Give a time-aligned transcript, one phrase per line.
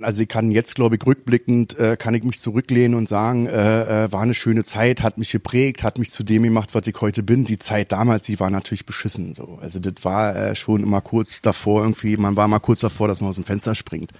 [0.00, 4.04] Also ich kann jetzt, glaube ich, rückblickend, äh, kann ich mich zurücklehnen und sagen, äh,
[4.04, 6.94] äh, war eine schöne Zeit, hat mich geprägt, hat mich zu dem gemacht, was ich
[7.00, 7.46] heute bin.
[7.46, 9.34] Die Zeit damals, die war natürlich beschissen.
[9.34, 9.58] So.
[9.60, 13.20] Also das war äh, schon immer kurz davor irgendwie, man war mal kurz davor, dass
[13.20, 14.12] man aus dem Fenster springt.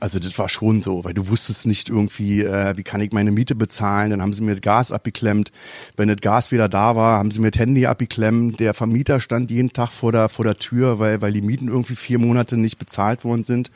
[0.00, 3.30] Also das war schon so, weil du wusstest nicht irgendwie, äh, wie kann ich meine
[3.30, 4.10] Miete bezahlen.
[4.10, 5.52] Dann haben sie mir Gas abgeklemmt.
[5.96, 8.58] Wenn das Gas wieder da war, haben sie mir das Handy abgeklemmt.
[8.58, 11.94] Der Vermieter stand jeden Tag vor der, vor der Tür, weil, weil die Mieten irgendwie
[11.94, 13.70] vier Monate nicht bezahlt worden sind.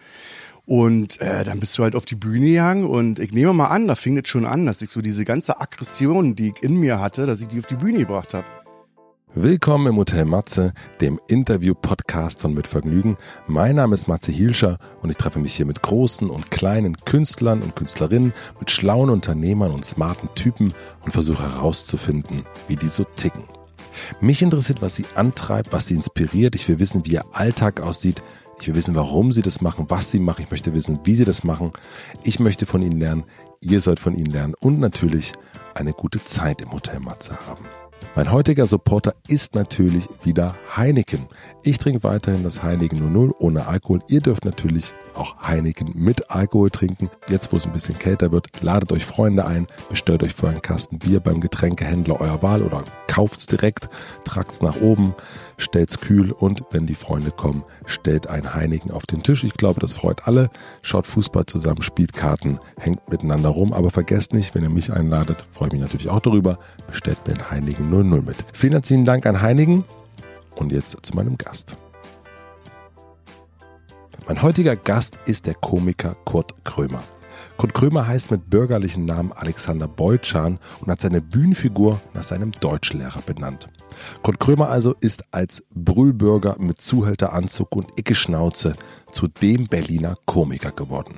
[0.69, 3.87] Und äh, dann bist du halt auf die Bühne gegangen und ich nehme mal an,
[3.87, 6.99] da fing es schon an, dass ich so diese ganze Aggression, die ich in mir
[6.99, 8.47] hatte, dass ich die auf die Bühne gebracht habe.
[9.33, 13.17] Willkommen im Hotel Matze, dem Interview-Podcast von Mit Vergnügen.
[13.47, 17.63] Mein Name ist Matze Hilscher und ich treffe mich hier mit großen und kleinen Künstlern
[17.63, 20.75] und Künstlerinnen, mit schlauen Unternehmern und smarten Typen
[21.05, 23.45] und versuche herauszufinden, wie die so ticken.
[24.21, 26.55] Mich interessiert, was sie antreibt, was sie inspiriert.
[26.57, 28.23] Ich will wissen, wie ihr Alltag aussieht,
[28.61, 30.43] ich will wissen, warum sie das machen, was sie machen.
[30.45, 31.73] Ich möchte wissen, wie sie das machen.
[32.23, 33.25] Ich möchte von ihnen lernen.
[33.61, 35.33] Ihr sollt von ihnen lernen und natürlich
[35.75, 37.65] eine gute Zeit im Hotel Matze haben.
[38.15, 41.27] Mein heutiger Supporter ist natürlich wieder Heineken.
[41.67, 43.99] Ich trinke weiterhin das Heineken 00 ohne Alkohol.
[44.07, 47.11] Ihr dürft natürlich auch Heineken mit Alkohol trinken.
[47.29, 50.63] Jetzt, wo es ein bisschen kälter wird, ladet euch Freunde ein, bestellt euch für einen
[50.63, 53.89] Kasten Bier beim Getränkehändler eurer Wahl oder kauft es direkt,
[54.23, 55.17] tragt es nach oben,
[55.59, 59.43] stellt es kühl und wenn die Freunde kommen, stellt ein Heineken auf den Tisch.
[59.43, 60.51] Ich glaube, das freut alle.
[60.83, 65.45] Schaut Fußball zusammen, spielt Karten, hängt miteinander rum, aber vergesst nicht, wenn ihr mich einladet,
[65.51, 68.37] freue ich mich natürlich auch darüber, bestellt mir ein Heineken 00 mit.
[68.53, 69.83] Vielen herzlichen Dank an Heineken
[70.57, 71.77] und jetzt zu meinem Gast.
[74.27, 77.05] Mein heutiger Gast ist der Komiker Kurt Krömer.
[77.57, 83.23] Kurt Krömer heißt mit bürgerlichen Namen Alexander Beutschan und hat seine Bühnenfigur nach seinem Deutschlehrer
[83.23, 83.69] benannt.
[84.23, 88.75] Kurt Krömer also ist als Brüllbürger mit Zuhälteranzug und Icke-Schnauze
[89.11, 91.15] zu dem Berliner Komiker geworden.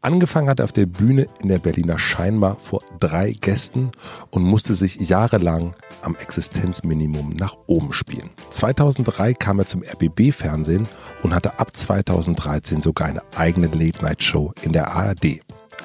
[0.00, 3.92] Angefangen hat er auf der Bühne in der Berliner Scheinbar vor drei Gästen
[4.30, 8.30] und musste sich jahrelang am Existenzminimum nach oben spielen.
[8.50, 10.86] 2003 kam er zum RBB-Fernsehen
[11.22, 15.40] und hatte ab 2013 sogar eine eigene Late-Night-Show in der ARD.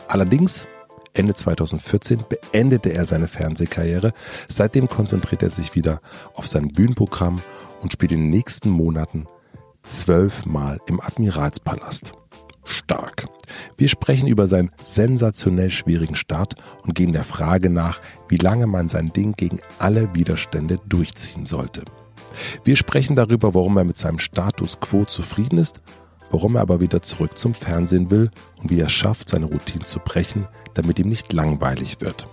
[0.07, 0.67] Allerdings
[1.13, 4.13] Ende 2014 beendete er seine Fernsehkarriere.
[4.47, 6.01] Seitdem konzentriert er sich wieder
[6.35, 7.41] auf sein Bühnenprogramm
[7.81, 9.27] und spielt in den nächsten Monaten
[9.83, 12.13] zwölfmal im Admiralspalast
[12.69, 13.27] stark.
[13.77, 18.89] Wir sprechen über seinen sensationell schwierigen Start und gehen der Frage nach, wie lange man
[18.89, 21.83] sein Ding gegen alle Widerstände durchziehen sollte.
[22.63, 25.81] Wir sprechen darüber, warum er mit seinem Status quo zufrieden ist,
[26.31, 28.29] warum er aber wieder zurück zum Fernsehen will
[28.61, 32.27] und wie er es schafft, seine Routine zu brechen, damit ihm nicht langweilig wird.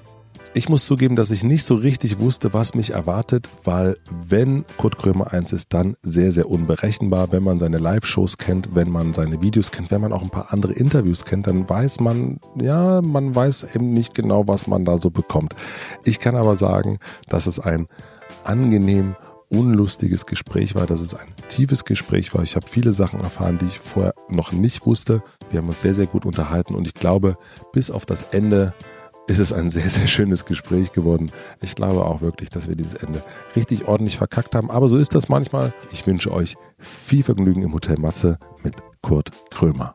[0.56, 4.96] Ich muss zugeben, dass ich nicht so richtig wusste, was mich erwartet, weil wenn Kurt
[4.96, 7.30] Krömer eins ist, dann sehr, sehr unberechenbar.
[7.30, 10.54] Wenn man seine Live-Shows kennt, wenn man seine Videos kennt, wenn man auch ein paar
[10.54, 14.96] andere Interviews kennt, dann weiß man, ja, man weiß eben nicht genau, was man da
[14.96, 15.54] so bekommt.
[16.04, 17.86] Ich kann aber sagen, dass es ein
[18.42, 19.14] angenehm
[19.50, 22.42] unlustiges Gespräch war, dass es ein tiefes Gespräch war.
[22.42, 25.22] Ich habe viele Sachen erfahren, die ich vorher noch nicht wusste.
[25.50, 27.36] Wir haben uns sehr, sehr gut unterhalten und ich glaube,
[27.74, 28.72] bis auf das Ende
[29.28, 31.32] ist es ein sehr, sehr schönes Gespräch geworden.
[31.60, 33.22] Ich glaube auch wirklich, dass wir dieses Ende
[33.54, 34.70] richtig ordentlich verkackt haben.
[34.70, 35.72] Aber so ist das manchmal.
[35.92, 39.94] Ich wünsche euch viel Vergnügen im Hotel Matze mit Kurt Krömer.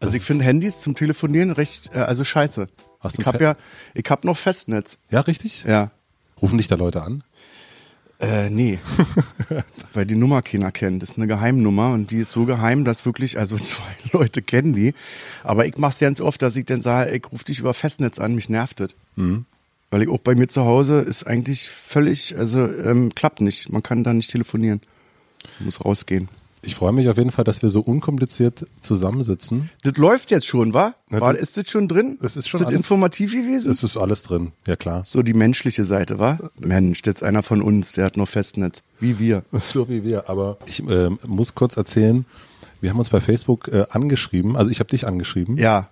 [0.00, 2.66] Also ich finde Handys zum Telefonieren recht, äh, also scheiße.
[3.00, 3.54] Hast du ich habe ja,
[3.94, 4.98] ich habe noch Festnetz.
[5.10, 5.64] Ja, richtig?
[5.64, 5.90] Ja.
[6.40, 7.24] Rufen dich da Leute an?
[8.20, 8.78] Äh, nee.
[9.94, 11.02] Weil die Nummer keiner kennt.
[11.02, 14.72] Das ist eine Geheimnummer und die ist so geheim, dass wirklich, also zwei Leute kennen
[14.74, 14.94] die.
[15.44, 18.34] Aber ich mach's ganz oft, dass ich dann sage, ich ruf dich über Festnetz an,
[18.34, 18.90] mich nervt das.
[19.90, 23.70] Weil ich auch bei mir zu Hause ist eigentlich völlig, also ähm, klappt nicht.
[23.70, 24.80] Man kann da nicht telefonieren.
[25.60, 26.28] Muss rausgehen.
[26.62, 29.70] Ich freue mich auf jeden Fall, dass wir so unkompliziert zusammensitzen.
[29.84, 30.94] Das läuft jetzt schon, wa?
[31.08, 32.18] Na, War, ist das schon drin?
[32.20, 33.70] Das ist schon ist das alles- informativ gewesen?
[33.70, 35.02] Es ist alles drin, ja klar.
[35.06, 36.36] so die menschliche Seite, wa?
[36.60, 38.82] Mensch, jetzt einer von uns, der hat noch Festnetz.
[39.00, 39.44] Wie wir.
[39.68, 42.24] So wie wir, aber ich ähm, muss kurz erzählen,
[42.80, 45.88] wir haben uns bei Facebook äh, angeschrieben, also ich habe dich angeschrieben Ja.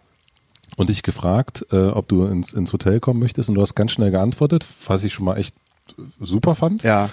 [0.76, 3.92] und dich gefragt, äh, ob du ins, ins Hotel kommen möchtest und du hast ganz
[3.92, 5.54] schnell geantwortet, was ich schon mal echt
[6.20, 6.82] super fand.
[6.82, 7.10] Ja.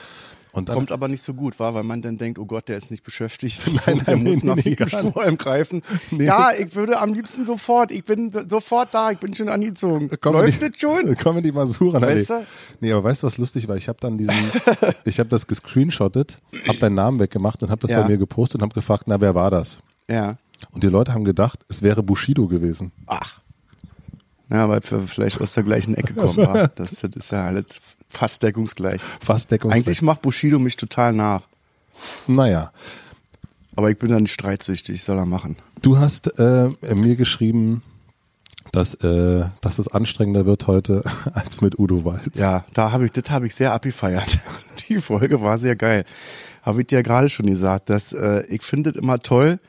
[0.54, 2.78] Und dann, Kommt aber nicht so gut, war, weil man dann denkt, oh Gott, der
[2.78, 3.60] ist nicht beschäftigt.
[3.88, 4.88] Nein, der nein, muss nee, nach nee, jedem.
[4.88, 5.82] Strohhalm greifen.
[6.12, 6.26] Nee.
[6.26, 10.10] Ja, ich würde am liebsten sofort, ich bin so- sofort da, ich bin schon angezogen.
[10.10, 11.16] Comedy- Läuft das schon?
[11.18, 12.00] Comedy Masura.
[12.00, 12.36] Weißt nee.
[12.38, 12.46] du?
[12.82, 13.78] Nee, aber weißt du, was lustig war?
[13.78, 14.36] Ich habe dann diesen,
[15.06, 18.02] ich habe das gescreenshottet, habe deinen Namen weggemacht und habe das Ja.
[18.04, 19.80] bei mir gepostet und habe gefragt, na, wer war das?
[20.08, 20.36] Ja.
[20.72, 22.92] Und die Leute haben gedacht, es wäre Bushido gewesen.
[23.08, 23.40] Ach.
[24.50, 26.36] Ja, weil wir vielleicht aus der gleichen Ecke kommen.
[26.76, 27.80] Das, das ist ja alles
[28.14, 29.02] fast deckungsgleich.
[29.20, 29.86] Fast deckungsgleich.
[29.86, 31.44] Eigentlich macht Bushido mich total nach.
[32.28, 32.72] Naja.
[33.76, 35.56] Aber ich bin da nicht streitsüchtig, soll er machen.
[35.82, 37.82] Du hast äh, mir geschrieben,
[38.72, 42.40] dass, äh, dass es anstrengender wird heute als mit Udo Walz.
[42.40, 44.40] Ja, da habe ich, das habe ich sehr abgefeiert.
[44.90, 46.06] Die Folge war sehr geil.
[46.62, 49.60] Habe ich dir ja gerade schon gesagt, dass äh, ich finde es immer toll,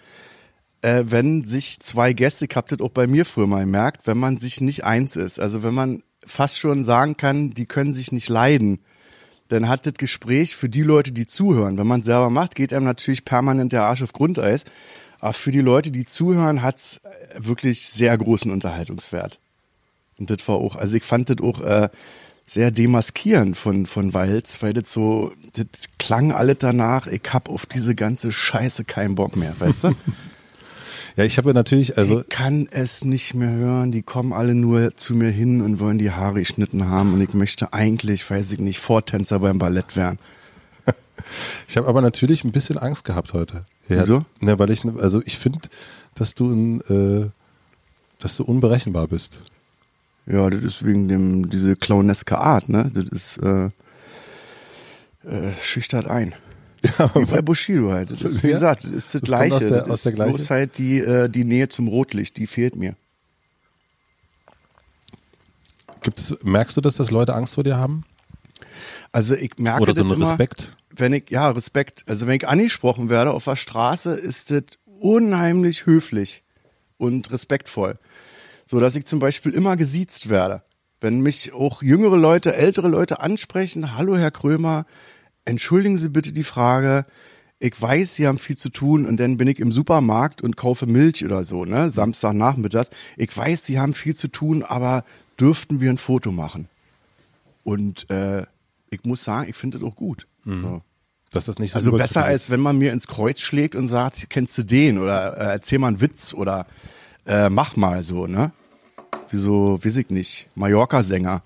[0.83, 4.19] äh, wenn sich zwei Gäste, ich habe das auch bei mir früher mal gemerkt, wenn
[4.19, 5.41] man sich nicht eins ist.
[5.41, 8.81] Also wenn man fast schon sagen kann, die können sich nicht leiden,
[9.49, 12.73] dann hat das Gespräch für die Leute, die zuhören, wenn man es selber macht, geht
[12.73, 14.65] einem natürlich permanent der Arsch auf Grundeis.
[15.21, 17.01] Aber für die Leute, die zuhören, hat's
[17.37, 19.39] wirklich sehr großen Unterhaltungswert.
[20.19, 21.89] Und das war auch, also ich fand das auch äh,
[22.47, 25.67] sehr demaskierend von, von Walz, weil das so, das
[25.99, 29.93] klang alles danach, ich hab auf diese ganze Scheiße keinen Bock mehr, weißt du?
[31.17, 32.21] Ja, ich habe natürlich, also.
[32.21, 33.93] Ich kann es nicht mehr hören.
[33.93, 37.15] Die kommen alle nur zu mir hin und wollen die Haare geschnitten haben.
[37.15, 40.19] Und ich möchte eigentlich, weiß ich nicht, Vortänzer beim Ballett werden.
[41.69, 43.65] Ich habe aber natürlich ein bisschen Angst gehabt heute.
[43.89, 44.25] Ja, Wieso?
[44.41, 45.61] Ne, weil ich, also ich finde,
[46.17, 47.31] dass du ein, äh,
[48.19, 49.41] dass du unberechenbar bist.
[50.27, 52.91] Ja, das ist wegen dem, diese clowneske Art, ne?
[52.93, 53.67] Das ist, äh,
[55.27, 56.35] äh, schüchtert ein.
[57.15, 58.11] Wie bei Bushido halt.
[58.11, 59.55] Das ist, wie gesagt, das ist das, Das Gleiche.
[59.57, 60.31] aus der- das aus ist der Gleiche?
[60.37, 62.95] bloß halt die, äh, die Nähe zum Rotlicht, die fehlt mir.
[66.03, 68.05] Gibt es, merkst du, dass das Leute Angst vor dir haben?
[69.13, 70.77] Also ich merke Oder so ein immer, Respekt?
[70.91, 72.05] Wenn ich, ja, Respekt.
[72.07, 74.63] Also wenn ich angesprochen werde auf der Straße, ist das
[75.01, 76.43] unheimlich höflich
[76.99, 77.99] und respektvoll.
[78.67, 80.63] So dass ich zum Beispiel immer gesiezt werde.
[81.01, 84.87] Wenn mich auch jüngere Leute, ältere Leute ansprechen, hallo Herr Krömer,
[85.45, 87.05] entschuldigen Sie bitte die Frage,
[87.59, 90.87] ich weiß, Sie haben viel zu tun und dann bin ich im Supermarkt und kaufe
[90.87, 92.91] Milch oder so, ne, Samstagnachmittags.
[93.17, 95.05] Ich weiß, Sie haben viel zu tun, aber
[95.41, 96.69] dürften wir ein Foto machen?
[97.63, 98.45] Und äh,
[98.91, 100.27] ich muss sagen, ich finde das auch gut.
[100.45, 100.83] So.
[101.31, 104.29] Dass das nicht so Also besser als wenn man mir ins Kreuz schlägt und sagt,
[104.31, 106.67] kennst du den oder äh, erzähl mal einen Witz oder
[107.27, 108.53] äh, mach mal so, ne?
[109.31, 111.43] Wie so, weiß ich nicht, Mallorca-Sänger.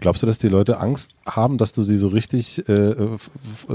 [0.00, 3.30] Glaubst du, dass die Leute Angst haben, dass du sie so richtig, äh, f-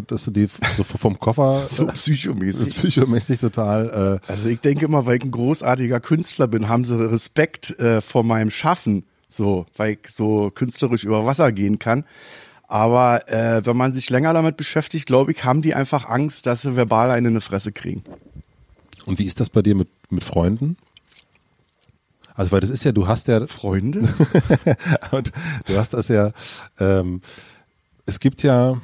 [0.07, 2.69] dass du die so vom Koffer So psychomäßig.
[2.69, 6.97] psychomäßig total äh, Also ich denke immer, weil ich ein großartiger Künstler bin, haben sie
[6.99, 12.03] Respekt äh, vor meinem Schaffen, so, weil ich so künstlerisch über Wasser gehen kann.
[12.67, 16.63] Aber äh, wenn man sich länger damit beschäftigt, glaube ich, haben die einfach Angst, dass
[16.63, 18.03] sie verbal eine in die Fresse kriegen.
[19.05, 20.75] Und wie ist das bei dir mit, mit Freunden?
[22.35, 23.99] Also, weil das ist ja, du hast ja, Freunde?
[25.11, 25.31] und
[25.67, 26.31] du hast das ja,
[26.79, 27.21] ähm,
[28.05, 28.75] es gibt ja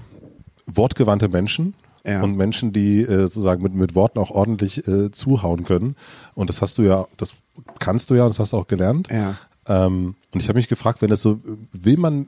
[0.66, 1.74] wortgewandte Menschen
[2.06, 2.24] Ja.
[2.24, 5.96] und Menschen, die äh, sozusagen mit, mit Worten auch ordentlich äh, zuhauen können.
[6.34, 7.34] Und das hast du ja, das
[7.80, 9.10] kannst du ja, und das hast du auch gelernt.
[9.12, 9.36] Ja.
[9.68, 11.40] Ähm, und ich habe mich gefragt, wenn das so,
[11.74, 12.26] will man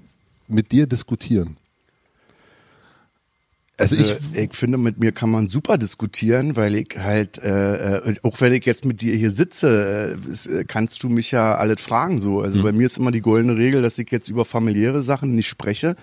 [0.48, 1.58] mit dir diskutieren?
[3.92, 7.98] Also, Also ich, ich, finde, mit mir kann man super diskutieren, weil ich halt, äh,
[7.98, 11.56] äh, auch wenn ich jetzt mit dir hier sitze, äh, äh, kannst du mich ja
[11.56, 12.42] alles fragen so.
[12.42, 15.48] Also bei mir ist immer die goldene Regel, dass ich jetzt über familiäre Sachen nicht
[15.48, 15.96] spreche.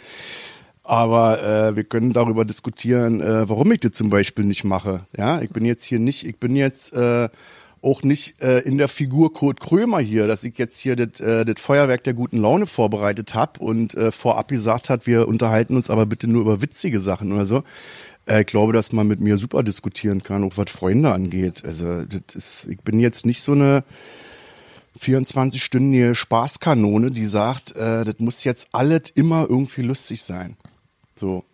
[0.83, 5.05] Aber äh, wir können darüber diskutieren, äh, warum ich das zum Beispiel nicht mache.
[5.17, 7.29] Ja, ich bin jetzt hier nicht, ich bin jetzt äh,
[7.83, 11.45] auch nicht äh, in der Figur Kurt Krömer hier, dass ich jetzt hier das äh,
[11.45, 15.89] das Feuerwerk der guten Laune vorbereitet habe und äh, vorab gesagt hat, wir unterhalten uns
[15.89, 17.63] aber bitte nur über witzige Sachen oder so.
[18.27, 21.65] Äh, ich glaube, dass man mit mir super diskutieren kann, auch was Freunde angeht.
[21.65, 23.85] Also das ist, ich bin jetzt nicht so eine
[24.99, 30.57] 24-stündige Spaßkanone, die sagt, äh, das muss jetzt alles immer irgendwie lustig sein.
[31.15, 31.45] So.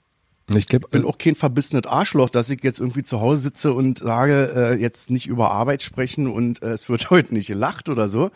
[0.49, 3.73] Ich glaube, Ich bin auch kein verbissenes Arschloch, dass ich jetzt irgendwie zu Hause sitze
[3.73, 7.89] und sage, äh, jetzt nicht über Arbeit sprechen und äh, es wird heute nicht gelacht
[7.89, 8.31] oder so.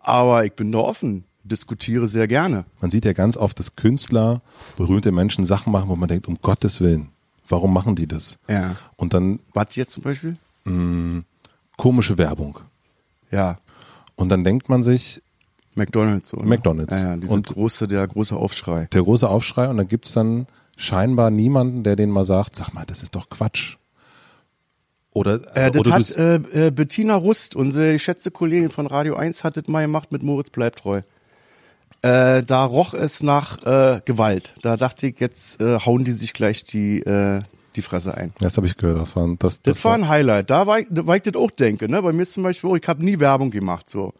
[0.00, 2.64] Aber ich bin da offen, diskutiere sehr gerne.
[2.80, 4.40] Man sieht ja ganz oft, dass Künstler,
[4.76, 7.10] berühmte Menschen Sachen machen, wo man denkt, um Gottes Willen,
[7.48, 8.38] warum machen die das?
[8.48, 8.76] Ja.
[8.96, 10.36] Und dann Was jetzt zum Beispiel?
[11.76, 12.58] komische Werbung.
[13.30, 13.56] Ja,
[14.14, 15.20] Und dann denkt man sich,
[15.74, 16.28] McDonalds.
[16.28, 16.44] So, ne?
[16.46, 16.94] McDonald's.
[16.94, 18.86] Ja, ja Und- große, der große Aufschrei.
[18.92, 20.46] der große Aufschrei und dann gibt's dann
[20.76, 23.76] scheinbar niemanden, der denen mal sagt, sag mal, das ist doch Quatsch.
[25.14, 29.44] Oder, Äh, das oder hat äh, äh, Bettina Rust, unsere geschätzte Kollegin von Radio 1,
[29.44, 31.02] hat das mal gemacht mit Moritz bleibt treu.
[32.00, 34.54] Äh, da roch es nach äh, Gewalt.
[34.62, 37.42] Da dachte ich, jetzt äh, hauen die sich gleich die, äh,
[37.76, 38.32] die Fresse ein.
[38.40, 40.50] das habe ich gehört, das war, das, Das, war ein Highlight.
[40.50, 41.88] Da war ich, weil ich das auch denke.
[41.88, 42.02] Ne?
[42.02, 43.88] Bei mir ist zum Beispiel, auch, ich habe nie Werbung gemacht.
[43.88, 44.12] so.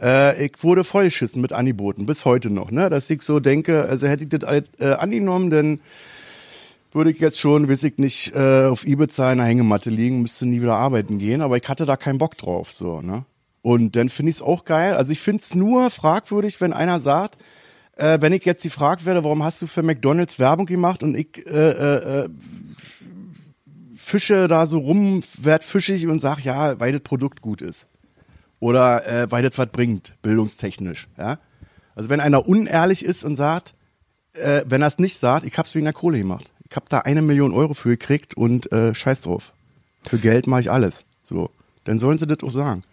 [0.00, 2.70] Äh, ich wurde vollgeschissen mit Angeboten, bis heute noch.
[2.70, 2.90] Ne?
[2.90, 5.80] Dass ich so denke, also hätte ich das alles, äh, angenommen, dann
[6.92, 10.46] würde ich jetzt schon, weiß ich nicht, äh, auf Ibiza in einer Hängematte liegen, müsste
[10.46, 11.42] nie wieder arbeiten gehen.
[11.42, 12.72] Aber ich hatte da keinen Bock drauf.
[12.72, 13.24] so ne?
[13.62, 14.94] Und dann finde ich es auch geil.
[14.94, 17.38] Also ich finde es nur fragwürdig, wenn einer sagt,
[17.96, 21.46] äh, wenn ich jetzt gefragt werde, warum hast du für McDonalds Werbung gemacht und ich
[21.46, 22.28] äh, äh, äh,
[23.96, 27.86] fische da so rum, werd fischig und sag, ja, weil das Produkt gut ist.
[28.64, 31.08] Oder äh, weil das was bringt, bildungstechnisch.
[31.18, 31.36] Ja?
[31.94, 33.74] Also wenn einer unehrlich ist und sagt,
[34.32, 36.50] äh, wenn er es nicht sagt, ich hab's wegen der Kohle gemacht.
[36.70, 39.52] Ich hab da eine Million Euro für gekriegt und äh, scheiß drauf.
[40.08, 41.04] Für Geld mache ich alles.
[41.22, 41.50] So.
[41.84, 42.84] Dann sollen sie das auch sagen.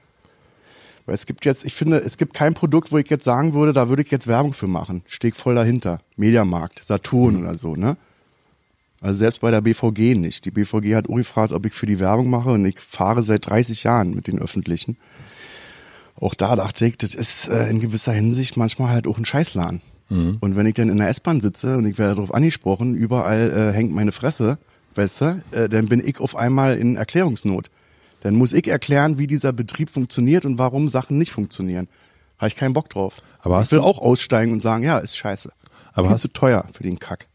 [1.06, 3.72] Weil es gibt jetzt, ich finde, es gibt kein Produkt, wo ich jetzt sagen würde,
[3.72, 5.04] da würde ich jetzt Werbung für machen.
[5.08, 6.02] Stehe voll dahinter.
[6.18, 7.96] Mediamarkt, Saturn oder so, ne?
[9.00, 10.44] Also selbst bei der BVG nicht.
[10.44, 13.50] Die BVG hat Uri gefragt, ob ich für die Werbung mache und ich fahre seit
[13.50, 14.98] 30 Jahren mit den Öffentlichen.
[16.22, 19.82] Auch da dachte ich, das ist äh, in gewisser Hinsicht manchmal halt auch ein Scheißladen.
[20.10, 20.38] Mhm.
[20.40, 23.74] Und wenn ich dann in der S-Bahn sitze und ich werde darauf angesprochen, überall äh,
[23.76, 24.58] hängt meine Fresse,
[24.96, 27.70] weißt du, äh, dann bin ich auf einmal in Erklärungsnot.
[28.22, 31.88] Dann muss ich erklären, wie dieser Betrieb funktioniert und warum Sachen nicht funktionieren.
[32.38, 33.16] Habe ich keinen Bock drauf.
[33.40, 35.52] Aber ich will auch aussteigen und sagen, ja, ist scheiße.
[35.94, 37.28] Aber Viel hast- zu teuer für den Kack.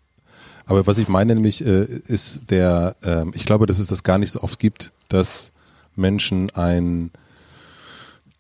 [0.65, 4.19] Aber was ich meine nämlich, äh, ist der, ähm, ich glaube, dass es das gar
[4.19, 5.51] nicht so oft gibt, dass
[5.97, 7.11] Menschen ein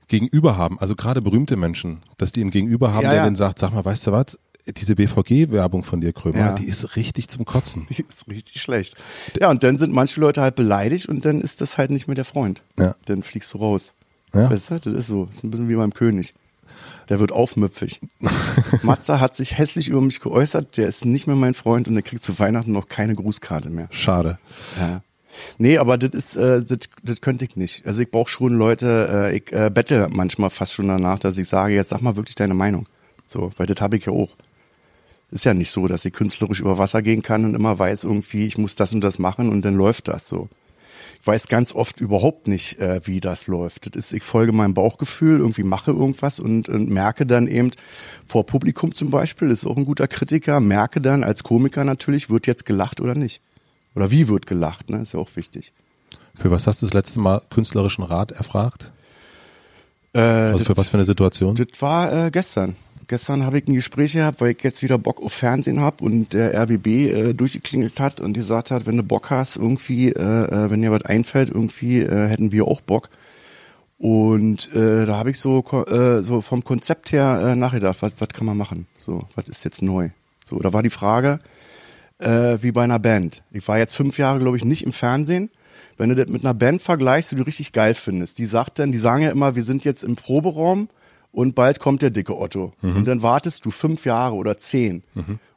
[0.08, 3.24] Gegenüber haben, also gerade berühmte Menschen, dass die ein Gegenüber haben, Ja, der ja.
[3.24, 4.38] denen sagt, sag mal, weißt du was,
[4.76, 6.54] diese BVG-Werbung von dir, Krömer, Ja.
[6.54, 7.86] die ist richtig zum Kotzen.
[7.90, 8.96] Die ist richtig schlecht.
[9.40, 12.14] Ja, und dann sind manche Leute halt beleidigt und dann ist das halt nicht mehr
[12.16, 12.62] der Freund.
[12.78, 12.94] Ja.
[13.06, 13.92] Dann fliegst du raus.
[14.34, 14.50] Ja.
[14.50, 15.26] Weißt du, das ist so.
[15.26, 16.34] Das ist ein bisschen wie beim König.
[17.08, 18.00] Der wird aufmüpfig.
[18.82, 22.02] Matze hat sich hässlich über mich geäußert, der ist nicht mehr mein Freund und der
[22.02, 23.86] kriegt zu Weihnachten noch keine Grußkarte mehr.
[23.92, 24.38] Schade.
[24.80, 25.00] Ja.
[25.58, 27.86] Nee, aber das ist, äh, das, das könnte ich nicht.
[27.86, 31.48] Also ich brauche schon Leute, äh, ich äh, bettel manchmal fast schon danach, dass ich
[31.48, 32.86] sage, jetzt sag mal wirklich deine Meinung.
[33.26, 34.36] So, weil das habe ich ja auch.
[35.30, 38.46] Ist ja nicht so, dass ich künstlerisch über Wasser gehen kann und immer weiß irgendwie,
[38.46, 40.48] ich muss das und das machen und dann läuft das so.
[41.20, 43.86] Ich weiß ganz oft überhaupt nicht, äh, wie das läuft.
[43.86, 47.72] Das ist, ich folge meinem Bauchgefühl, irgendwie mache irgendwas und, und merke dann eben
[48.28, 52.46] vor Publikum zum Beispiel, ist auch ein guter Kritiker, merke dann als Komiker natürlich, wird
[52.46, 53.42] jetzt gelacht oder nicht.
[53.96, 54.98] Oder wie wird gelacht, ne?
[54.98, 55.72] Ist ja auch wichtig.
[56.36, 58.92] Für was hast du das letzte Mal künstlerischen Rat erfragt?
[60.14, 61.56] Äh, Also für was für eine Situation?
[61.56, 62.76] Das war äh, gestern.
[63.08, 66.32] Gestern habe ich ein Gespräch gehabt, weil ich jetzt wieder Bock auf Fernsehen habe und
[66.32, 70.70] der RBB äh, durchgeklingelt hat und gesagt hat, wenn du Bock hast, irgendwie, äh, äh,
[70.70, 73.08] wenn dir was einfällt, irgendwie äh, hätten wir auch Bock.
[73.98, 78.28] Und äh, da habe ich so, äh, so vom Konzept her äh, nachgedacht, was was
[78.28, 78.86] kann man machen?
[78.98, 80.10] So, was ist jetzt neu?
[80.44, 81.40] So, da war die Frage,
[82.18, 83.42] äh, wie bei einer Band.
[83.50, 85.50] Ich war jetzt fünf Jahre, glaube ich, nicht im Fernsehen.
[85.96, 88.92] Wenn du das mit einer Band vergleichst, die du richtig geil findest, die sagt dann,
[88.92, 90.88] die sagen ja immer, wir sind jetzt im Proberaum
[91.32, 92.72] und bald kommt der dicke Otto.
[92.96, 95.04] Und dann wartest du fünf Jahre oder zehn.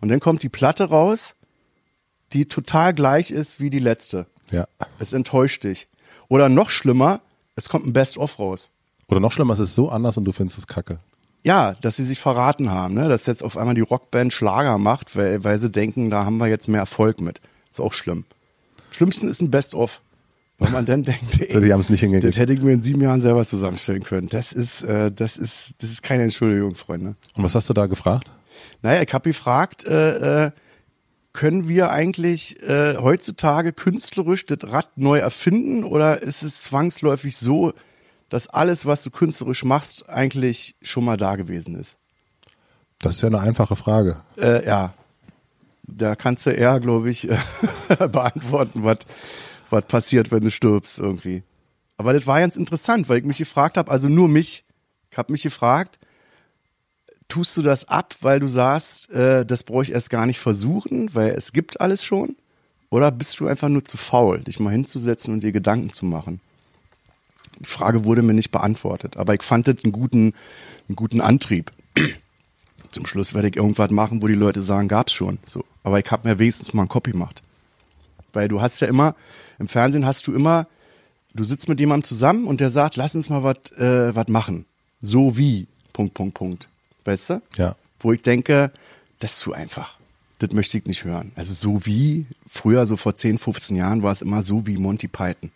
[0.01, 1.35] Und dann kommt die Platte raus,
[2.33, 4.27] die total gleich ist wie die letzte.
[4.51, 4.65] Ja.
[4.99, 5.87] Es enttäuscht dich.
[6.27, 7.21] Oder noch schlimmer,
[7.55, 8.71] es kommt ein Best-of raus.
[9.07, 10.99] Oder noch schlimmer, es ist so anders und du findest es kacke.
[11.43, 13.07] Ja, dass sie sich verraten haben, ne?
[13.07, 16.47] dass jetzt auf einmal die Rockband Schlager macht, weil, weil sie denken, da haben wir
[16.47, 17.39] jetzt mehr Erfolg mit.
[17.71, 18.25] Ist auch schlimm.
[18.91, 20.01] Schlimmsten ist ein Best-of.
[20.57, 22.33] Weil man dann denkt, ey, Die haben es nicht hingekriegt.
[22.33, 24.27] das hätte ich mir in sieben Jahren selber zusammenstellen können.
[24.27, 27.15] Das ist, äh, das ist, das ist keine Entschuldigung, Freunde.
[27.37, 28.29] Und was hast du da gefragt?
[28.81, 30.51] Naja, ich habe gefragt, äh, äh,
[31.31, 37.73] können wir eigentlich äh, heutzutage künstlerisch das Rad neu erfinden oder ist es zwangsläufig so,
[38.29, 41.97] dass alles, was du künstlerisch machst, eigentlich schon mal da gewesen ist?
[42.99, 44.21] Das ist ja eine einfache Frage.
[44.37, 44.93] Äh, ja,
[45.83, 47.27] da kannst du eher, glaube ich,
[48.11, 48.99] beantworten, was
[49.69, 51.43] was passiert, wenn du stirbst irgendwie.
[51.97, 54.63] Aber das war ganz interessant, weil ich mich gefragt habe, also nur mich,
[55.11, 55.99] ich habe mich gefragt,
[57.27, 61.13] tust du das ab, weil du sagst, äh, das brauche ich erst gar nicht versuchen,
[61.13, 62.35] weil es gibt alles schon?
[62.89, 66.41] Oder bist du einfach nur zu faul, dich mal hinzusetzen und dir Gedanken zu machen?
[67.59, 70.33] Die Frage wurde mir nicht beantwortet, aber ich fand das einen guten,
[70.87, 71.71] einen guten Antrieb.
[72.91, 75.37] Zum Schluss werde ich irgendwas machen, wo die Leute sagen, gab's schon.
[75.45, 75.63] So.
[75.83, 77.43] Aber ich habe mir wenigstens mal einen Copy gemacht.
[78.33, 79.15] Weil du hast ja immer,
[79.59, 80.67] im Fernsehen hast du immer,
[81.35, 84.65] du sitzt mit jemandem zusammen und der sagt, lass uns mal was äh, wat machen.
[85.01, 86.67] So wie, Punkt, Punkt, Punkt.
[87.05, 87.41] Weißt du?
[87.57, 87.75] Ja.
[87.99, 88.71] Wo ich denke,
[89.19, 89.97] das ist zu einfach.
[90.39, 91.31] Das möchte ich nicht hören.
[91.35, 95.07] Also so wie, früher, so vor 10, 15 Jahren, war es immer so wie Monty
[95.07, 95.51] Python.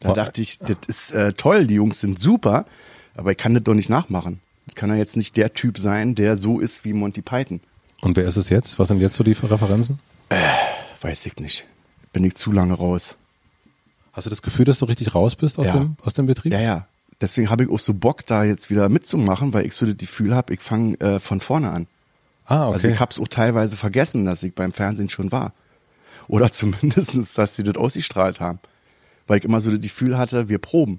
[0.00, 2.64] Da dachte ich, das ist äh, toll, die Jungs sind super,
[3.14, 4.40] aber ich kann das doch nicht nachmachen.
[4.66, 7.60] Ich kann ja jetzt nicht der Typ sein, der so ist wie Monty Python.
[8.00, 8.78] Und wer ist es jetzt?
[8.78, 9.98] Was sind jetzt so die Referenzen?
[11.02, 11.66] Weiß ich nicht.
[12.12, 13.16] Bin ich zu lange raus.
[14.12, 15.74] Hast du das Gefühl, dass du richtig raus bist aus, Ja.
[15.74, 16.52] dem, aus dem Betrieb?
[16.52, 16.86] Ja, ja.
[17.20, 20.34] Deswegen habe ich auch so Bock, da jetzt wieder mitzumachen, weil ich so das Gefühl
[20.34, 21.86] habe, ich fange äh, von vorne an.
[22.46, 22.72] Ah, okay.
[22.74, 25.52] Also ich habe es auch teilweise vergessen, dass ich beim Fernsehen schon war.
[26.28, 28.58] Oder zumindestens, dass sie das ausgestrahlt haben.
[29.30, 30.98] Weil ich immer so das Gefühl hatte, wir proben.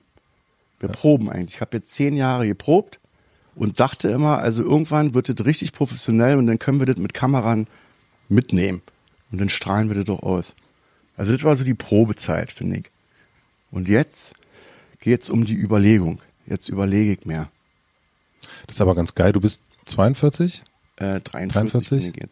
[0.79, 1.55] Wir proben eigentlich.
[1.55, 3.01] Ich habe jetzt zehn Jahre geprobt
[3.55, 7.13] und dachte immer, also irgendwann wird das richtig professionell und dann können wir das mit
[7.13, 7.67] Kameran
[8.29, 8.83] mitnehmen.
[9.33, 10.55] Und dann strahlen wir das doch aus.
[11.17, 12.85] Also das war so die Probezeit, finde ich.
[13.69, 14.35] Und jetzt
[15.01, 16.21] geht's um die Überlegung.
[16.47, 17.51] Jetzt überlege ich mehr.
[18.65, 19.33] Das ist aber ganz geil.
[19.33, 20.63] Du bist 42?
[20.95, 22.29] Äh, 43, 43?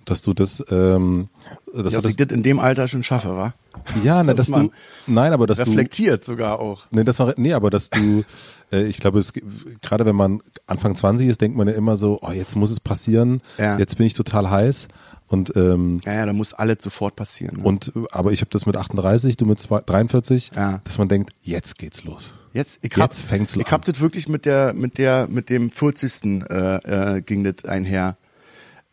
[0.00, 0.04] Ich.
[0.06, 1.28] Dass du das, ähm,
[1.74, 3.54] das Dass ich das in dem Alter schon schaffe, wa?
[4.02, 4.70] ja, ne, dass dass du,
[5.06, 6.86] nein, aber dass du, Reflektiert sogar auch.
[6.90, 8.24] Nee, das war, nee, aber dass du,
[8.72, 9.32] äh, ich glaube, es,
[9.80, 12.80] gerade wenn man Anfang 20 ist, denkt man ja immer so, oh, jetzt muss es
[12.80, 13.78] passieren, Ja.
[13.78, 14.88] jetzt bin ich total heiß.
[15.28, 17.58] Und, ähm, Ja, ja, da muss alles sofort passieren.
[17.58, 17.62] Ne?
[17.62, 20.80] und aber ich habe das mit 38, du mit zwei- 43, Ja.
[20.82, 22.34] dass man denkt, jetzt geht's los.
[22.52, 23.70] Jetzt, ich hab, Jetzt fängt's ich an.
[23.70, 26.42] hab das wirklich mit der, mit der, mit dem 40.
[26.50, 28.16] Äh, äh, ging das einher.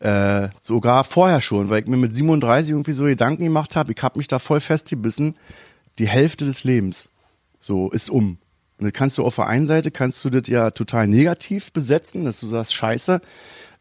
[0.00, 4.02] Äh, sogar vorher schon, weil ich mir mit 37 irgendwie so Gedanken gemacht habe, ich
[4.02, 5.36] habe mich da voll festgebissen,
[5.98, 7.08] die Hälfte des Lebens
[7.58, 8.38] so ist um.
[8.78, 12.24] Und das kannst du auf der einen Seite, kannst du das ja total negativ besetzen,
[12.24, 13.20] dass du sagst, scheiße,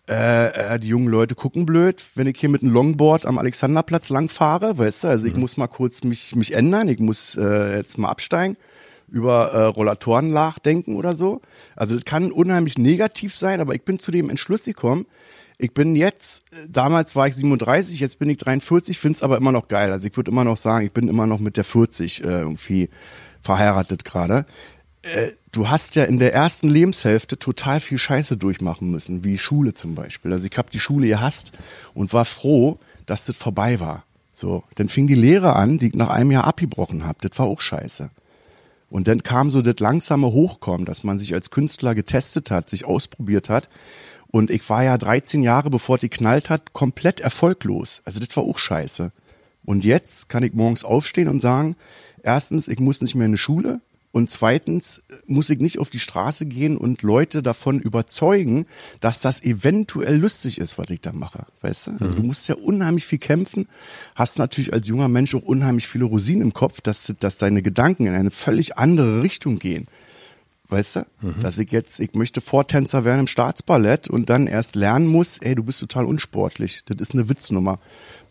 [0.10, 4.10] äh, äh, die jungen Leute gucken blöd, wenn ich hier mit einem Longboard am Alexanderplatz
[4.10, 7.76] lang fahre, weißt du, also ich muss mal kurz mich, mich ändern, ich muss äh,
[7.76, 8.58] jetzt mal absteigen,
[9.10, 11.42] über äh, Rollatoren nachdenken oder so.
[11.76, 15.06] Also das kann unheimlich negativ sein, aber ich bin zu dem Entschluss gekommen,
[15.60, 19.68] ich bin jetzt, damals war ich 37, jetzt bin ich 43, find's aber immer noch
[19.68, 19.92] geil.
[19.92, 22.90] Also ich würde immer noch sagen, ich bin immer noch mit der 40 äh, irgendwie
[23.42, 24.46] verheiratet gerade.
[25.02, 29.74] Äh, du hast ja in der ersten Lebenshälfte total viel Scheiße durchmachen müssen, wie Schule
[29.74, 30.32] zum Beispiel.
[30.32, 31.52] Also ich habe die Schule gehasst
[31.96, 34.04] und war froh, dass das vorbei war.
[34.32, 37.18] So, dann fing die Lehre an, die ich nach einem Jahr abgebrochen habe.
[37.28, 38.12] Das war auch scheiße.
[38.90, 42.86] Und dann kam so das langsame Hochkommen, dass man sich als Künstler getestet hat, sich
[42.86, 43.70] ausprobiert hat.
[44.30, 48.02] Und ich war ja 13 Jahre, bevor die knallt hat, komplett erfolglos.
[48.06, 49.12] Also das war auch scheiße.
[49.66, 51.76] Und jetzt kann ich morgens aufstehen und sagen,
[52.24, 53.82] erstens, ich muss nicht mehr in die Schule.
[54.12, 58.66] Und zweitens muss ich nicht auf die Straße gehen und Leute davon überzeugen,
[59.00, 61.46] dass das eventuell lustig ist, was ich da mache.
[61.62, 61.92] Weißt du?
[62.00, 63.68] Also du musst ja unheimlich viel kämpfen,
[64.16, 68.08] hast natürlich als junger Mensch auch unheimlich viele Rosinen im Kopf, dass, dass deine Gedanken
[68.08, 69.88] in eine völlig andere Richtung gehen.
[70.70, 71.06] Weißt du?
[71.42, 75.56] Dass ich jetzt, ich möchte Vortänzer werden im Staatsballett und dann erst lernen muss, ey,
[75.56, 76.84] du bist total unsportlich.
[76.86, 77.80] Das ist eine Witznummer.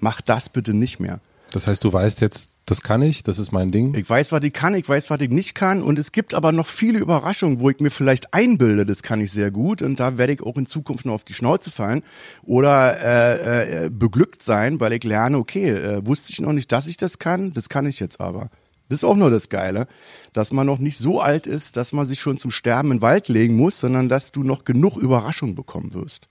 [0.00, 1.20] Mach das bitte nicht mehr.
[1.52, 3.94] Das heißt, du weißt jetzt, das kann ich, das ist mein Ding.
[3.94, 6.50] Ich weiß, was ich kann, ich weiß, was ich nicht kann und es gibt aber
[6.50, 10.18] noch viele Überraschungen, wo ich mir vielleicht einbilde, das kann ich sehr gut und da
[10.18, 12.02] werde ich auch in Zukunft noch auf die Schnauze fallen
[12.42, 16.88] oder äh, äh, beglückt sein, weil ich lerne, okay, äh, wusste ich noch nicht, dass
[16.88, 18.50] ich das kann, das kann ich jetzt aber.
[18.88, 19.86] Das ist auch nur das Geile,
[20.32, 23.02] dass man noch nicht so alt ist, dass man sich schon zum Sterben in den
[23.02, 26.28] Wald legen muss, sondern dass du noch genug Überraschung bekommen wirst.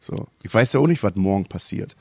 [0.00, 1.96] So, ich weiß ja auch nicht, was morgen passiert.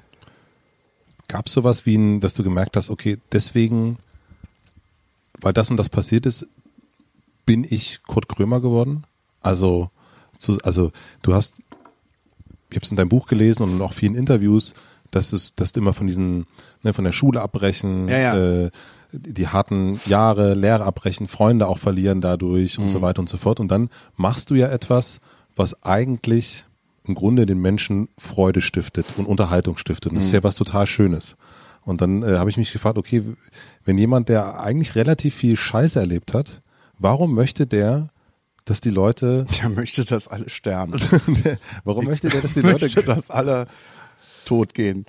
[1.28, 3.98] Gab es sowas wie ein, dass du gemerkt hast, okay, deswegen,
[5.41, 6.48] weil das und das passiert ist,
[7.46, 9.04] bin ich Kurt Krömer geworden?
[9.41, 9.89] Also,
[10.38, 10.91] zu, also
[11.22, 11.56] du hast,
[12.70, 14.74] ich habe es in deinem Buch gelesen und in auch vielen Interviews,
[15.12, 16.46] dass, es, dass du immer von diesen,
[16.84, 18.65] ne, von der Schule abbrechen, Ja, ja.
[18.65, 18.72] Äh,
[19.12, 22.89] die, harten Jahre, Lehre abbrechen, Freunde auch verlieren dadurch und Mhm.
[22.89, 23.60] so weiter und so fort.
[23.60, 25.20] Und dann machst du ja etwas,
[25.56, 26.65] was eigentlich
[27.06, 30.12] im Grunde den Menschen Freude stiftet und Unterhaltung stiftet.
[30.12, 30.36] Und das ist Mhm.
[30.38, 31.36] ja was total Schönes.
[31.84, 33.24] Und dann äh, habe ich mich gefragt, okay,
[33.86, 36.62] wenn jemand, der eigentlich relativ viel Scheiße erlebt hat,
[37.00, 38.10] warum möchte der,
[38.65, 40.93] dass die Leute, Der möchte, dass alle sterben.
[41.86, 43.67] warum möchte der, dass die Leute, möchte, dass alle
[44.43, 45.06] tot gehen.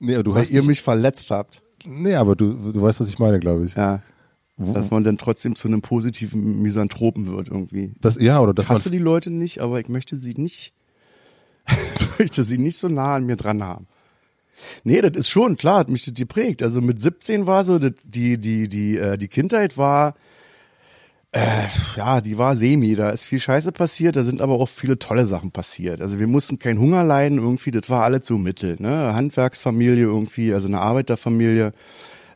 [0.00, 1.62] nee, du weil hast ihr dich- mich verletzt habt.
[1.84, 3.74] Nee, aber du, du weißt, was ich meine, glaube ich.
[3.74, 4.02] Ja.
[4.58, 7.92] Dass man dann trotzdem zu einem positiven Misanthropen wird irgendwie.
[8.00, 10.72] Das, ja, oder dass Ich man, hasse die Leute nicht, aber ich möchte sie nicht,
[11.68, 13.86] ich möchte sie nicht so nah an mir dran haben.
[14.84, 16.62] Nee, das ist schon, klar, hat mich das geprägt.
[16.62, 20.14] Also mit 17 war so, das, die, die, die, äh, die Kindheit war,
[21.36, 22.94] äh, ja, die war semi.
[22.94, 26.00] Da ist viel Scheiße passiert, da sind aber auch viele tolle Sachen passiert.
[26.00, 29.14] Also wir mussten keinen Hunger leiden irgendwie, das war alles so Mittel, ne?
[29.14, 31.72] Handwerksfamilie irgendwie, also eine Arbeiterfamilie.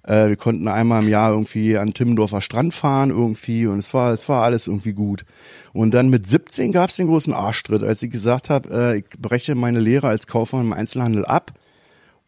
[0.03, 4.13] Äh, wir konnten einmal im Jahr irgendwie an Timmendorfer Strand fahren irgendwie und es war,
[4.13, 5.25] es war alles irgendwie gut.
[5.73, 9.05] Und dann mit 17 gab es den großen Arschtritt, als ich gesagt habe, äh, ich
[9.19, 11.53] breche meine Lehre als Kaufmann im Einzelhandel ab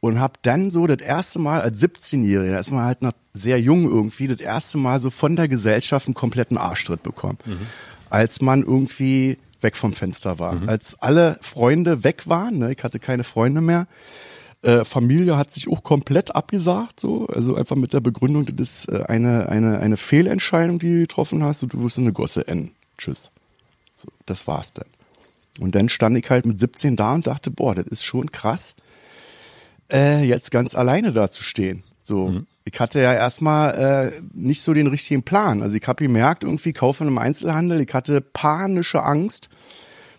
[0.02, 3.60] und habe dann so das erste Mal als 17-Jähriger, da ist man halt noch sehr
[3.60, 7.38] jung irgendwie, das erste Mal so von der Gesellschaft einen kompletten Arschtritt bekommen.
[8.10, 10.54] Als man irgendwie weg vom Fenster war.
[10.66, 13.86] Als alle Freunde weg waren, ne, ich hatte keine Freunde mehr.
[14.62, 18.88] Äh, Familie hat sich auch komplett abgesagt, so, also einfach mit der Begründung, das ist
[18.88, 22.72] äh, eine, eine, eine Fehlentscheidung, die du getroffen hast und du wirst eine Gosse enden.
[22.98, 23.30] Tschüss.
[23.94, 24.88] So, das war's dann.
[25.60, 28.74] Und dann stand ich halt mit 17 da und dachte, boah, das ist schon krass,
[29.92, 31.82] äh, jetzt ganz alleine da zu stehen.
[32.00, 35.62] So, ich hatte ja erstmal äh, nicht so den richtigen Plan.
[35.62, 39.48] Also ich habe gemerkt, irgendwie kaufen im Einzelhandel, ich hatte panische Angst,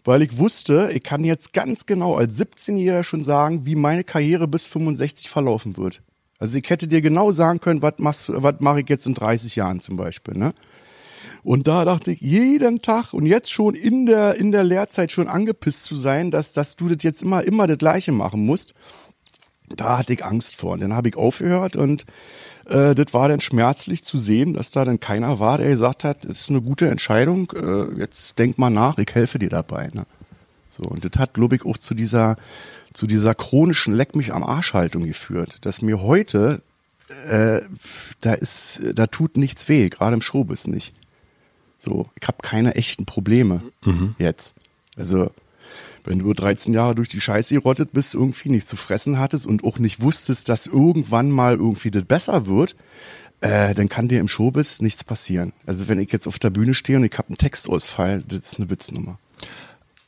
[0.06, 4.48] weil ich wusste, ich kann jetzt ganz genau als 17-Jähriger schon sagen, wie meine Karriere
[4.48, 6.02] bis 65 verlaufen wird.
[6.40, 9.96] Also ich hätte dir genau sagen können, was mache ich jetzt in 30 Jahren zum
[9.96, 10.54] Beispiel, ne?
[11.44, 15.28] Und da dachte ich, jeden Tag und jetzt schon in der, in der Lehrzeit schon
[15.28, 18.74] angepisst zu sein, dass, dass du das jetzt immer, immer das Gleiche machen musst.
[19.76, 20.74] Da hatte ich Angst vor.
[20.74, 22.06] Und dann habe ich aufgehört und
[22.66, 26.26] äh, das war dann schmerzlich zu sehen, dass da dann keiner war, der gesagt hat,
[26.26, 29.90] das ist eine gute Entscheidung, äh, jetzt denk mal nach, ich helfe dir dabei.
[29.94, 30.06] Ne?
[30.70, 32.38] So, und das hat, glaube ich, auch zu dieser,
[32.94, 36.62] zu dieser chronischen Leck mich am Arsch Haltung geführt, dass mir heute,
[37.30, 37.62] äh,
[38.22, 40.94] da ist, da tut nichts weh, gerade im Showbiz nicht.
[41.78, 44.16] So, ich habe keine echten Probleme mhm.
[44.18, 44.56] jetzt.
[44.96, 45.32] Also,
[46.04, 49.64] wenn du 13 Jahre durch die Scheiße gerottet bist, irgendwie nichts zu fressen hattest und
[49.64, 52.76] auch nicht wusstest, dass irgendwann mal irgendwie das besser wird,
[53.42, 55.54] äh, dann kann dir im Showbiz nichts passieren.
[55.66, 58.60] Also wenn ich jetzt auf der Bühne stehe und ich habe einen Textausfall, das ist
[58.60, 59.18] eine Witznummer.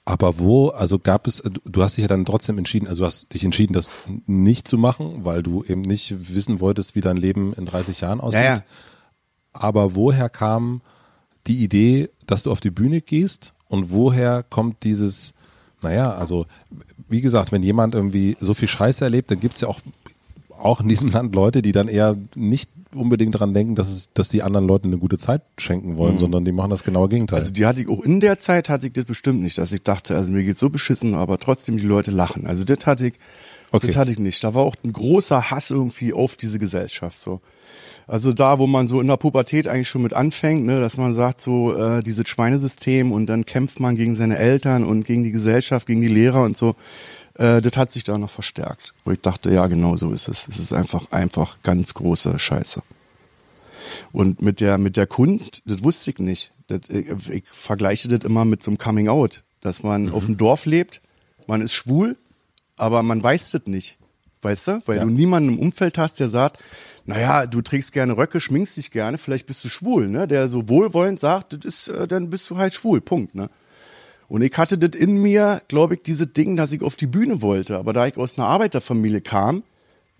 [0.05, 3.33] Aber wo, also gab es, du hast dich ja dann trotzdem entschieden, also du hast
[3.33, 3.93] dich entschieden, das
[4.27, 8.21] nicht zu machen, weil du eben nicht wissen wolltest, wie dein Leben in 30 Jahren
[8.21, 8.43] aussieht.
[8.43, 8.63] Ja.
[9.51, 10.81] Aber woher kam
[11.47, 15.33] die Idee, dass du auf die Bühne gehst und woher kommt dieses,
[15.85, 16.45] naja, also
[17.07, 19.79] wie gesagt, wenn jemand irgendwie so viel Scheiße erlebt, dann gibt's ja auch,
[20.59, 24.29] auch in diesem Land Leute, die dann eher nicht unbedingt daran denken, dass es, dass
[24.29, 26.19] die anderen Leuten eine gute Zeit schenken wollen, mhm.
[26.19, 27.39] sondern die machen das genaue Gegenteil.
[27.39, 29.83] Also die hatte ich auch in der Zeit hatte ich das bestimmt nicht, dass ich
[29.83, 32.47] dachte, also mir geht's so beschissen, aber trotzdem die Leute lachen.
[32.47, 33.13] Also das hatte ich,
[33.71, 33.87] okay.
[33.87, 34.43] das hatte ich nicht.
[34.43, 37.41] Da war auch ein großer Hass irgendwie auf diese Gesellschaft so.
[38.07, 41.13] Also da, wo man so in der Pubertät eigentlich schon mit anfängt, ne, dass man
[41.13, 45.31] sagt, so äh, dieses Schweinesystem und dann kämpft man gegen seine Eltern und gegen die
[45.31, 46.75] Gesellschaft, gegen die Lehrer und so.
[47.35, 48.93] Äh, das hat sich da noch verstärkt.
[49.03, 50.47] Wo ich dachte, ja, genau so ist es.
[50.47, 52.81] Es ist einfach, einfach ganz große Scheiße.
[54.11, 56.51] Und mit der, mit der Kunst, das wusste ich nicht.
[56.67, 60.13] Das, ich, ich vergleiche das immer mit so einem Coming Out, dass man mhm.
[60.13, 61.01] auf dem Dorf lebt,
[61.47, 62.17] man ist schwul,
[62.77, 63.97] aber man weiß das nicht.
[64.41, 64.81] Weißt du?
[64.85, 65.03] Weil ja.
[65.03, 66.59] du niemanden im Umfeld hast, der sagt,
[67.05, 70.27] naja, du trägst gerne Röcke, schminkst dich gerne, vielleicht bist du schwul, ne?
[70.27, 73.49] Der so wohlwollend sagt, das ist, äh, dann bist du halt schwul, Punkt, ne?
[74.27, 77.43] Und ich hatte das in mir, glaube ich, dieses Ding, dass ich auf die Bühne
[77.43, 77.77] wollte.
[77.77, 79.61] Aber da ich aus einer Arbeiterfamilie kam,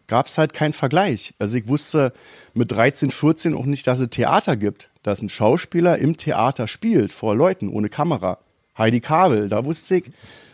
[0.06, 1.34] gab es halt keinen Vergleich.
[1.40, 2.14] Also ich wusste
[2.54, 7.12] mit 13, 14 auch nicht, dass es Theater gibt, dass ein Schauspieler im Theater spielt,
[7.12, 8.38] vor Leuten, ohne Kamera.
[8.78, 10.12] Heidi Kabel, da wusste ich,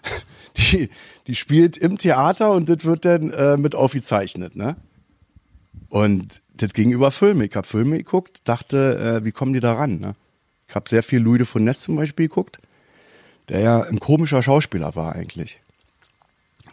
[0.57, 0.89] die,
[1.27, 4.77] die spielt im Theater und das wird dann äh, mit aufgezeichnet, ne?
[5.89, 7.45] Und das ging über Filme.
[7.45, 9.99] Ich habe Filme geguckt, dachte, äh, wie kommen die da ran?
[9.99, 10.15] Ne?
[10.67, 12.59] Ich habe sehr viel Louis de Funès zum Beispiel geguckt,
[13.49, 15.59] der ja ein komischer Schauspieler war eigentlich.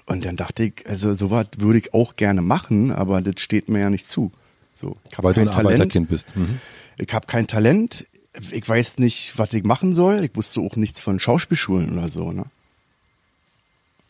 [0.07, 3.81] Und dann dachte ich, also sowas würde ich auch gerne machen, aber das steht mir
[3.81, 4.31] ja nicht zu.
[4.73, 5.67] So, ich Weil du ein Talent.
[5.67, 6.37] Arbeiterkind bist.
[6.37, 6.61] Mhm.
[6.97, 8.07] Ich habe kein Talent.
[8.53, 10.25] Ich weiß nicht, was ich machen soll.
[10.25, 12.31] Ich wusste auch nichts von Schauspielschulen oder so.
[12.33, 12.45] Ne?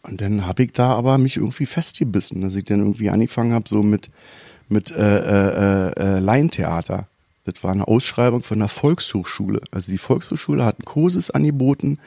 [0.03, 3.69] Und dann habe ich da aber mich irgendwie festgebissen, dass ich dann irgendwie angefangen habe,
[3.69, 4.11] so mit
[4.71, 7.07] mit äh, äh, äh, Laientheater.
[7.45, 9.61] Das war eine Ausschreibung von der Volkshochschule.
[9.71, 11.99] Also die Volkshochschule hat einen Kurses angeboten,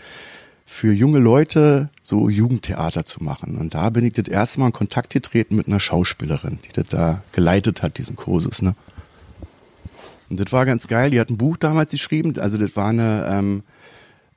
[0.66, 3.58] für junge Leute so Jugendtheater zu machen.
[3.58, 6.88] Und da bin ich das erste Mal in Kontakt getreten mit einer Schauspielerin, die das
[6.88, 8.62] da geleitet hat, diesen Kurses.
[8.62, 8.74] Ne?
[10.30, 11.10] Und das war ganz geil.
[11.10, 12.40] Die hat ein Buch damals geschrieben.
[12.40, 13.64] Also das war eine ähm,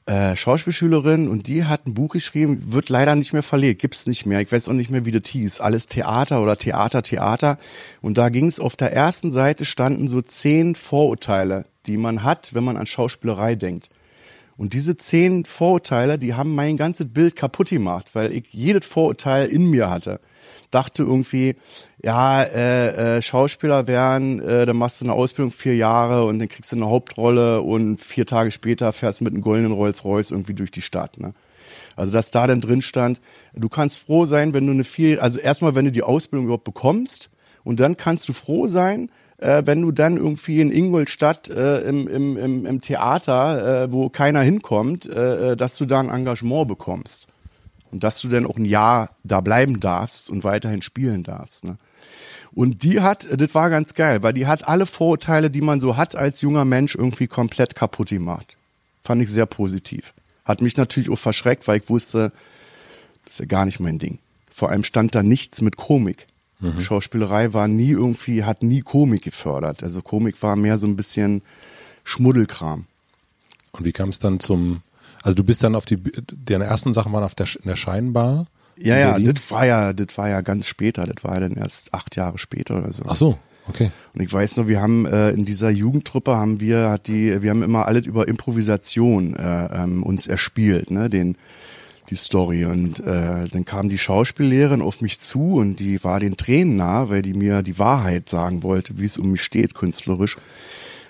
[0.06, 4.26] äh, Schauspielschülerin und die hat ein Buch geschrieben, wird leider nicht mehr verlegt, gibt's nicht
[4.26, 4.40] mehr.
[4.40, 5.60] Ich weiß auch nicht mehr, wie das hieß.
[5.60, 7.58] Alles Theater oder Theater, Theater.
[8.02, 12.64] Und da ging's auf der ersten Seite standen so zehn Vorurteile, die man hat, wenn
[12.64, 13.88] man an Schauspielerei denkt.
[14.56, 19.48] Und diese zehn Vorurteile, die haben mein ganzes Bild kaputt gemacht, weil ich jedes Vorurteil
[19.48, 20.20] in mir hatte
[20.74, 21.56] dachte irgendwie,
[22.02, 26.48] ja, äh, äh, Schauspieler werden, äh, dann machst du eine Ausbildung vier Jahre und dann
[26.48, 30.54] kriegst du eine Hauptrolle und vier Tage später fährst du mit einem goldenen Rolls-Royce irgendwie
[30.54, 31.18] durch die Stadt.
[31.18, 31.32] Ne?
[31.96, 33.20] Also dass da dann drin stand,
[33.54, 36.64] du kannst froh sein, wenn du eine vier, also erstmal, wenn du die Ausbildung überhaupt
[36.64, 37.30] bekommst
[37.62, 42.08] und dann kannst du froh sein, äh, wenn du dann irgendwie in Ingolstadt äh, im,
[42.08, 46.68] im, im, im Theater, äh, wo keiner hinkommt, äh, äh dass du da ein Engagement
[46.68, 47.28] bekommst
[47.94, 51.62] und dass du dann auch ein Jahr da bleiben darfst und weiterhin spielen darfst.
[51.62, 51.76] Ne?
[52.52, 55.96] Und die hat, das war ganz geil, weil die hat alle Vorurteile, die man so
[55.96, 58.56] hat als junger Mensch, irgendwie komplett kaputt gemacht.
[59.00, 60.12] Fand ich sehr positiv.
[60.44, 62.32] Hat mich natürlich auch verschreckt, weil ich wusste,
[63.24, 64.18] das ist ja gar nicht mein Ding.
[64.50, 66.26] Vor allem stand da nichts mit Komik.
[66.58, 66.80] Mhm.
[66.80, 69.84] Schauspielerei war nie irgendwie, hat nie Komik gefördert.
[69.84, 71.42] Also Komik war mehr so ein bisschen
[72.02, 72.86] Schmuddelkram.
[73.70, 74.82] Und wie kam es dann zum
[75.24, 78.46] also du bist dann auf die, deine ersten Sachen waren auf der, in der Scheinbar.
[78.76, 81.94] Ja, ja, das war ja, das war ja ganz später, das war ja dann erst
[81.94, 83.04] acht Jahre später oder so.
[83.06, 83.90] Ach so, okay.
[84.12, 87.50] Und ich weiß noch, wir haben äh, in dieser Jugendtruppe haben wir, hat die, wir
[87.50, 91.38] haben immer alles über Improvisation äh, ähm, uns erspielt, ne, den
[92.10, 92.66] die Story.
[92.66, 97.08] Und äh, dann kam die Schauspiellehrerin auf mich zu und die war den Tränen nah,
[97.08, 100.36] weil die mir die Wahrheit sagen wollte, wie es um mich steht, künstlerisch.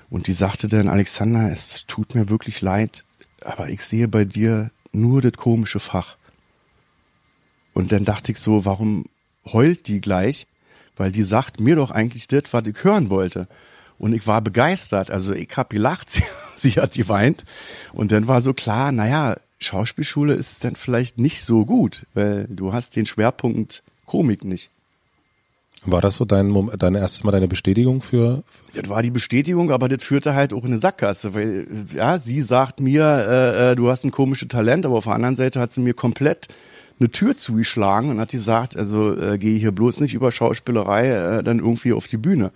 [0.09, 3.05] Und die sagte dann, Alexander, es tut mir wirklich leid,
[3.45, 6.17] aber ich sehe bei dir nur das komische Fach.
[7.73, 9.07] Und dann dachte ich so, warum
[9.45, 10.47] heult die gleich?
[10.97, 13.49] Weil die sagt mir doch eigentlich das, was ich hören wollte.
[13.99, 15.11] Und ich war begeistert.
[15.11, 16.23] Also ich hab gelacht, sie,
[16.57, 17.45] sie hat geweint.
[17.93, 22.73] Und dann war so klar, naja, Schauspielschule ist dann vielleicht nicht so gut, weil du
[22.73, 24.71] hast den Schwerpunkt Komik nicht.
[25.87, 28.43] War das so dein, Mom- dein erstes Mal deine Bestätigung für,
[28.75, 32.41] Das war die Bestätigung, aber das führte halt auch in eine Sackgasse, weil ja, sie
[32.41, 35.73] sagt mir, äh, äh, du hast ein komisches Talent, aber auf der anderen Seite hat
[35.73, 36.49] sie mir komplett
[37.01, 41.43] eine Tür zugeschlagen und hat gesagt, also äh, gehe hier bloß nicht über Schauspielerei äh,
[41.43, 42.51] dann irgendwie auf die Bühne.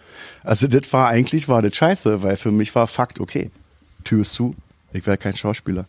[0.44, 3.50] Also das war eigentlich war das scheiße, weil für mich war Fakt, okay,
[4.04, 4.54] Tür ist zu,
[4.92, 5.86] ich werde kein Schauspieler.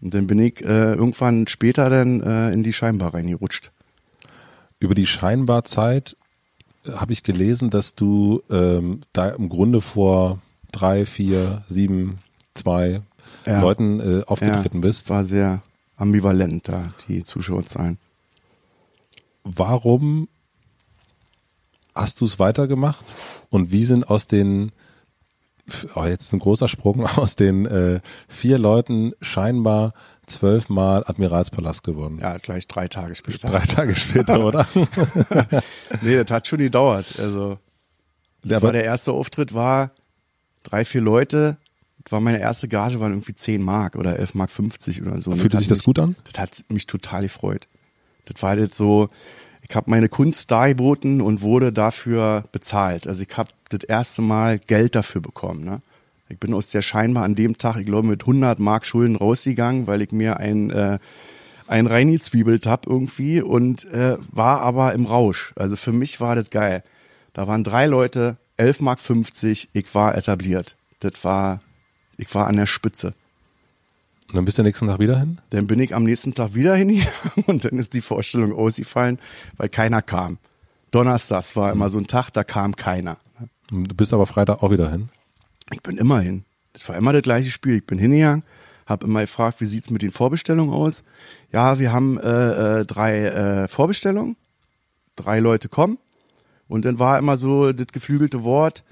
[0.00, 3.70] Und dann bin ich äh, irgendwann später dann äh, in die Scheinbar reingerutscht.
[4.80, 6.16] Über die scheinbar Zeit
[6.86, 10.40] äh, habe ich gelesen, dass du ähm, da im Grunde vor
[10.72, 12.18] drei, vier, sieben,
[12.54, 13.02] zwei
[13.44, 13.60] Ja.
[13.60, 15.10] Leuten äh, aufgetreten ja, bist.
[15.10, 15.62] War sehr
[15.96, 17.98] ambivalent da, die Zuschauerzahlen.
[19.44, 20.28] Warum
[21.94, 23.14] hast du es weitergemacht?
[23.48, 24.72] Und wie sind aus den,
[25.94, 29.94] oh, jetzt ein großer Sprung, aus den äh, vier Leuten scheinbar
[30.26, 32.18] zwölfmal Admiralspalast geworden?
[32.20, 33.48] Ja, gleich drei Tage später.
[33.48, 34.66] Drei Tage später, oder?
[36.02, 37.06] Nee, das hat schon gedauert.
[37.18, 37.58] Also,
[38.44, 39.90] Ja, war der erste Auftritt war
[40.62, 41.56] drei, vier Leute.
[42.02, 45.32] Das war meine erste Gage, waren irgendwie 10 Mark oder 11 Mark 50 oder so.
[45.32, 46.14] Fühlte sich das mich, gut an?
[46.32, 47.66] Das hat mich total gefreut.
[48.26, 49.08] Das war jetzt so,
[49.68, 53.06] ich habe meine Kunst dargeboten und wurde dafür bezahlt.
[53.08, 55.64] Also ich habe das erste Mal Geld dafür bekommen.
[55.64, 55.80] Ne?
[56.28, 59.86] Ich bin aus der scheinbar an dem Tag, ich glaube, mit 100 Mark Schulden rausgegangen,
[59.86, 60.98] weil ich mir ein äh,
[61.68, 65.52] ein reingezwiebelt hab irgendwie und äh, war aber im Rausch.
[65.56, 66.82] Also für mich war das geil.
[67.32, 70.76] Da waren drei Leute, 11 Mark 50, ich war etabliert.
[71.00, 71.60] Das war,
[72.16, 73.14] ich war an der Spitze.
[74.28, 75.38] Und dann bist du nächsten Tag wieder hin?
[75.50, 77.12] Dann bin ich am nächsten Tag wieder hingegangen
[77.46, 79.18] und dann ist die Vorstellung ausgefallen,
[79.56, 80.38] weil keiner kam.
[80.90, 83.18] Donnerstags war immer so ein Tag, da kam keiner.
[83.70, 85.08] Du bist aber Freitag auch wieder hin.
[85.72, 86.44] Ich bin immer hin.
[86.72, 87.76] Das war immer das gleiche Spiel.
[87.76, 88.42] Ich bin hingegangen,
[88.86, 91.02] habe immer gefragt, wie sieht's mit den Vorbestellungen aus?
[91.52, 94.36] Ja, wir haben äh, äh, drei äh, Vorbestellungen,
[95.16, 95.98] drei Leute kommen
[96.68, 98.84] und dann war immer so das geflügelte Wort,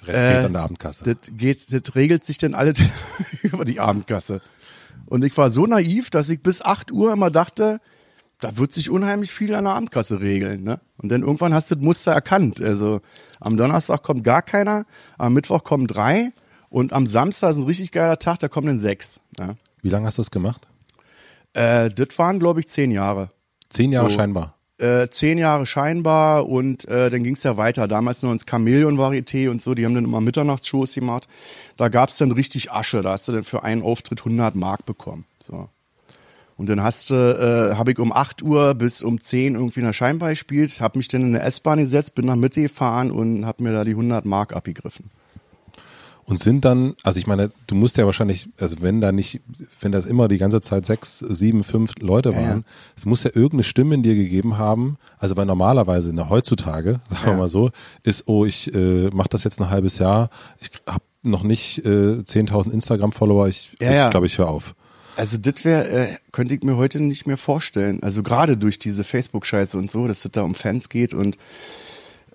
[0.00, 1.04] Der Rest Äh, geht an der Abendkasse.
[1.04, 2.78] das geht, das regelt sich dann alles
[3.42, 4.40] über die Abendkasse.
[5.06, 7.80] Und ich war so naiv, dass ich bis 8 Uhr immer dachte,
[8.40, 10.64] da wird sich unheimlich viel an der Abendkasse regeln.
[10.64, 10.80] Ne?
[10.96, 12.60] Und dann irgendwann hast du das Muster erkannt.
[12.60, 13.00] Also
[13.42, 14.84] am Donnerstag kommt gar keiner,
[15.18, 16.32] am Mittwoch kommen drei
[16.70, 19.20] und am Samstag ist ein richtig geiler Tag, da kommen dann sechs.
[19.38, 19.56] Ne?
[19.82, 20.66] Wie lange hast du das gemacht?
[21.54, 23.30] Äh, das waren, glaube ich, zehn Jahre.
[23.68, 24.16] Zehn Jahre So.
[24.16, 24.54] scheinbar.
[24.78, 27.86] Äh, zehn Jahre scheinbar und äh, dann ging's ja weiter.
[27.86, 31.28] Damals noch ins Chamäleon-Varieté und so, die haben dann immer Mitternachtsshows gemacht.
[31.76, 35.24] Da gab's dann richtig Asche, da hast du dann für einen Auftritt 100 Mark bekommen.
[35.38, 35.68] So.
[36.56, 39.86] Und dann hast du, äh, habe ich um 8 Uhr bis um 10 irgendwie in
[39.86, 43.46] der Scheinbar gespielt, habe mich dann in eine S-Bahn gesetzt, bin nach Mitte gefahren und
[43.46, 45.10] habe mir da die 100 Mark abgegriffen.
[46.24, 49.40] Und sind dann, also ich meine, du musst ja wahrscheinlich, also wenn da nicht,
[49.80, 52.64] wenn das immer die ganze Zeit sechs, sieben, fünf Leute waren, ja.
[52.96, 57.00] es muss ja irgendeine Stimme in dir gegeben haben, also weil normalerweise in der heutzutage,
[57.10, 57.70] sagen wir mal so,
[58.04, 62.20] ist, oh, ich äh, mache das jetzt ein halbes Jahr, ich habe noch nicht äh,
[62.20, 64.08] 10.000 Instagram-Follower, ich Ja, ich ja.
[64.10, 64.74] glaube, ich höre auf.
[65.16, 68.02] Also das wäre, äh, könnte ich mir heute nicht mehr vorstellen.
[68.02, 71.36] Also gerade durch diese Facebook-Scheiße und so, dass es da um Fans geht und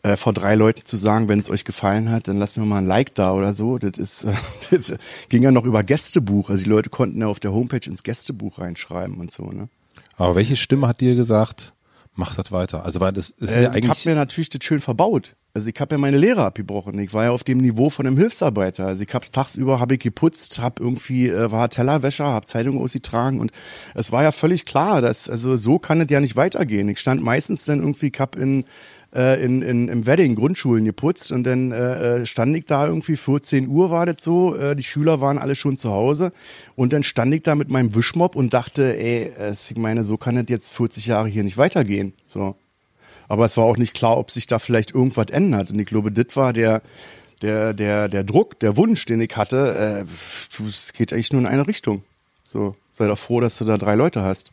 [0.04, 2.78] äh, vor drei Leuten zu sagen, wenn es euch gefallen hat, dann lasst mir mal
[2.78, 3.78] ein Like da oder so.
[3.80, 4.34] Das ist, äh,
[4.72, 4.94] das
[5.30, 6.50] ging ja noch über Gästebuch.
[6.50, 9.46] Also die Leute konnten ja auf der Homepage ins Gästebuch reinschreiben und so.
[9.46, 9.70] Ne?
[10.16, 11.74] Aber welche Stimme hat dir gesagt,
[12.17, 12.84] mach das weiter?
[12.84, 15.36] Also weil das ist Äh, ja ich habe eigentlich, mir natürlich das schön verbaut.
[15.53, 16.99] Also ich habe ja meine Lehre abgebrochen.
[16.99, 18.86] Ich war ja auf dem Niveau von einem Hilfsarbeiter.
[18.86, 23.39] Also ich hab's tagsüber habe ich geputzt, habe irgendwie äh, war Tellerwäscher, habe Zeitung ausgetragen
[23.39, 23.51] und
[23.95, 26.89] es war ja völlig klar, dass also so kann es ja nicht weitergehen.
[26.89, 28.65] Ich stand meistens dann irgendwie, ich hab in
[29.15, 33.15] äh, in, in, im Wedding Grundschulen geputzt und dann äh, äh, stand ich da irgendwie
[33.15, 36.32] 14 Uhr war das so, äh, die Schüler waren alle schon zu Hause
[36.76, 40.36] und dann stand ich da mit meinem Wischmopp und dachte, ey, ich meine, so kann
[40.36, 42.13] das jetzt 40 Jahre hier nicht weitergehen.
[42.26, 42.56] So.
[43.28, 45.72] Aber es war auch nicht klar, ob sich da vielleicht irgendwas ändert.
[45.72, 46.82] Und ich glaube, das war der,
[47.41, 50.06] der, der, der Druck, der Wunsch, den ich hatte.
[50.58, 52.04] Äh, es geht eigentlich nur in eine Richtung.
[52.43, 54.52] So, sei doch froh, dass du da drei Leute hast.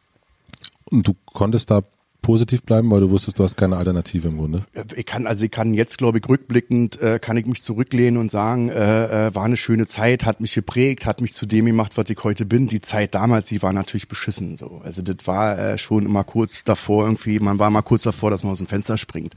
[0.90, 1.83] und du konntest da
[2.25, 4.65] positiv bleiben, weil du wusstest, du hast keine Alternative im Grunde?
[4.97, 8.31] Ich kann, also ich kann jetzt, glaube ich, rückblickend, äh, kann ich mich zurücklehnen und
[8.31, 11.93] sagen, äh, äh, war eine schöne Zeit, hat mich geprägt, hat mich zu dem gemacht,
[11.97, 12.67] was ich heute bin.
[12.67, 14.57] Die Zeit damals, die war natürlich beschissen.
[14.57, 14.81] So.
[14.83, 18.43] Also das war äh, schon immer kurz davor irgendwie, man war mal kurz davor, dass
[18.43, 19.35] man aus dem Fenster springt.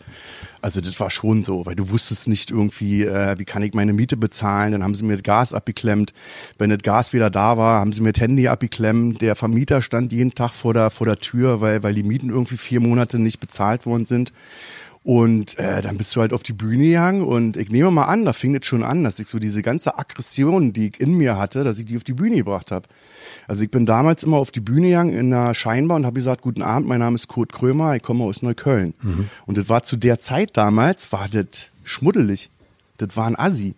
[0.67, 3.93] Also das war schon so, weil du wusstest nicht irgendwie, äh, wie kann ich meine
[3.93, 6.11] Miete bezahlen, dann haben sie mir Gas abgeklemmt.
[6.57, 9.21] Wenn das Gas wieder da war, haben sie mir das Handy abgeklemmt.
[9.21, 12.57] Der Vermieter stand jeden Tag vor der, vor der Tür, weil, weil die Mieten irgendwie
[12.57, 14.33] vier Monate nicht bezahlt worden sind.
[15.03, 18.25] Und äh, dann bist du halt auf die Bühne gegangen und ich nehme mal an,
[18.25, 21.37] da fing das schon an, dass ich so diese ganze Aggression, die ich in mir
[21.37, 22.87] hatte, dass ich die auf die Bühne gebracht habe.
[23.47, 26.41] Also ich bin damals immer auf die Bühne gegangen in der Scheinbar und habe gesagt,
[26.41, 28.93] guten Abend, mein Name ist Kurt Krömer, ich komme aus Neukölln.
[29.01, 29.29] Mhm.
[29.45, 32.49] Und das war zu der Zeit damals, war das schmuddelig.
[32.97, 33.75] Das war ein Assi.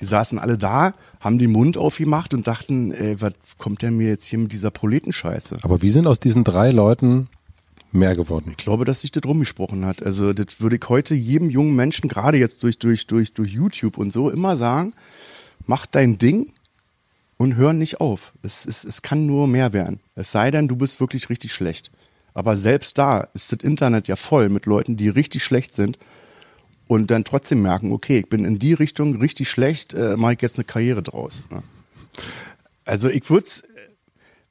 [0.00, 4.08] Die saßen alle da, haben den Mund aufgemacht und dachten, ey, was kommt der mir
[4.08, 5.58] jetzt hier mit dieser Proletenscheiße?
[5.62, 7.28] Aber wie sind aus diesen drei Leuten
[7.90, 8.50] mehr geworden.
[8.50, 10.02] Ich glaube, dass sich das rumgesprochen hat.
[10.02, 13.98] Also das würde ich heute jedem jungen Menschen, gerade jetzt durch, durch, durch, durch YouTube
[13.98, 14.94] und so, immer sagen,
[15.66, 16.52] mach dein Ding
[17.36, 18.32] und hör nicht auf.
[18.42, 20.00] Es, es, es kann nur mehr werden.
[20.14, 21.90] Es sei denn, du bist wirklich richtig schlecht.
[22.34, 25.98] Aber selbst da ist das Internet ja voll mit Leuten, die richtig schlecht sind
[26.86, 30.42] und dann trotzdem merken, okay, ich bin in die Richtung richtig schlecht, äh, mache ich
[30.42, 31.42] jetzt eine Karriere draus.
[31.50, 31.62] Ne?
[32.84, 33.48] Also ich würde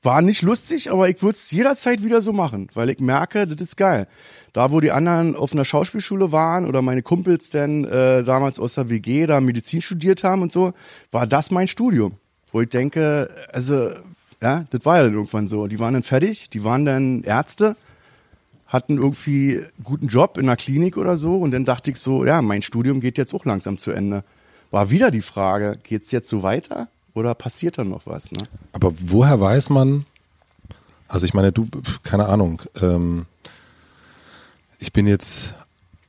[0.08, 3.62] war nicht lustig, aber ich würde es jederzeit wieder so machen, weil ich merke, das
[3.62, 4.08] ist geil.
[4.54, 8.76] Da, wo die anderen auf einer Schauspielschule waren oder meine Kumpels denn äh, damals aus
[8.76, 10.72] der WG da Medizin studiert haben und so,
[11.12, 12.14] war das mein Studium.
[12.54, 13.90] Wo ich denke, also,
[14.42, 15.68] ja, das war ja dann irgendwann so.
[15.68, 17.76] Die waren dann fertig, die waren dann Ärzte,
[18.68, 22.42] hatten irgendwie guten Job in einer Klinik oder so und dann dachte ich so, ja,
[22.42, 24.24] mein Studium geht jetzt auch langsam zu Ende.
[24.72, 26.88] War wieder die Frage, geht's jetzt so weiter?
[27.18, 28.32] Oder passiert da noch was?
[28.32, 28.44] Ne?
[28.74, 30.06] Aber woher weiß man,
[31.08, 31.68] also ich meine, du,
[32.04, 33.26] keine Ahnung, ähm,
[34.78, 35.56] ich bin jetzt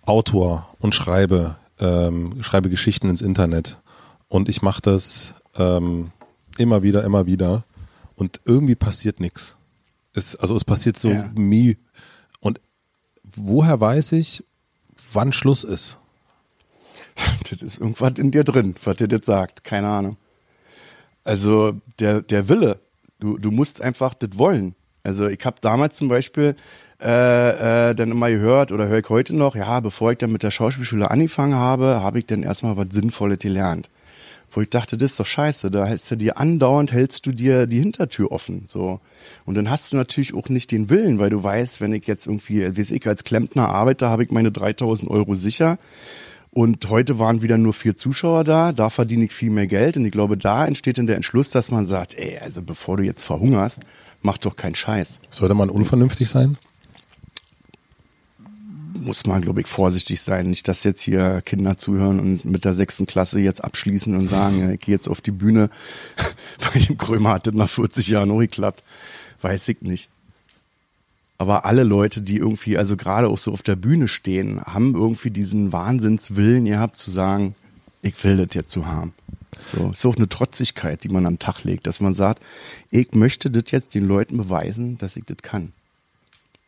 [0.05, 3.79] Autor und schreibe, ähm, schreibe Geschichten ins Internet
[4.29, 6.13] und ich mache das ähm,
[6.59, 7.65] immer wieder, immer wieder
[8.15, 9.57] und irgendwie passiert nichts.
[10.13, 11.31] Es, also es passiert so ja.
[11.35, 11.79] nie.
[12.41, 12.61] Und
[13.25, 14.45] woher weiß ich,
[15.15, 15.99] wann Schluss ist?
[17.51, 19.65] Das ist irgendwas in dir drin, was dir das sagt.
[19.65, 20.19] Keine Ahnung.
[21.29, 22.81] Also der, der Wille,
[23.21, 24.75] du, du musst einfach das wollen.
[25.03, 26.57] Also ich habe damals zum Beispiel
[27.03, 30.43] äh, äh, dann immer gehört oder höre ich heute noch, ja, bevor ich dann mit
[30.43, 33.91] der Schauspielschule angefangen habe, habe ich dann erstmal was Sinnvolles gelernt.
[34.51, 37.67] Wo ich dachte, das ist doch scheiße, da hältst du dir andauernd, hältst du dir
[37.67, 38.99] die Hintertür offen, so.
[39.45, 42.27] Und dann hast du natürlich auch nicht den Willen, weil du weißt, wenn ich jetzt
[42.27, 45.77] irgendwie, wie ich als Klempner arbeite, habe ich meine 3000 Euro sicher
[46.59, 49.97] und heute waren wieder nur vier Zuschauer da, da verdiene ich viel mehr Geld.
[49.97, 53.05] Und ich glaube, da entsteht dann der Entschluss, dass man sagt, ey, also bevor du
[53.05, 53.83] jetzt verhungerst,
[54.23, 55.21] mach doch keinen Scheiß.
[55.31, 56.57] Sollte man unvernünftig sein?
[58.99, 60.51] Muss man, glaube ich, vorsichtig sein.
[60.51, 64.71] Nicht, dass jetzt hier Kinder zuhören und mit der sechsten Klasse jetzt abschließen und sagen,
[64.75, 65.71] ich gehe jetzt auf die Bühne.
[66.75, 68.83] Bei dem Krömer hat das nach 40 Jahren noch geklappt.
[69.43, 70.11] Weiß ich nicht.
[71.39, 75.31] Aber alle Leute, die irgendwie, also gerade auch so auf der Bühne stehen, haben irgendwie
[75.31, 77.55] diesen Wahnsinnswillen gehabt zu sagen,
[78.03, 79.15] ich will das jetzt so haben.
[79.65, 82.43] So, ist auch eine Trotzigkeit, die man am Tag legt, dass man sagt,
[82.91, 85.73] ich möchte das jetzt den Leuten beweisen, dass ich das kann.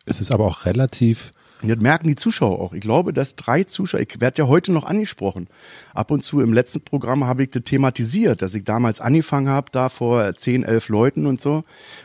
[0.06, 1.32] Es ist aber auch relativ.
[1.62, 2.72] Und das merken die Zuschauer auch.
[2.72, 5.46] Ich glaube, dass drei Zuschauer, ich werde ja heute noch angesprochen.
[5.94, 9.68] Ab und zu im letzten Programm habe ich das thematisiert, dass ich damals angefangen habe,
[9.70, 11.64] da vor zehn, elf Leuten und so.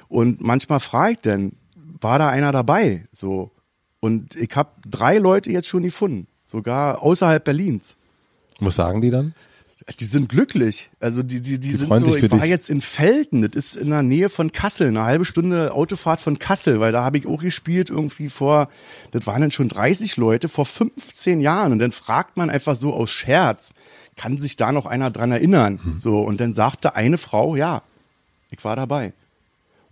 [0.10, 1.54] Und manchmal frage ich dann,
[2.06, 3.08] war da einer dabei.
[3.12, 3.52] So.
[4.00, 7.98] Und ich habe drei Leute jetzt schon gefunden, sogar außerhalb Berlins.
[8.60, 9.34] Was sagen die dann?
[10.00, 10.92] Die sind glücklich.
[11.00, 12.50] Also die, die, die, die sind so, ich war dich.
[12.50, 16.38] jetzt in Felten, das ist in der Nähe von Kassel, eine halbe Stunde Autofahrt von
[16.38, 18.70] Kassel, weil da habe ich auch gespielt irgendwie vor,
[19.12, 21.72] das waren dann schon 30 Leute, vor 15 Jahren.
[21.72, 23.74] Und dann fragt man einfach so aus Scherz,
[24.16, 25.80] kann sich da noch einer dran erinnern?
[25.82, 26.00] Hm.
[26.00, 27.82] So, und dann sagte eine Frau, ja,
[28.52, 29.14] ich war dabei.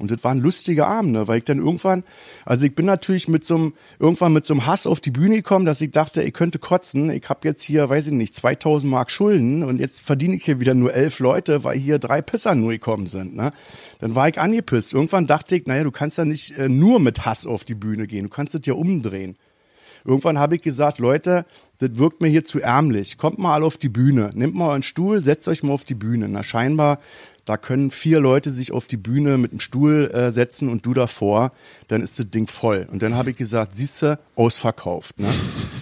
[0.03, 2.03] Und das waren lustige Abende, weil ich dann irgendwann,
[2.45, 5.37] also ich bin natürlich mit so einem, irgendwann mit so einem Hass auf die Bühne
[5.37, 7.09] gekommen, dass ich dachte, ich könnte kotzen.
[7.09, 10.59] Ich habe jetzt hier, weiß ich nicht, 2000 Mark Schulden und jetzt verdiene ich hier
[10.59, 13.33] wieder nur elf Leute, weil hier drei Pisser nur gekommen sind.
[13.33, 13.51] Ne?
[14.01, 14.93] Dann war ich angepisst.
[14.93, 18.05] Irgendwann dachte ich, naja, du kannst ja nicht äh, nur mit Hass auf die Bühne
[18.05, 19.37] gehen, du kannst es ja umdrehen.
[20.05, 21.45] Irgendwann habe ich gesagt, Leute,
[21.77, 23.17] das wirkt mir hier zu ärmlich.
[23.17, 25.95] Kommt mal alle auf die Bühne, nehmt mal euren Stuhl, setzt euch mal auf die
[25.95, 26.27] Bühne.
[26.27, 26.97] Na scheinbar
[27.45, 30.93] da können vier Leute sich auf die Bühne mit einem Stuhl äh, setzen und du
[30.93, 31.51] davor,
[31.89, 32.87] dann ist das Ding voll.
[32.91, 35.19] Und dann habe ich gesagt, siehste, ausverkauft.
[35.19, 35.27] Ne?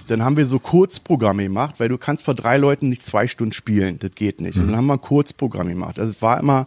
[0.08, 3.54] Dann haben wir so Kurzprogramme gemacht, weil du kannst vor drei Leuten nicht zwei Stunden
[3.54, 4.58] spielen, das geht nicht.
[4.58, 6.00] Und dann haben wir ein Kurzprogramm gemacht.
[6.00, 6.66] Also es war immer,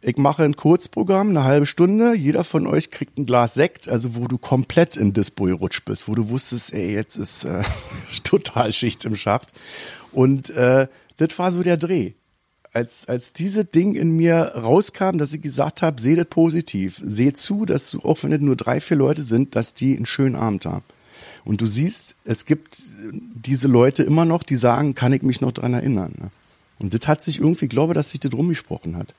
[0.00, 4.16] ich mache ein Kurzprogramm, eine halbe Stunde, jeder von euch kriegt ein Glas Sekt, also
[4.16, 7.62] wo du komplett in Dispo gerutscht bist, wo du wusstest, ey, jetzt ist äh,
[8.24, 9.52] total Schicht im Schacht.
[10.10, 12.12] Und äh, das war so der Dreh.
[12.74, 17.32] Als, als diese Ding in mir rauskam, dass ich gesagt habe, seh das positiv, seh
[17.32, 20.34] zu, dass du, auch wenn es nur drei, vier Leute sind, dass die einen schönen
[20.34, 20.84] Abend haben.
[21.44, 25.52] Und du siehst, es gibt diese Leute immer noch, die sagen, kann ich mich noch
[25.52, 26.12] dran erinnern.
[26.18, 26.30] Ne?
[26.78, 29.14] Und das hat sich irgendwie, ich glaube, dass sich das rumgesprochen hat.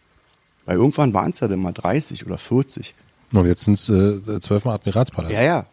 [0.66, 2.93] Weil irgendwann waren es ja dann mal 30 oder 40.
[3.32, 5.34] Und jetzt sind es äh, zwölfmal Admiralspalast.
[5.34, 5.66] Ja, ja.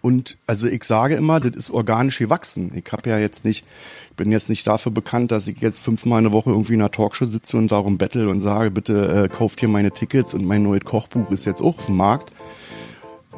[0.00, 2.70] Und also ich sage immer, das ist organisch gewachsen.
[2.74, 3.66] Ich habe ja jetzt nicht,
[4.10, 6.90] ich bin jetzt nicht dafür bekannt, dass ich jetzt fünfmal eine Woche irgendwie in einer
[6.90, 10.62] Talkshow sitze und darum bettel und sage, bitte äh, kauft hier meine Tickets und mein
[10.62, 12.32] neues Kochbuch ist jetzt auch auf dem Markt.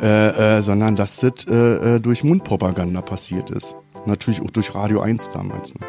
[0.00, 3.74] Äh, äh, sondern dass das äh, äh, durch Mundpropaganda passiert ist.
[4.06, 5.74] Natürlich auch durch Radio 1 damals.
[5.74, 5.80] Ne?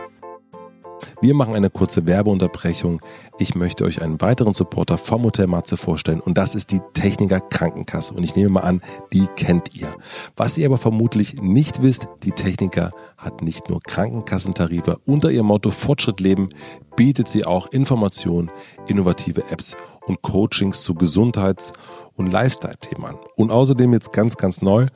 [1.22, 3.02] Wir machen eine kurze Werbeunterbrechung.
[3.39, 7.39] Ich möchte euch einen weiteren Supporter vom Hotel Matze vorstellen und das ist die Techniker
[7.39, 8.14] Krankenkasse.
[8.14, 8.82] Und ich nehme mal an,
[9.14, 9.88] die kennt ihr.
[10.36, 14.99] Was ihr aber vermutlich nicht wisst, die Techniker hat nicht nur Krankenkassentarife.
[15.06, 16.49] Unter ihrem Motto Fortschritt leben
[16.95, 18.52] bietet sie auch Informationen,
[18.88, 19.76] innovative Apps
[20.08, 21.74] und Coachings zu Gesundheits-
[22.16, 23.16] und Lifestyle-Themen an.
[23.36, 24.88] Und außerdem jetzt ganz, ganz neu,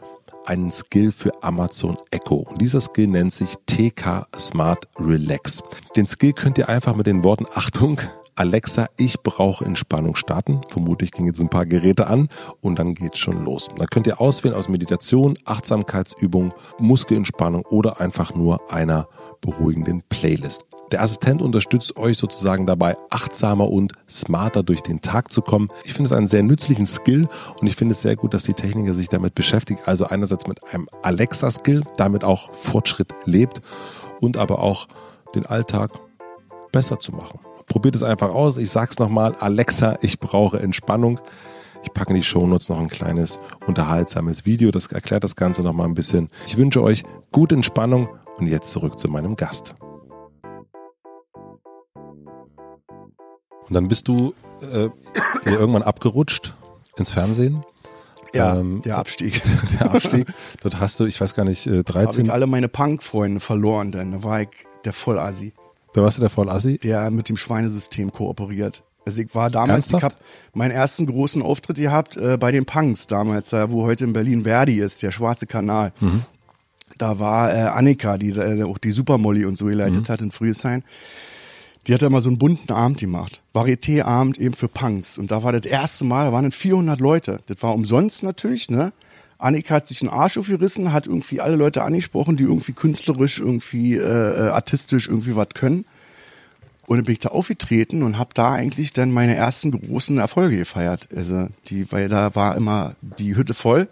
[0.45, 2.45] einen Skill für Amazon Echo.
[2.49, 5.61] Und dieser Skill nennt sich TK Smart Relax.
[5.95, 7.99] Den Skill könnt ihr einfach mit den Worten Achtung,
[8.37, 10.59] Alexa, ich brauche Entspannung starten.
[10.67, 12.27] Vermutlich gehen jetzt ein paar Geräte an
[12.59, 13.69] und dann geht's schon los.
[13.77, 19.07] Da könnt ihr auswählen aus Meditation, Achtsamkeitsübung, Muskelentspannung oder einfach nur einer
[19.45, 20.65] beruhigenden Playlist.
[20.91, 25.69] Der Assistent unterstützt euch sozusagen dabei, achtsamer und smarter durch den Tag zu kommen.
[25.83, 27.27] Ich finde es einen sehr nützlichen Skill
[27.59, 29.81] und ich finde es sehr gut, dass die Techniker sich damit beschäftigt.
[29.85, 33.61] Also einerseits mit einem Alexa-Skill, damit auch Fortschritt lebt
[34.19, 34.87] und aber auch
[35.33, 35.91] den Alltag
[36.71, 37.39] besser zu machen.
[37.67, 38.57] Probiert es einfach aus.
[38.57, 41.19] Ich sag's nochmal, Alexa, ich brauche Entspannung.
[41.85, 45.87] Ich packe in die Shownotes noch ein kleines unterhaltsames Video, das erklärt das Ganze nochmal
[45.87, 46.29] ein bisschen.
[46.47, 49.75] Ich wünsche euch gute Entspannung und jetzt zurück zu meinem Gast.
[53.67, 54.33] Und dann bist du
[54.73, 54.89] äh,
[55.45, 56.55] irgendwann abgerutscht
[56.97, 57.63] ins Fernsehen.
[58.33, 59.41] Ja, ähm, der Abstieg.
[59.79, 60.27] Der Abstieg.
[60.61, 61.93] Dort hast du, ich weiß gar nicht, 13.
[61.95, 64.49] Habe ich alle meine Punk-Freunde verloren, denn da war ich
[64.83, 65.53] der Vollassi.
[65.93, 66.77] Da warst du der Vollassi?
[66.79, 68.83] Der mit dem Schweinesystem kooperiert.
[69.05, 69.97] Also ich war damals, Ernsthaft?
[69.97, 70.15] ich habe
[70.53, 74.43] meinen ersten großen Auftritt gehabt äh, bei den Punks damals, da wo heute in Berlin
[74.43, 75.91] Verdi ist, der Schwarze Kanal.
[75.99, 76.23] Mhm.
[76.97, 80.11] Da war äh, Annika, die äh, auch die Supermolly und so geleitet mhm.
[80.11, 80.83] hat in Friedrichshain.
[81.87, 83.41] Die hat da mal so einen bunten Abend gemacht.
[83.53, 85.19] Varieté-Abend eben für Punks.
[85.19, 87.41] Und da war das erste Mal, da waren dann 400 Leute.
[87.45, 88.91] Das war umsonst natürlich, ne?
[89.37, 93.95] Annika hat sich einen Arsch aufgerissen, hat irgendwie alle Leute angesprochen, die irgendwie künstlerisch, irgendwie
[93.95, 95.85] äh, äh artistisch irgendwie was können.
[96.87, 100.57] Und dann bin ich da aufgetreten und habe da eigentlich dann meine ersten großen Erfolge
[100.57, 101.09] gefeiert.
[101.15, 103.87] Also die, weil da war immer die Hütte voll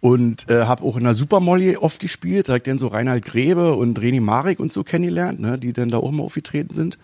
[0.00, 4.00] und äh, habe auch in der Supermolly oft gespielt, direkt dann so Reinhard Grebe und
[4.00, 6.98] Reni Marek und so kennengelernt, ne, die dann da auch mal aufgetreten sind.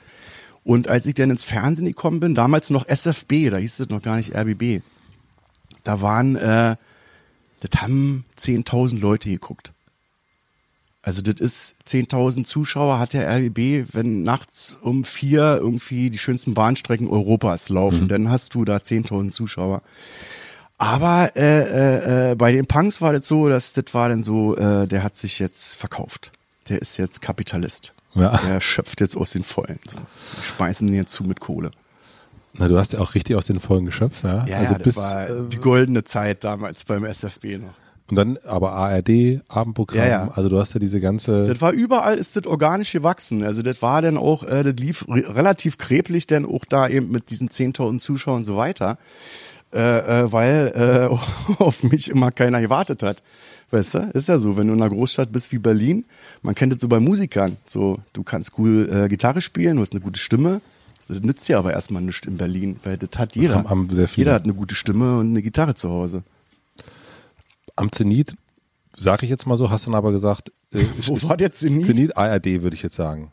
[0.64, 4.02] Und als ich dann ins Fernsehen gekommen bin, damals noch SFB, da hieß es noch
[4.02, 4.82] gar nicht RBB,
[5.84, 6.76] da waren, äh,
[7.60, 9.72] das haben 10.000 Leute geguckt.
[11.06, 16.54] Also das ist 10.000 Zuschauer hat der RBB, wenn nachts um vier irgendwie die schönsten
[16.54, 18.08] Bahnstrecken Europas laufen, mhm.
[18.08, 19.82] dann hast du da 10.000 Zuschauer.
[20.78, 24.56] Aber äh, äh, äh, bei den Punks war das so, dass das war dann so,
[24.56, 26.32] äh, der hat sich jetzt verkauft.
[26.68, 27.94] Der ist jetzt Kapitalist.
[28.16, 28.36] Ja.
[28.38, 29.78] Der schöpft jetzt aus den Vollen.
[29.88, 29.98] So.
[30.40, 31.70] Die speisen ihn jetzt zu mit Kohle.
[32.54, 34.44] Na, du hast ja auch richtig aus den Vollen geschöpft, ja?
[34.48, 37.74] Ja, also ja, bis, war äh, die goldene Zeit damals beim SFB noch.
[38.08, 40.30] Und dann aber ARD, Abendprogramm, ja, ja.
[40.34, 41.48] also du hast ja diese ganze.
[41.48, 43.42] Das war überall, ist das organisch gewachsen.
[43.42, 47.30] Also das war dann auch, äh, das lief relativ kreblich, denn auch da eben mit
[47.30, 48.96] diesen 10.000 Zuschauern und so weiter
[49.72, 49.80] äh,
[50.22, 53.22] äh, weil äh, auf mich immer keiner gewartet hat.
[53.70, 56.04] Weißt du, ist ja so, wenn du in einer Großstadt bist wie Berlin,
[56.42, 59.92] man kennt das so bei Musikern, so du kannst cool äh, Gitarre spielen, du hast
[59.92, 60.60] eine gute Stimme,
[61.08, 63.48] das nützt dir aber erstmal nichts in Berlin, weil das hat jeder.
[63.48, 66.22] Das haben, haben jeder hat eine gute Stimme und eine Gitarre zu Hause.
[67.76, 68.36] Am Zenit,
[68.96, 71.86] sag ich jetzt mal so, hast du dann aber gesagt, äh, wo war der Zenit?
[71.86, 73.32] Zenit ARD, würde ich jetzt sagen.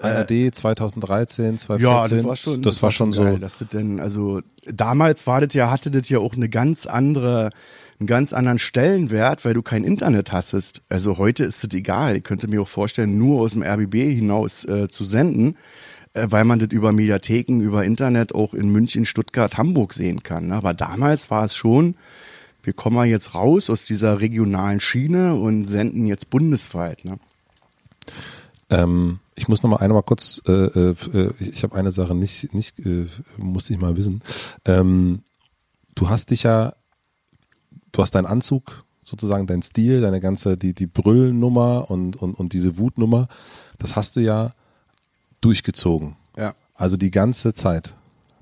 [0.00, 1.80] ARD 2013, 2014.
[1.80, 3.38] Ja, das war schon, das, das war schon geil, so.
[3.38, 7.50] Dass das denn, also damals war das ja, hatte das ja auch eine ganz andere,
[8.00, 10.82] einen ganz anderen Stellenwert, weil du kein Internet hattest.
[10.88, 12.16] Also heute ist es egal.
[12.16, 15.56] Ich könnte mir auch vorstellen, nur aus dem RBB hinaus äh, zu senden,
[16.12, 20.48] äh, weil man das über Mediatheken, über Internet auch in München, Stuttgart, Hamburg sehen kann.
[20.48, 20.54] Ne?
[20.54, 21.94] Aber damals war es schon,
[22.64, 27.04] wir kommen mal jetzt raus aus dieser regionalen Schiene und senden jetzt bundesweit.
[27.04, 27.18] Ne?
[28.70, 32.78] Ähm Ich muss noch mal einmal kurz, äh, äh, ich habe eine Sache nicht, nicht
[32.78, 33.06] äh,
[33.36, 34.22] musste ich mal wissen.
[34.64, 35.22] Ähm,
[35.96, 36.72] du hast dich ja,
[37.90, 42.52] du hast deinen Anzug, sozusagen dein Stil, deine ganze, die, die Brüllnummer und, und, und
[42.52, 43.26] diese Wutnummer,
[43.78, 44.54] das hast du ja
[45.40, 46.16] durchgezogen.
[46.36, 46.54] Ja.
[46.74, 47.94] Also die ganze Zeit.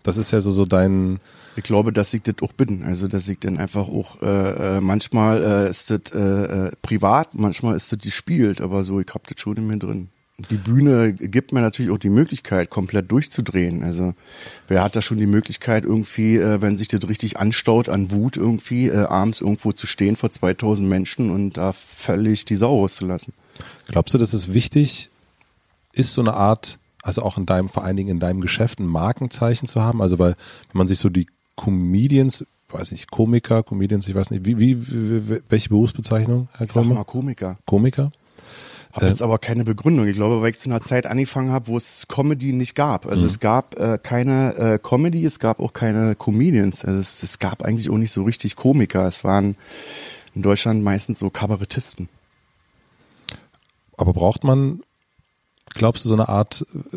[0.02, 1.20] Das ist ja so, so dein.
[1.56, 2.82] Ich glaube, dass ich das auch bin.
[2.82, 7.34] Also, dass ich dann einfach auch, äh, äh, manchmal äh, ist das äh, äh, privat,
[7.34, 10.08] manchmal ist das gespielt, aber so, ich hab das schon in mir drin.
[10.50, 13.84] Die Bühne gibt mir natürlich auch die Möglichkeit, komplett durchzudrehen.
[13.84, 14.14] Also,
[14.66, 18.36] wer hat da schon die Möglichkeit, irgendwie, äh, wenn sich das richtig anstaut an Wut,
[18.36, 23.34] irgendwie abends irgendwo zu stehen vor 2000 Menschen und da völlig die Sau rauszulassen?
[23.86, 25.10] Glaubst du, dass es wichtig
[25.92, 28.86] ist, so eine Art also auch in deinem, vor allen Dingen in deinem Geschäft ein
[28.86, 30.00] Markenzeichen zu haben?
[30.00, 30.36] Also weil,
[30.72, 31.26] wenn man sich so die
[31.56, 36.88] Comedians, weiß nicht, Komiker, Comedians, ich weiß nicht, wie, wie, wie welche Berufsbezeichnung, Herr Krömer?
[36.88, 37.58] Sag mal Komiker.
[37.66, 38.10] Komiker?
[38.92, 40.06] Habe jetzt aber keine Begründung.
[40.06, 43.06] Ich glaube, weil ich zu einer Zeit angefangen habe, wo es Comedy nicht gab.
[43.06, 43.28] Also mhm.
[43.28, 46.84] es gab äh, keine äh, Comedy, es gab auch keine Comedians.
[46.84, 49.06] Also es, es gab eigentlich auch nicht so richtig Komiker.
[49.06, 49.56] Es waren
[50.34, 52.10] in Deutschland meistens so Kabarettisten.
[53.96, 54.82] Aber braucht man
[55.74, 56.96] glaubst du, so eine Art äh,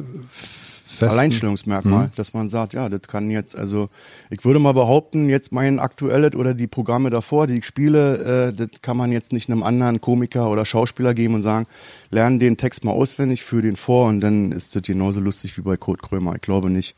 [0.96, 2.12] festen Alleinstellungsmerkmal, mhm.
[2.16, 3.90] dass man sagt, ja, das kann jetzt, also
[4.30, 8.54] ich würde mal behaupten, jetzt mein aktuelles oder die Programme davor, die ich spiele, äh,
[8.54, 11.68] das kann man jetzt nicht einem anderen Komiker oder Schauspieler geben und sagen,
[12.10, 15.62] lernen den Text mal auswendig, für den vor und dann ist das genauso lustig wie
[15.62, 16.36] bei Kurt Krömer.
[16.36, 16.96] Ich glaube nicht.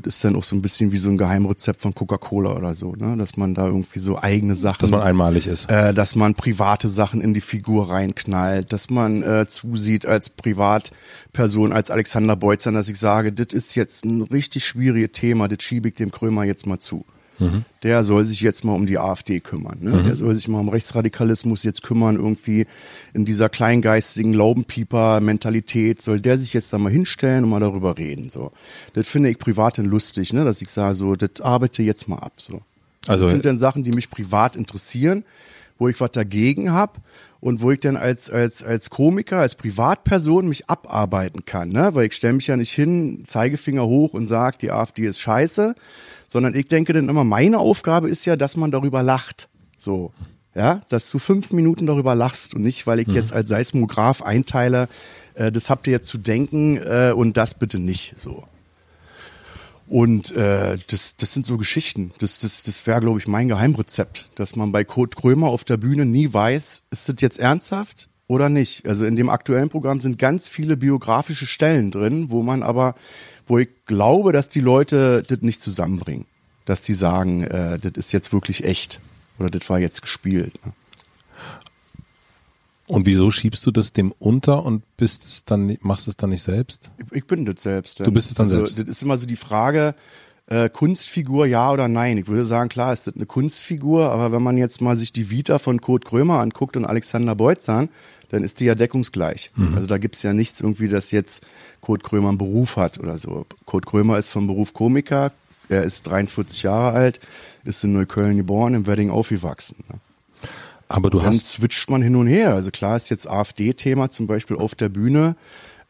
[0.00, 2.94] Das ist dann auch so ein bisschen wie so ein Geheimrezept von Coca-Cola oder so,
[2.94, 3.16] ne?
[3.16, 4.80] dass man da irgendwie so eigene Sachen.
[4.80, 5.70] Dass man einmalig ist.
[5.70, 11.72] Äh, dass man private Sachen in die Figur reinknallt, dass man äh, zusieht als Privatperson,
[11.72, 15.88] als Alexander Beutzer, dass ich sage, das ist jetzt ein richtig schwieriges Thema, das schiebe
[15.88, 17.04] ich dem Krömer jetzt mal zu.
[17.42, 17.64] Mhm.
[17.82, 19.78] Der soll sich jetzt mal um die AfD kümmern.
[19.80, 19.90] Ne?
[19.90, 20.04] Mhm.
[20.04, 22.66] Der soll sich mal um Rechtsradikalismus jetzt kümmern, irgendwie
[23.12, 26.00] in dieser kleingeistigen Laubenpieper-Mentalität.
[26.00, 28.28] Soll der sich jetzt da mal hinstellen und mal darüber reden.
[28.28, 28.52] So.
[28.94, 30.44] Das finde ich privat lustig, ne?
[30.44, 32.34] dass ich sage, so, das arbeite jetzt mal ab.
[32.36, 32.62] So.
[33.06, 35.24] Also, das sind dann Sachen, die mich privat interessieren,
[35.78, 37.00] wo ich was dagegen habe
[37.42, 41.70] und wo ich dann als, als, als Komiker, als Privatperson mich abarbeiten kann.
[41.70, 41.90] Ne?
[41.92, 45.74] Weil ich stelle mich ja nicht hin, Zeigefinger hoch und sage, die AfD ist scheiße,
[46.28, 49.48] sondern ich denke dann immer, meine Aufgabe ist ja, dass man darüber lacht.
[49.76, 50.12] So.
[50.54, 53.14] Ja, dass du fünf Minuten darüber lachst und nicht, weil ich mhm.
[53.14, 54.88] jetzt als Seismograph einteile,
[55.34, 58.44] äh, das habt ihr jetzt zu denken äh, und das bitte nicht so.
[59.92, 62.12] Und äh, das, das sind so Geschichten.
[62.18, 65.76] Das, das, das wäre, glaube ich, mein Geheimrezept, dass man bei Kurt Krömer auf der
[65.76, 68.88] Bühne nie weiß, ist das jetzt ernsthaft oder nicht.
[68.88, 72.94] Also in dem aktuellen Programm sind ganz viele biografische Stellen drin, wo man aber
[73.46, 76.24] wo ich glaube, dass die Leute das nicht zusammenbringen.
[76.64, 78.98] Dass die sagen, äh, das ist jetzt wirklich echt
[79.38, 80.54] oder das war jetzt gespielt.
[80.64, 80.72] Ne?
[82.92, 86.42] Und wieso schiebst du das dem unter und bist es dann, machst es dann nicht
[86.42, 86.90] selbst?
[86.98, 88.00] Ich, ich bin das selbst.
[88.00, 88.78] Du bist es dann also, selbst.
[88.78, 89.94] Das ist immer so die Frage,
[90.46, 92.18] äh, Kunstfigur ja oder nein.
[92.18, 95.30] Ich würde sagen, klar, ist das eine Kunstfigur, aber wenn man jetzt mal sich die
[95.30, 97.88] Vita von Kurt Krömer anguckt und Alexander Beutzahn,
[98.30, 99.52] dann ist die ja deckungsgleich.
[99.56, 99.74] Mhm.
[99.74, 101.46] Also da gibt's ja nichts irgendwie, dass jetzt
[101.80, 103.46] Kurt Krömer einen Beruf hat oder so.
[103.66, 105.32] Kurt Krömer ist vom Beruf Komiker,
[105.68, 107.20] er ist 43 Jahre alt,
[107.64, 109.84] ist in Neukölln geboren, im Wedding aufgewachsen.
[109.88, 109.98] Ne?
[110.92, 111.54] Aber du dann hast.
[111.54, 112.54] Dann switcht man hin und her.
[112.54, 115.36] Also klar ist jetzt AfD-Thema zum Beispiel auf der Bühne.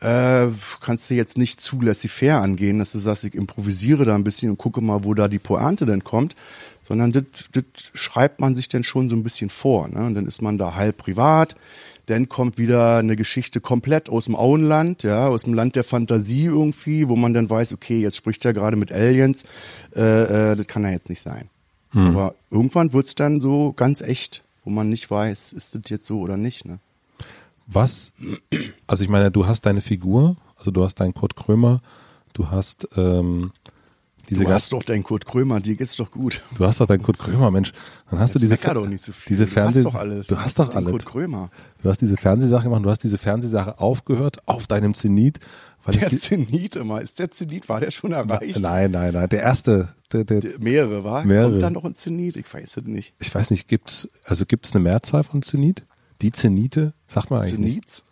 [0.01, 0.49] Äh,
[0.81, 4.51] kannst du jetzt nicht zulässig fair angehen, dass du sagst, ich improvisiere da ein bisschen
[4.51, 6.35] und gucke mal, wo da die Pointe denn kommt,
[6.81, 7.23] sondern das
[7.95, 9.87] schreibt man sich dann schon so ein bisschen vor.
[9.89, 10.05] Ne?
[10.05, 11.55] Und dann ist man da halb privat,
[12.07, 16.47] dann kommt wieder eine Geschichte komplett aus dem Auenland, ja, aus dem Land der Fantasie
[16.47, 19.45] irgendwie, wo man dann weiß, okay, jetzt spricht er gerade mit Aliens.
[19.95, 21.49] Äh, äh, das kann ja jetzt nicht sein.
[21.93, 22.09] Hm.
[22.09, 26.21] Aber irgendwann wird's dann so ganz echt, wo man nicht weiß, ist das jetzt so
[26.21, 26.65] oder nicht.
[26.65, 26.79] Ne?
[27.67, 28.13] Was,
[28.87, 31.81] also ich meine, du hast deine Figur, also du hast deinen Kurt Krömer,
[32.33, 33.53] du hast ähm,
[34.29, 36.43] diese du hast doch deinen Kurt Krömer, die ist doch gut.
[36.57, 37.73] Du hast doch deinen Kurt Krömer, Mensch.
[38.09, 39.31] Dann hast Jetzt du diese, doch nicht so viel.
[39.31, 40.27] diese Fernseh, du hast doch alles.
[40.29, 40.91] Du hast doch alles.
[40.91, 41.51] Kurt Krömer.
[41.83, 45.41] Du hast diese Fernsehsache gemacht, du hast diese Fernsehsache aufgehört auf deinem Zenit.
[45.85, 48.61] Weil der Zenit immer, ist der Zenit, war der schon erreicht?
[48.61, 49.89] Nein, nein, nein, der erste.
[50.13, 51.25] Der, der, der mehrere, war?
[51.25, 51.51] Mehrere.
[51.51, 52.37] Kommt da noch ein Zenit?
[52.37, 53.15] Ich weiß es nicht.
[53.19, 55.85] Ich weiß nicht, gibt's, also gibt's eine Mehrzahl von Zenit?
[56.21, 56.95] Die Zenite?
[57.09, 58.03] Sagt man eigentlich Zenits?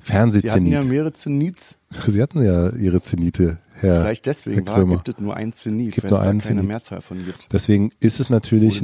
[0.00, 0.68] Fernsehzenit.
[0.68, 1.78] Sie hatten ja mehrere Zenits.
[2.06, 5.94] Sie hatten ja ihre Zenite, Herr Vielleicht deswegen Herr war, gibt es nur ein Zenit,
[5.94, 6.64] gibt weil nur es da keine Zenit.
[6.64, 7.52] Mehrzahl von gibt.
[7.52, 8.82] Deswegen ist es natürlich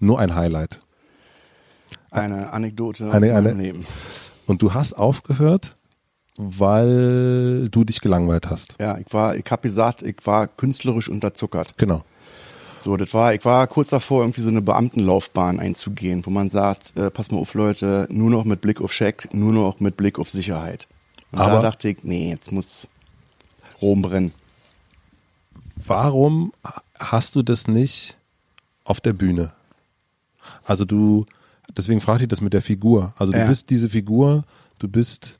[0.00, 0.80] nur ein Highlight.
[2.10, 3.84] Eine Anekdote aus Eine- meinem eine- Leben.
[4.46, 5.76] Und du hast aufgehört,
[6.38, 8.76] weil du dich gelangweilt hast.
[8.80, 11.76] Ja, ich war, ich habe gesagt, ich war künstlerisch unterzuckert.
[11.76, 12.02] Genau.
[12.80, 16.96] So, das war, ich war kurz davor, irgendwie so eine Beamtenlaufbahn einzugehen, wo man sagt,
[16.96, 20.18] äh, pass mal auf, Leute, nur noch mit Blick auf Scheck, nur noch mit Blick
[20.20, 20.86] auf Sicherheit.
[21.32, 22.88] Und Aber- da dachte ich, nee, jetzt muss
[23.82, 24.32] Rom brennen.
[25.86, 26.52] Warum
[26.98, 28.16] hast du das nicht
[28.84, 29.52] auf der Bühne?
[30.64, 31.26] Also du,
[31.76, 33.12] deswegen frage ich das mit der Figur.
[33.16, 33.46] Also du Ja.
[33.46, 34.44] bist diese Figur,
[34.78, 35.38] du bist,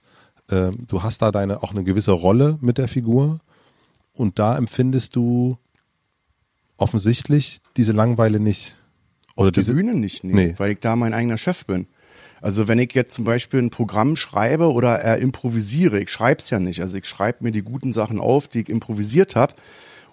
[0.50, 3.40] ähm, du hast da deine auch eine gewisse Rolle mit der Figur
[4.14, 5.58] und da empfindest du
[6.76, 8.76] offensichtlich diese Langeweile nicht.
[9.36, 10.54] Oder Auf diese, Bühne nicht, nee, Nee.
[10.58, 11.86] weil ich da mein eigener Chef bin.
[12.40, 16.50] Also wenn ich jetzt zum Beispiel ein Programm schreibe oder äh, improvisiere, ich schreibe es
[16.50, 16.80] ja nicht.
[16.80, 19.54] Also ich schreibe mir die guten Sachen auf, die ich improvisiert habe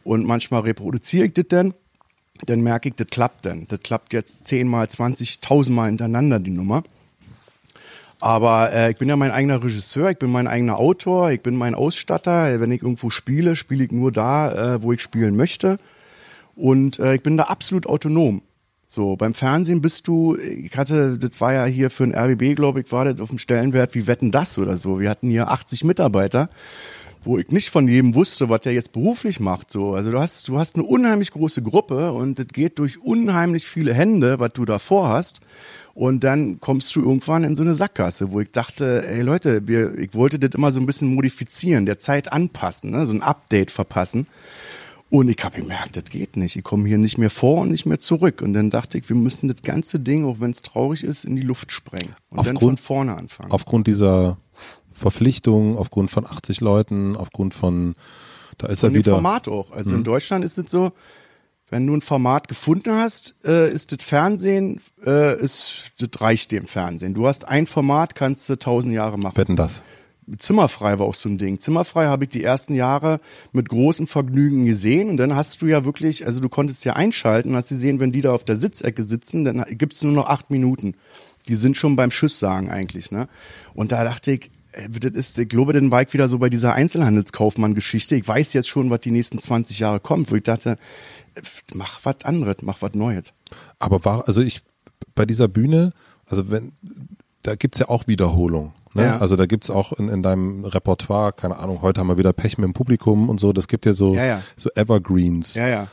[0.03, 1.73] und manchmal reproduziere ich das dann,
[2.45, 3.67] dann merke ich, das klappt dann.
[3.67, 6.83] Das klappt jetzt zehnmal, zwanzigtausendmal hintereinander, die Nummer.
[8.25, 11.55] Aber äh, ich bin ja mein eigener Regisseur, ich bin mein eigener Autor, ich bin
[11.55, 12.59] mein Ausstatter.
[12.59, 15.77] Wenn ich irgendwo spiele, spiele ich nur da, äh, wo ich spielen möchte.
[16.55, 18.41] Und äh, ich bin da absolut autonom.
[18.87, 22.81] So, beim Fernsehen bist du, ich hatte, das war ja hier für ein RBB, glaube
[22.81, 24.99] ich, war das auf dem Stellenwert wie Wetten das oder so.
[24.99, 26.49] Wir hatten hier 80 Mitarbeiter,
[27.25, 29.71] wo ich nicht von jedem wusste, was der jetzt beruflich macht.
[29.71, 33.65] So, also du hast, du hast eine unheimlich große Gruppe und das geht durch unheimlich
[33.67, 35.39] viele Hände, was du da vorhast.
[35.93, 39.97] Und dann kommst du irgendwann in so eine Sackgasse, wo ich dachte, ey Leute, wir,
[39.97, 43.05] ich wollte das immer so ein bisschen modifizieren, der Zeit anpassen, ne?
[43.05, 44.27] so ein Update verpassen.
[45.09, 46.55] Und ich habe gemerkt, das geht nicht.
[46.57, 48.41] Ich komme hier nicht mehr vor und nicht mehr zurück.
[48.41, 51.35] Und dann dachte ich, wir müssen das ganze Ding, auch wenn es traurig ist, in
[51.35, 52.13] die Luft sprengen.
[52.29, 53.51] Und dann von Aufgrund- vorne anfangen.
[53.51, 54.37] aufgrund dieser
[54.95, 57.93] Verpflichtung, aufgrund von 80 Leuten, aufgrund von,
[58.57, 59.11] da ist er Von dem wieder.
[59.11, 59.71] Format auch.
[59.71, 59.97] Also Mhm.
[59.97, 60.91] in Deutschland ist es so,
[61.69, 66.65] wenn du ein Format gefunden hast, äh, ist das Fernsehen, äh, ist, das reicht dem
[66.67, 67.13] Fernsehen.
[67.13, 69.35] Du hast ein Format, kannst du tausend Jahre machen.
[69.37, 69.81] Wetten das.
[70.39, 71.59] Zimmerfrei war auch so ein Ding.
[71.59, 73.19] Zimmerfrei habe ich die ersten Jahre
[73.51, 77.49] mit großem Vergnügen gesehen und dann hast du ja wirklich, also du konntest ja einschalten
[77.51, 80.49] und hast gesehen, wenn die da auf der Sitzecke sitzen, dann gibt's nur noch acht
[80.49, 80.95] Minuten.
[81.47, 83.27] Die sind schon beim Schuss sagen eigentlich, ne?
[83.75, 84.49] Und da dachte ich,
[84.99, 88.15] das ist, ich glaube, dann war ich wieder so bei dieser Einzelhandelskaufmann-Geschichte.
[88.15, 90.77] Ich weiß jetzt schon, was die nächsten 20 Jahre kommt, wo ich dachte,
[91.35, 91.41] äh,
[91.73, 93.33] mach was anderes, mach was Neues.
[93.79, 94.61] Aber war, also ich,
[95.13, 95.93] bei dieser Bühne,
[96.27, 96.73] also wenn,
[97.43, 98.73] da gibt's ja auch Wiederholung.
[98.93, 99.03] Ne?
[99.03, 99.17] Ja.
[99.19, 102.57] Also da gibt's auch in, in deinem Repertoire, keine Ahnung, heute haben wir wieder Pech
[102.57, 104.41] mit dem Publikum und so, das gibt ja so, Ja, ja.
[104.55, 105.55] so Evergreens.
[105.55, 105.87] Ja, ja.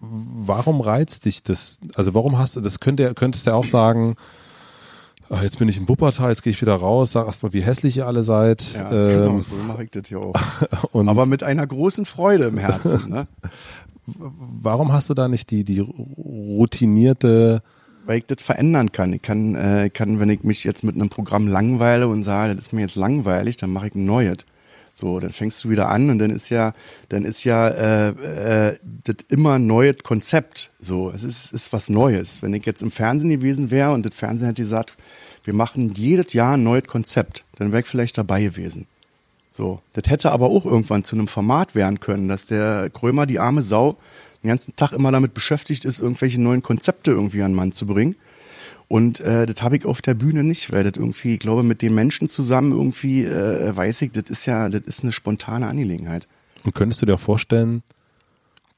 [0.00, 1.78] Warum reizt dich das?
[1.94, 4.16] Also warum hast du, das könnte, könntest du ja auch sagen,
[5.42, 8.06] jetzt bin ich in Wuppertal, jetzt gehe ich wieder raus, sag erstmal, wie hässlich ihr
[8.06, 8.72] alle seid.
[8.74, 10.34] Ja, genau, ähm, so mache ich das ja auch.
[10.92, 13.26] und Aber mit einer großen Freude im Herzen, ne?
[14.62, 17.62] warum hast du da nicht die, die routinierte,
[18.06, 19.12] weil ich das verändern kann.
[19.12, 22.66] Ich kann, äh, kann, wenn ich mich jetzt mit einem Programm langweile und sage, das
[22.66, 24.38] ist mir jetzt langweilig, dann mache ich ein neues.
[24.92, 26.72] So, dann fängst du wieder an und dann ist ja,
[27.08, 28.08] dann ist ja äh,
[28.68, 30.70] äh, das immer ein neues Konzept.
[30.80, 32.42] So, es ist, ist was Neues.
[32.42, 34.94] Wenn ich jetzt im Fernsehen gewesen wäre und das Fernsehen hätte gesagt,
[35.44, 38.86] wir machen jedes Jahr ein neues Konzept, dann wäre ich vielleicht dabei gewesen.
[39.50, 43.38] So, das hätte aber auch irgendwann zu einem Format werden können, dass der Krömer, die
[43.38, 43.96] arme Sau,
[44.42, 47.86] den ganzen Tag immer damit beschäftigt ist, irgendwelche neuen Konzepte irgendwie an den Mann zu
[47.86, 48.16] bringen.
[48.90, 51.80] Und äh, das habe ich auf der Bühne nicht, weil das irgendwie, ich glaube, mit
[51.80, 56.26] den Menschen zusammen irgendwie, äh, weiß ich, das ist ja, das ist eine spontane Angelegenheit.
[56.64, 57.84] und könntest du dir vorstellen,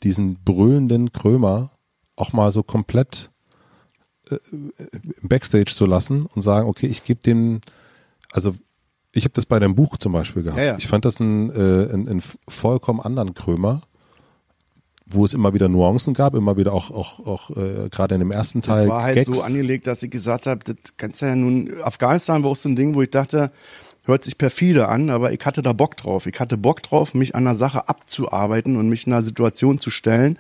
[0.03, 1.71] diesen brüllenden Krömer
[2.15, 3.31] auch mal so komplett
[4.29, 7.63] äh, im Backstage zu lassen und sagen, okay, ich gebe dem,
[8.33, 8.55] also
[9.13, 10.59] ich habe das bei deinem Buch zum Beispiel gehabt.
[10.59, 10.77] Ja, ja.
[10.77, 13.81] Ich fand das einen, äh, einen, einen vollkommen anderen Krömer,
[15.15, 18.31] wo es immer wieder Nuancen gab, immer wieder auch, auch, auch äh, gerade in dem
[18.31, 19.37] ersten Teil Das war halt Gags.
[19.37, 22.69] so angelegt, dass ich gesagt habe, das kannst du ja nun, Afghanistan war auch so
[22.69, 23.51] ein Ding, wo ich dachte,
[24.05, 26.27] hört sich perfide an, aber ich hatte da Bock drauf.
[26.27, 29.91] Ich hatte Bock drauf, mich an einer Sache abzuarbeiten und mich in einer Situation zu
[29.91, 30.39] stellen,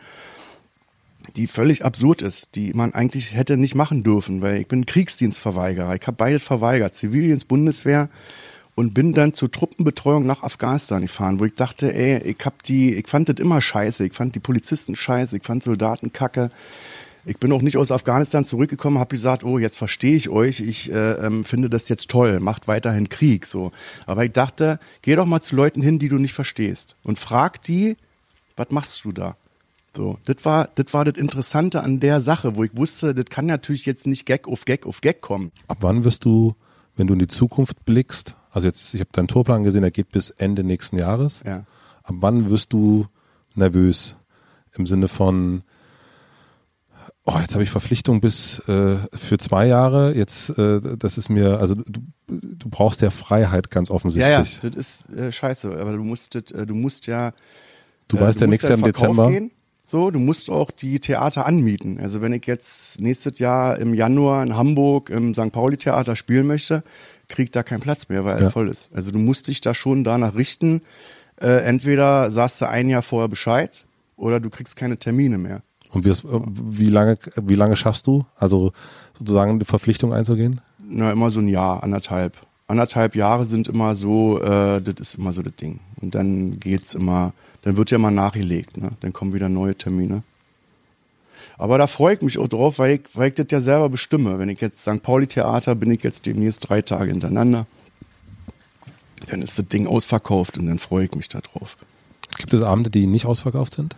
[1.36, 5.94] die völlig absurd ist, die man eigentlich hätte nicht machen dürfen, weil ich bin Kriegsdienstverweigerer.
[5.94, 8.08] Ich habe beides verweigert, Zivildienst, Bundeswehr
[8.74, 12.94] und bin dann zur Truppenbetreuung nach Afghanistan gefahren, wo ich dachte, ey, ich hab die,
[12.94, 16.50] ich fand das immer scheiße, ich fand die Polizisten scheiße, ich fand Soldaten kacke.
[17.24, 20.90] Ich bin auch nicht aus Afghanistan zurückgekommen, habe gesagt, oh, jetzt verstehe ich euch, ich
[20.90, 23.70] äh, ähm, finde das jetzt toll, macht weiterhin Krieg, so.
[24.06, 27.62] Aber ich dachte, geh doch mal zu Leuten hin, die du nicht verstehst und frag
[27.62, 27.96] die,
[28.56, 29.36] was machst du da?
[29.96, 33.46] So, das war, das war das Interessante an der Sache, wo ich wusste, das kann
[33.46, 35.52] natürlich jetzt nicht Gag auf Gag auf Gag kommen.
[35.68, 36.56] Ab wann wirst du,
[36.96, 40.10] wenn du in die Zukunft blickst, also jetzt, ich habe deinen Tourplan gesehen, der geht
[40.10, 41.42] bis Ende nächsten Jahres.
[41.44, 41.64] Ja.
[42.02, 43.06] Ab wann wirst du
[43.54, 44.16] nervös?
[44.74, 45.62] Im Sinne von,
[47.24, 50.14] oh, jetzt habe ich Verpflichtung bis äh, für zwei Jahre.
[50.14, 54.60] Jetzt, äh, das ist mir, also du, du brauchst ja Freiheit ganz Ja, ja, offensichtlich.
[54.60, 57.32] das ist äh, scheiße, aber du musst, äh, du musst ja
[58.08, 59.30] Du Äh, weißt ja musst nächstes Jahr im Dezember.
[59.30, 59.50] Gehen.
[59.84, 61.98] So, du musst auch die Theater anmieten.
[62.00, 65.50] Also wenn ich jetzt nächstes Jahr im Januar in Hamburg im St.
[65.50, 66.84] Pauli Theater spielen möchte,
[67.28, 68.94] kriegt da keinen Platz mehr, weil er voll ist.
[68.94, 70.82] Also du musst dich da schon danach richten.
[71.40, 73.84] Äh, entweder sagst du ein Jahr vorher Bescheid
[74.16, 75.62] oder du kriegst keine Termine mehr.
[75.90, 78.72] Und wie, wie lange, wie lange schaffst du, also
[79.18, 80.60] sozusagen die Verpflichtung einzugehen?
[80.82, 82.34] Na, immer so ein Jahr, anderthalb.
[82.66, 85.80] Anderthalb Jahre sind immer so, äh, das ist immer so das Ding.
[86.00, 88.90] Und dann geht's immer, dann wird ja mal nachgelegt, ne?
[89.00, 90.22] Dann kommen wieder neue Termine.
[91.58, 94.38] Aber da freue ich mich auch drauf, weil ich, weil ich das ja selber bestimme.
[94.38, 95.02] Wenn ich jetzt St.
[95.02, 97.66] Pauli Theater bin ich jetzt demnächst drei Tage hintereinander,
[99.28, 101.76] dann ist das Ding ausverkauft und dann freue ich mich da drauf.
[102.38, 103.94] Gibt es Abende, die nicht ausverkauft sind?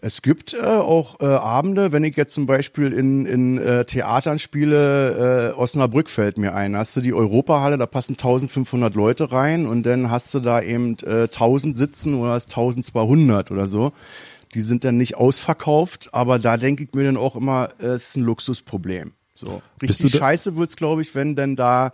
[0.00, 4.38] Es gibt äh, auch äh, Abende, wenn ich jetzt zum Beispiel in, in äh, Theatern
[4.38, 9.66] spiele, äh, Osnabrück fällt mir ein, hast du die Europahalle, da passen 1500 Leute rein
[9.66, 13.92] und dann hast du da eben äh, 1000 sitzen oder ist 1200 oder so.
[14.54, 18.10] Die sind dann nicht ausverkauft, aber da denke ich mir dann auch immer, äh, es
[18.10, 19.12] ist ein Luxusproblem.
[19.34, 21.92] So richtig scheiße wird's, glaube ich, wenn denn da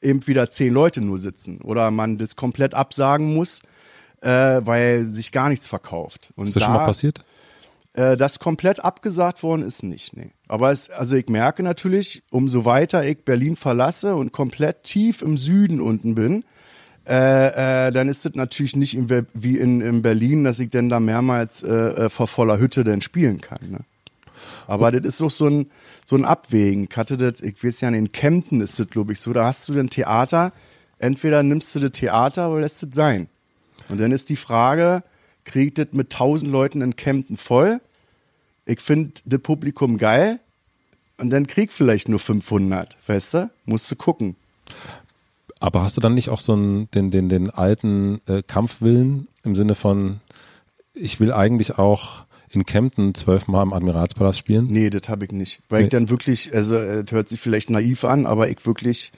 [0.00, 3.62] eben wieder zehn Leute nur sitzen oder man das komplett absagen muss,
[4.22, 6.32] äh, weil sich gar nichts verkauft.
[6.36, 7.24] Und ist das da, schon mal passiert?
[7.94, 10.32] Äh, das komplett abgesagt worden ist nicht, nee.
[10.48, 15.36] Aber es, also ich merke natürlich, umso weiter ich Berlin verlasse und komplett tief im
[15.36, 16.44] Süden unten bin,
[17.08, 20.88] äh, äh, dann ist es natürlich nicht in, wie in, in Berlin, dass ich dann
[20.88, 23.60] da mehrmals äh, äh vor voller Hütte dann spielen kann.
[23.70, 23.78] Ne?
[24.66, 25.70] Aber das ist doch so ein,
[26.04, 26.88] so ein Abwägen.
[26.90, 29.32] Ich hatte das, ich weiß ja, in Kempten ist das, glaube ich, so.
[29.32, 30.52] Da hast du dann Theater,
[30.98, 33.28] entweder nimmst du das Theater oder lässt es sein.
[33.88, 35.04] Und dann ist die Frage,
[35.44, 37.80] kriegt das mit tausend Leuten in Kempten voll?
[38.64, 40.40] Ich finde das Publikum geil
[41.18, 43.50] und dann krieg vielleicht nur 500, weißt du?
[43.64, 44.34] Musst du gucken.
[45.60, 49.56] Aber hast du dann nicht auch so einen, den, den, den alten äh, Kampfwillen im
[49.56, 50.20] Sinne von,
[50.94, 54.66] ich will eigentlich auch in Kempten zwölfmal im Admiralspalast spielen?
[54.68, 55.62] Nee, das habe ich nicht.
[55.68, 55.84] Weil nee.
[55.86, 59.12] ich dann wirklich, also das hört sich vielleicht naiv an, aber ich wirklich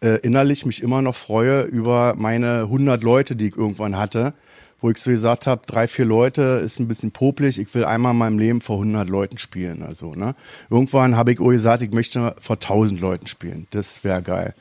[0.00, 4.34] äh, innerlich mich immer noch freue über meine 100 Leute, die ich irgendwann hatte,
[4.80, 8.12] wo ich so gesagt habe, drei, vier Leute ist ein bisschen popelig, ich will einmal
[8.12, 9.82] in meinem Leben vor 100 Leuten spielen.
[9.82, 10.34] Also, ne?
[10.70, 13.68] Irgendwann habe ich auch gesagt, ich möchte vor 1000 Leuten spielen.
[13.70, 14.54] Das wäre geil.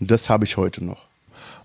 [0.00, 1.06] Und das habe ich heute noch.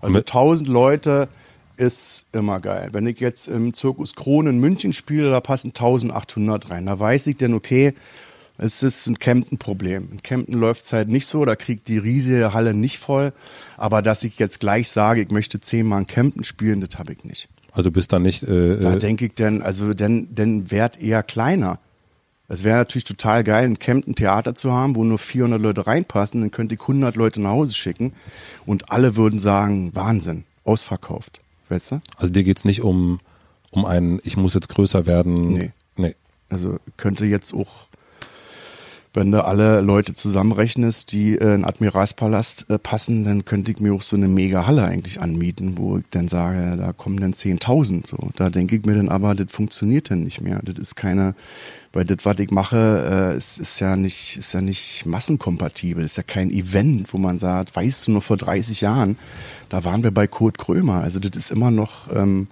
[0.00, 1.28] Also 1000 Leute
[1.76, 2.90] ist immer geil.
[2.92, 6.86] Wenn ich jetzt im Zirkus Krone in München spiele, da passen 1800 rein.
[6.86, 7.94] Da weiß ich denn, okay,
[8.58, 10.08] es ist ein Kempten-Problem.
[10.12, 13.32] In Kempten läuft es halt nicht so, da kriegt die riesige Halle nicht voll.
[13.78, 17.24] Aber dass ich jetzt gleich sage, ich möchte zehnmal in Kempten spielen, das habe ich
[17.24, 17.48] nicht.
[17.72, 18.42] Also du bist da nicht.
[18.42, 21.78] Äh, da denke ich denn, also denn, denn Wert eher kleiner.
[22.52, 26.40] Es wäre natürlich total geil, ein Kempten Theater zu haben, wo nur 400 Leute reinpassen,
[26.40, 28.12] dann könnte ich 100 Leute nach Hause schicken
[28.66, 31.40] und alle würden sagen, Wahnsinn, ausverkauft.
[31.68, 32.00] Weißt du?
[32.16, 33.20] Also dir geht's nicht um,
[33.70, 35.52] um einen, ich muss jetzt größer werden.
[35.52, 35.70] Nee.
[35.94, 36.16] Nee.
[36.48, 37.86] Also könnte jetzt auch
[39.12, 43.92] wenn du alle Leute zusammenrechnest, die äh, in Admiralspalast äh, passen, dann könnte ich mir
[43.92, 48.06] auch so eine mega Halle eigentlich anmieten, wo ich dann sage, da kommen dann 10.000.
[48.06, 50.60] So, da denke ich mir dann aber, das funktioniert dann nicht mehr.
[50.62, 51.34] Das ist keine,
[51.92, 56.04] weil das, was ich mache, äh, ist, ist ja nicht, ist ja nicht massenkompatibel.
[56.04, 59.18] ist ja kein Event, wo man sagt, weißt du noch vor 30 Jahren,
[59.70, 61.02] da waren wir bei Kurt Krömer.
[61.02, 62.46] Also das ist immer noch ähm,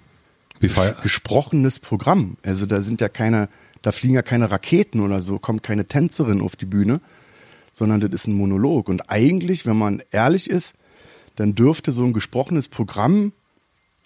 [0.58, 2.36] gesprochenes Programm.
[2.42, 3.48] Also da sind ja keine
[3.82, 7.00] da fliegen ja keine Raketen oder so, kommt keine Tänzerin auf die Bühne,
[7.72, 8.88] sondern das ist ein Monolog.
[8.88, 10.74] Und eigentlich, wenn man ehrlich ist,
[11.36, 13.32] dann dürfte so ein gesprochenes Programm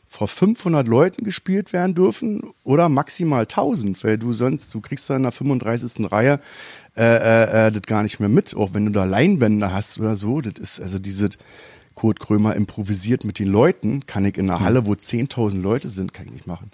[0.07, 5.17] vor 500 Leuten gespielt werden dürfen oder maximal 1000, weil du sonst, du kriegst da
[5.17, 6.13] in der 35.
[6.13, 6.39] Reihe
[6.97, 10.17] äh, äh, äh, das gar nicht mehr mit, auch wenn du da Leinwände hast oder
[10.17, 10.43] so.
[10.43, 11.31] Das ist also diese
[11.95, 14.67] Kurt Krömer improvisiert mit den Leuten, kann ich in einer hm.
[14.67, 16.71] Halle, wo 10.000 Leute sind, kann ich nicht machen.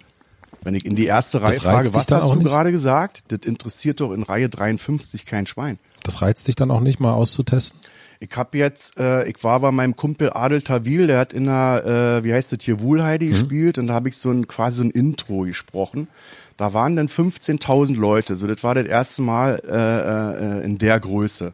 [0.63, 3.23] Wenn ich in die erste Reihe frage, was hast du gerade gesagt?
[3.29, 5.79] Das interessiert doch in Reihe 53 kein Schwein.
[6.03, 7.79] Das reizt dich dann auch nicht mal auszutesten?
[8.21, 12.19] Ich habe jetzt, äh, ich war bei meinem Kumpel Adel Tawil, der hat in der,
[12.19, 13.29] äh, wie heißt das hier, Wuhlheide mhm.
[13.29, 16.09] gespielt und da habe ich so ein quasi so ein Intro gesprochen.
[16.57, 20.99] Da waren dann 15.000 Leute, so das war das erste Mal äh, äh, in der
[20.99, 21.53] Größe.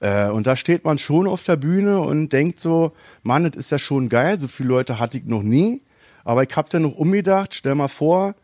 [0.00, 3.70] Äh, und da steht man schon auf der Bühne und denkt so, Mann, das ist
[3.70, 5.82] ja schon geil, so viele Leute hatte ich noch nie.
[6.24, 8.34] Aber ich habe dann noch umgedacht, stell mal vor,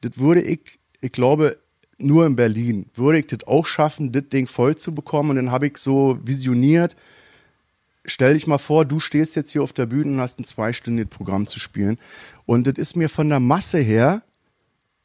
[0.00, 1.58] das würde ich, ich glaube,
[1.98, 5.30] nur in Berlin, würde ich das auch schaffen, das Ding voll zu bekommen.
[5.30, 6.96] Und dann habe ich so visioniert,
[8.04, 11.10] stell dich mal vor, du stehst jetzt hier auf der Bühne und hast ein zweistündiges
[11.10, 11.98] Programm zu spielen.
[12.46, 14.22] Und das ist mir von der Masse her,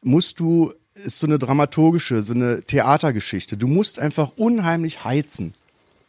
[0.01, 3.57] musst du, ist so eine dramaturgische, so eine Theatergeschichte.
[3.57, 5.53] Du musst einfach unheimlich heizen.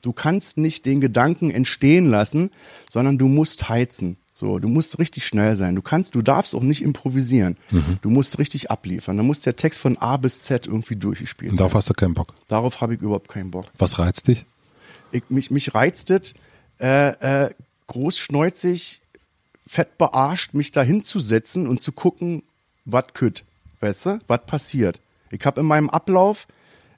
[0.02, 2.50] Du kannst nicht den Gedanken entstehen lassen,
[2.88, 4.16] sondern du musst heizen.
[4.40, 5.74] So, du musst richtig schnell sein.
[5.74, 7.58] Du kannst, du darfst auch nicht improvisieren.
[7.70, 7.98] Mhm.
[8.00, 9.18] Du musst richtig abliefern.
[9.18, 11.52] Da muss der Text von A bis Z irgendwie durchgespielt.
[11.52, 12.28] Und darauf hast du keinen Bock.
[12.48, 13.66] Darauf habe ich überhaupt keinen Bock.
[13.76, 14.46] Was reizt dich?
[15.12, 16.32] Ich, mich, mich reizt es,
[16.80, 17.10] äh,
[17.44, 17.50] äh,
[17.88, 19.02] großschneuzig,
[19.66, 22.42] fett bearscht, mich da hinzusetzen und zu gucken,
[22.86, 23.44] was kütt,
[23.80, 25.02] weißt du, was passiert.
[25.30, 26.46] Ich habe in meinem Ablauf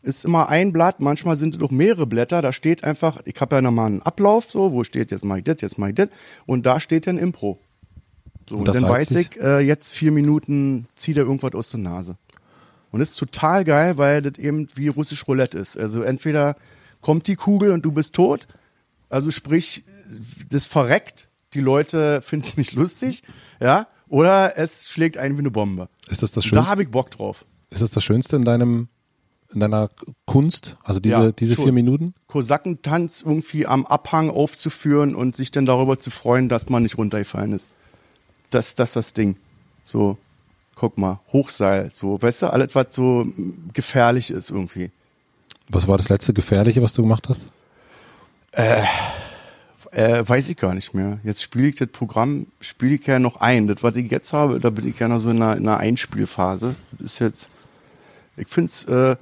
[0.03, 3.57] ist immer ein Blatt, manchmal sind es auch mehrere Blätter, da steht einfach, ich habe
[3.57, 6.09] ja nochmal einen Ablauf, so, wo steht, jetzt mach ich das, jetzt mach ich das,
[6.47, 7.59] und da steht dann Impro.
[8.49, 11.81] So, und, das dann weiß ich, äh, jetzt vier Minuten zieht er irgendwas aus der
[11.81, 12.17] Nase.
[12.91, 15.79] Und das ist total geil, weil das eben wie russisch Roulette ist.
[15.79, 16.57] Also entweder
[17.01, 18.47] kommt die Kugel und du bist tot,
[19.09, 19.85] also sprich,
[20.51, 23.23] das verreckt, die Leute finden es nicht lustig,
[23.61, 25.89] ja, oder es schlägt ein wie eine Bombe.
[26.09, 26.71] Ist das das Und da Schönste?
[26.71, 27.47] habe ich Bock drauf.
[27.71, 28.89] Ist das das Schönste in deinem,
[29.55, 29.91] in deiner
[30.27, 30.77] Kunst?
[30.85, 31.65] Also diese, Ja, diese schon.
[31.65, 32.15] vier Minuten?
[32.27, 37.53] Kosakentanz irgendwie am Abhang aufzuführen und sich dann darüber zu freuen, dass man nicht runtergefallen
[37.53, 37.71] ist.
[38.51, 39.37] Das, das ist das Ding.
[39.85, 40.17] So,
[40.75, 43.27] guck mal, Hochseil, so, weißt du, alles, was so
[43.73, 44.91] gefährlich ist irgendwie.
[45.69, 47.47] Was war das letzte Gefährliche, was du gemacht hast?
[48.53, 48.83] Äh,
[49.95, 51.19] weiß ich gar nicht mehr.
[51.23, 53.67] Jetzt spiele ich das Programm, spiele ich ja noch ein.
[53.67, 55.79] Das, was ich jetzt habe, da bin ich ja noch so in einer, in einer
[55.79, 56.75] Einspielphase.
[56.93, 57.51] Das ist jetzt,
[58.37, 59.17] ich finde es, äh,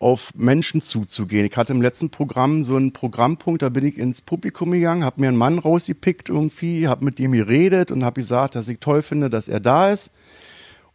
[0.00, 1.44] auf Menschen zuzugehen.
[1.46, 5.20] Ich hatte im letzten Programm so einen Programmpunkt, da bin ich ins Publikum gegangen, habe
[5.20, 9.02] mir einen Mann rausgepickt irgendwie, habe mit ihm geredet und habe gesagt, dass ich toll
[9.02, 10.12] finde, dass er da ist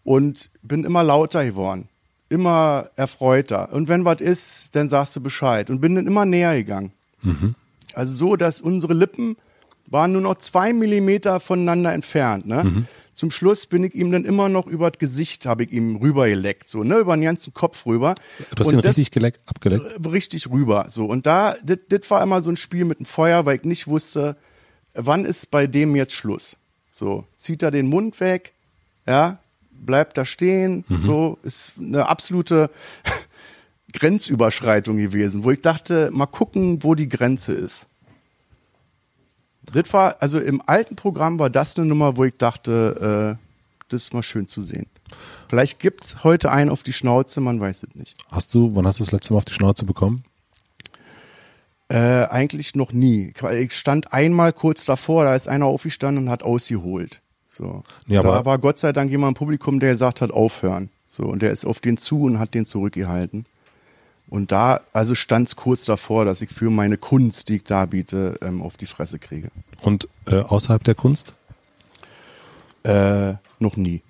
[0.03, 1.89] und bin immer lauter geworden,
[2.29, 3.73] immer erfreuter.
[3.73, 6.91] Und wenn was ist, dann sagst du Bescheid und bin dann immer näher gegangen.
[7.93, 9.35] Also so, dass unsere Lippen
[9.89, 12.45] waren nur noch zwei Millimeter voneinander entfernt.
[12.45, 12.85] Ne?
[13.13, 16.67] Zum Schluss bin ich ihm dann immer noch über das Gesicht, habe ich ihm rübergeleckt,
[16.67, 18.15] so, ne, über den ganzen Kopf rüber.
[18.55, 19.85] Du hast Und ihn richtig geleckt, abgeleckt.
[20.03, 20.85] äh, richtig rüber.
[20.89, 21.05] So.
[21.05, 23.87] Und da, das das war immer so ein Spiel mit dem Feuer, weil ich nicht
[23.87, 24.35] wusste,
[24.95, 26.57] wann ist bei dem jetzt Schluss.
[26.91, 28.53] So, zieht er den Mund weg,
[29.07, 29.39] ja,
[29.71, 32.69] bleibt da stehen, so, ist eine absolute
[33.93, 37.87] Grenzüberschreitung gewesen, wo ich dachte, mal gucken, wo die Grenze ist.
[39.71, 44.03] Das war, also im alten Programm war das eine Nummer, wo ich dachte, äh, das
[44.03, 44.87] ist mal schön zu sehen.
[45.47, 48.15] Vielleicht gibt's heute einen auf die Schnauze, man weiß es nicht.
[48.31, 50.23] Hast du, wann hast du das letzte Mal auf die Schnauze bekommen?
[51.89, 53.33] Äh, eigentlich noch nie.
[53.59, 57.21] Ich stand einmal kurz davor, da ist einer aufgestanden und hat ausgeholt.
[57.45, 57.83] So.
[58.07, 60.89] Ja, da aber- war Gott sei Dank jemand im Publikum, der gesagt hat, aufhören.
[61.07, 63.45] So, und der ist auf den zu und hat den zurückgehalten.
[64.29, 67.85] Und da, also stand es kurz davor, dass ich für meine Kunst, die ich da
[67.85, 69.49] biete, ähm, auf die Fresse kriege.
[69.81, 71.33] Und äh, außerhalb der Kunst?
[72.83, 74.01] Äh, noch nie.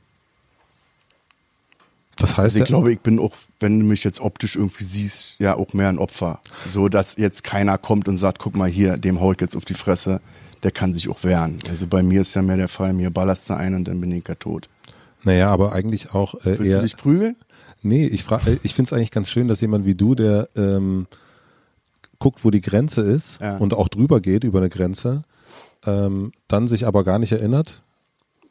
[2.16, 5.36] Das heißt, Also ich glaube, ich bin auch, wenn du mich jetzt optisch irgendwie siehst,
[5.40, 6.40] ja auch mehr ein Opfer.
[6.70, 9.66] So, dass jetzt keiner kommt und sagt, guck mal hier, dem hau ich jetzt auf
[9.66, 10.22] die Fresse,
[10.62, 11.58] der kann sich auch wehren.
[11.70, 14.12] Also bei mir ist ja mehr der Fall, mir ballerst du ein und dann bin
[14.12, 14.70] ich ja tot.
[15.24, 16.78] naja, aber eigentlich auch äh, Willst eher.
[16.78, 17.36] du dich prügeln?
[17.84, 21.08] Nee, ich frage, ich finde es eigentlich ganz schön, dass jemand wie du, der ähm,
[22.20, 23.58] guckt, wo die Grenze ist Ja.
[23.58, 25.24] und auch drüber geht über eine Grenze,
[25.86, 27.82] ähm, dann sich aber gar nicht erinnert,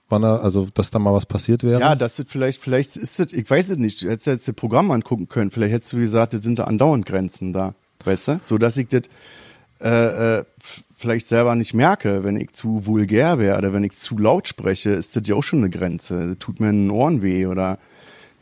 [0.08, 1.80] wann er, also dass da mal was passiert wäre.
[1.80, 4.54] Ja, das ist vielleicht, vielleicht ist das, ich weiß es nicht, du hättest jetzt das
[4.54, 7.74] Programm angucken können, vielleicht hättest du gesagt, das sind da andauernd Grenzen da,
[8.04, 8.40] weißt du?
[8.42, 9.02] So dass ich das
[9.80, 10.44] äh, äh,
[10.94, 14.90] vielleicht selber nicht merke, wenn ich zu vulgär wäre oder wenn ich zu laut spreche,
[14.90, 16.28] ist das ja auch schon eine Grenze.
[16.28, 17.78] Das tut mir in den Ohren weh oder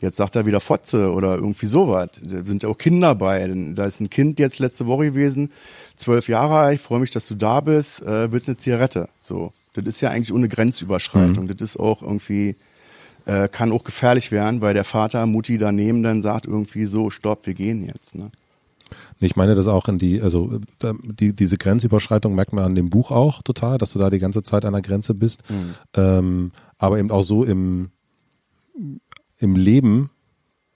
[0.01, 2.09] jetzt sagt er wieder Fotze oder irgendwie sowas.
[2.23, 3.47] Da sind ja auch Kinder bei.
[3.75, 5.51] Da ist ein Kind jetzt letzte Woche gewesen,
[5.95, 9.09] zwölf Jahre alt, ich freue mich, dass du da bist, äh, willst eine Zigarette.
[9.19, 9.53] So.
[9.73, 11.47] Das ist ja eigentlich ohne Grenzüberschreitung.
[11.47, 12.55] Das ist auch irgendwie,
[13.25, 17.45] äh, kann auch gefährlich werden, weil der Vater, Mutti daneben dann sagt irgendwie so, stopp,
[17.45, 18.15] wir gehen jetzt.
[18.15, 18.31] Ne?
[19.19, 20.59] Ich meine das auch in die, also
[21.03, 24.43] die, diese Grenzüberschreitung merkt man an dem Buch auch total, dass du da die ganze
[24.43, 25.43] Zeit an der Grenze bist.
[25.95, 27.89] Ähm, aber eben auch so im,
[29.41, 30.09] im Leben,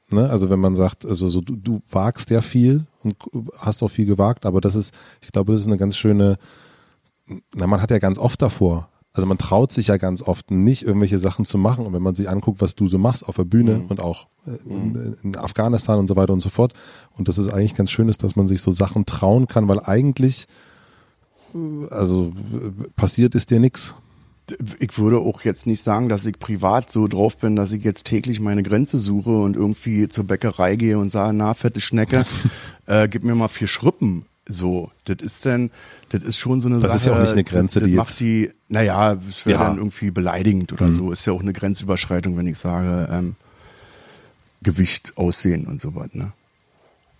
[0.09, 0.29] ne?
[0.29, 3.15] also wenn man sagt, also so du, du wagst ja viel und
[3.59, 6.37] hast auch viel gewagt, aber das ist, ich glaube, das ist eine ganz schöne,
[7.53, 8.89] na, man hat ja ganz oft davor.
[9.15, 11.85] Also man traut sich ja ganz oft nicht, irgendwelche Sachen zu machen.
[11.85, 14.69] Und wenn man sich anguckt, was du so machst auf der Bühne und auch äh,
[14.69, 16.73] in, in Afghanistan und so weiter und so fort.
[17.17, 19.79] Und das ist eigentlich ganz schön ist, dass man sich so Sachen trauen kann, weil
[19.79, 20.47] eigentlich,
[21.53, 23.95] äh, also äh, passiert ist dir nichts.
[24.79, 28.05] Ich würde auch jetzt nicht sagen, dass ich privat so drauf bin, dass ich jetzt
[28.05, 32.25] täglich meine Grenze suche und irgendwie zur Bäckerei gehe und sage, na, fette Schnecke,
[32.87, 34.25] äh, gib mir mal vier Schrippen.
[34.47, 35.71] So, das ist denn,
[36.09, 36.95] das ist schon so eine Das Sache.
[36.97, 39.57] ist ja auch nicht eine Grenze, das, das die macht jetzt- die, naja, das wäre
[39.57, 39.63] Ja.
[39.63, 39.67] Mhm.
[39.69, 41.11] dann irgendwie beleidigend oder so.
[41.11, 43.35] Ist ja auch eine Grenzüberschreitung, wenn ich sage, ähm,
[44.61, 46.31] Gewicht, Aussehen und so was, ne?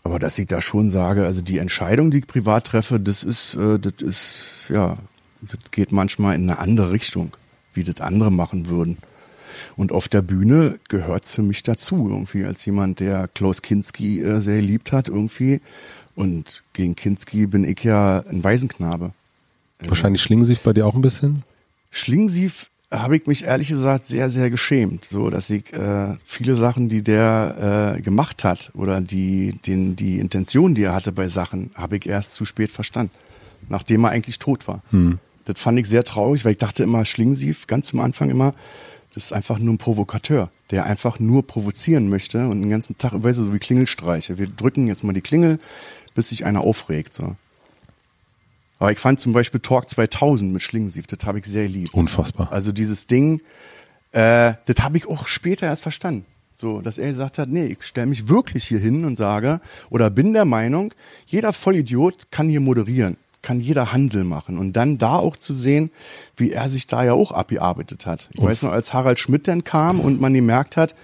[0.03, 3.55] Aber dass ich da schon sage, also die Entscheidung, die ich privat treffe, das ist,
[3.55, 4.97] äh, das ist, ja,
[5.41, 7.35] das geht manchmal in eine andere Richtung,
[7.73, 8.97] wie das andere machen würden.
[9.75, 14.39] Und auf der Bühne gehört's für mich dazu, irgendwie, als jemand, der Klaus Kinski äh,
[14.39, 15.61] sehr geliebt hat, irgendwie.
[16.15, 19.11] Und gegen Kinski bin ich ja ein Waisenknabe.
[19.79, 21.43] Wahrscheinlich Schlingensief bei dir auch ein bisschen?
[21.91, 26.87] Schlingensief habe ich mich ehrlich gesagt sehr, sehr geschämt, so dass ich äh, viele Sachen,
[26.87, 31.71] die der äh, gemacht hat oder die, den, die Intention, die er hatte bei Sachen,
[31.75, 33.11] habe ich erst zu spät verstanden,
[33.69, 34.81] nachdem er eigentlich tot war.
[34.91, 35.19] Hm.
[35.45, 38.53] Das fand ich sehr traurig, weil ich dachte immer, Schlingensief, ganz zum Anfang immer,
[39.13, 43.13] das ist einfach nur ein Provokateur, der einfach nur provozieren möchte und den ganzen Tag,
[43.13, 44.37] weißt du, so wie Klingelstreiche.
[44.37, 45.59] Wir drücken jetzt mal die Klingel,
[46.15, 47.13] bis sich einer aufregt.
[47.13, 47.35] So.
[48.79, 51.93] Aber ich fand zum Beispiel Talk 2000 mit Schlingensief, das habe ich sehr lieb.
[51.93, 52.51] Unfassbar.
[52.51, 53.41] Also dieses Ding,
[54.11, 56.25] äh, das habe ich auch später erst verstanden.
[56.53, 59.59] So, dass er gesagt hat, nee, ich stelle mich wirklich hier hin und sage,
[59.89, 60.93] oder bin der Meinung,
[61.25, 64.57] jeder Vollidiot kann hier moderieren, kann jeder Handel machen.
[64.57, 65.91] Und dann da auch zu sehen,
[66.35, 68.27] wie er sich da ja auch abgearbeitet hat.
[68.33, 70.95] Ich und weiß noch, als Harald Schmidt dann kam und man gemerkt hat,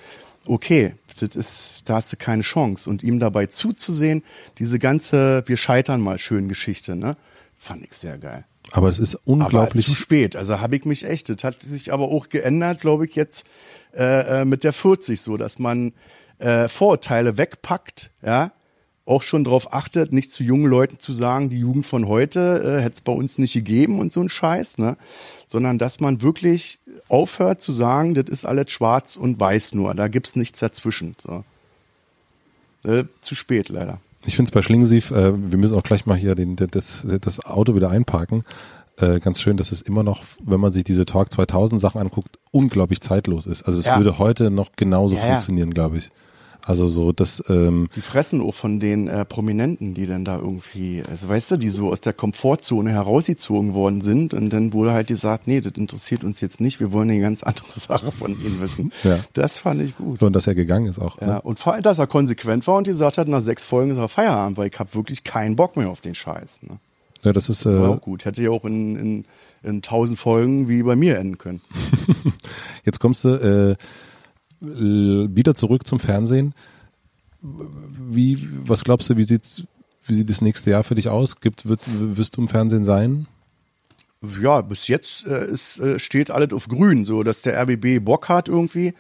[0.48, 2.90] okay, das ist, da hast du keine Chance.
[2.90, 4.24] Und ihm dabei zuzusehen,
[4.58, 7.16] diese ganze Wir scheitern mal schön Geschichte, ne?
[7.56, 8.44] Fand ich sehr geil.
[8.72, 9.86] Aber es ist unglaublich.
[9.86, 10.36] Aber zu spät.
[10.36, 11.30] Also habe ich mich echt.
[11.30, 13.46] Das hat sich aber auch geändert, glaube ich, jetzt
[13.94, 15.94] äh, äh mit der 40 so, dass man
[16.40, 18.52] äh, Vorurteile wegpackt, ja,
[19.12, 22.82] auch schon darauf achtet, nicht zu jungen Leuten zu sagen, die Jugend von heute äh,
[22.82, 24.96] hätte es bei uns nicht gegeben und so ein Scheiß, ne?
[25.46, 30.08] Sondern dass man wirklich aufhört zu sagen, das ist alles schwarz und weiß nur, da
[30.08, 31.16] gibt's nichts dazwischen.
[31.20, 31.44] So.
[32.86, 34.00] Äh, zu spät leider.
[34.26, 37.46] Ich finde es bei Schlingensief, äh, wir müssen auch gleich mal hier den, das, das
[37.46, 38.44] Auto wieder einparken.
[38.98, 42.40] Äh, ganz schön, dass es immer noch, wenn man sich diese Talk 2000 Sachen anguckt,
[42.52, 43.64] unglaublich zeitlos ist.
[43.64, 43.98] Also es ja.
[43.98, 46.12] würde heute noch genauso ja, funktionieren, glaube ich.
[46.66, 47.44] Also so das.
[47.50, 51.58] Ähm die fressen auch von den äh, Prominenten, die dann da irgendwie, also weißt du,
[51.58, 55.74] die so aus der Komfortzone herausgezogen worden sind und dann wurde halt gesagt, nee, das
[55.74, 58.92] interessiert uns jetzt nicht, wir wollen eine ganz andere Sache von ihnen wissen.
[59.04, 59.20] Ja.
[59.34, 60.22] Das fand ich gut.
[60.22, 61.20] Und dass er gegangen ist auch.
[61.22, 61.42] Ja, ne?
[61.42, 64.10] und vor allem, dass er konsequent war und gesagt hat, nach sechs Folgen ist er
[64.10, 66.64] Feierabend, weil ich habe wirklich keinen Bock mehr auf den Scheiß.
[66.64, 66.80] Ne?
[67.24, 67.66] Ja, das ist.
[67.66, 68.26] Äh, war auch gut.
[68.26, 69.26] Hätte ja auch in, in,
[69.64, 71.62] in tausend Folgen wie bei mir enden können.
[72.86, 73.76] Jetzt kommst du äh,
[74.62, 76.54] wieder zurück zum Fernsehen.
[77.42, 79.64] Wie, was glaubst du, wie sieht's,
[80.06, 81.40] wie sieht das nächste Jahr für dich aus?
[81.40, 83.28] Gibt, wird, wirst du im Fernsehen sein?
[84.40, 88.30] Ja, bis jetzt äh, ist, äh, steht alles auf grün, so dass der RBB Bock
[88.30, 88.94] hat irgendwie.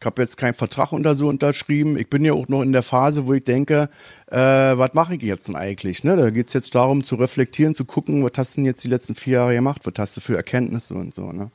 [0.00, 1.98] Ich habe jetzt keinen Vertrag unter so unterschrieben.
[1.98, 3.88] Ich bin ja auch noch in der Phase, wo ich denke,
[4.28, 6.04] äh, was mache ich jetzt denn eigentlich?
[6.04, 6.16] Ne?
[6.16, 9.16] Da geht's jetzt darum zu reflektieren, zu gucken, was hast du denn jetzt die letzten
[9.16, 11.32] vier Jahre gemacht, was hast du für Erkenntnisse und so.
[11.32, 11.50] Ne?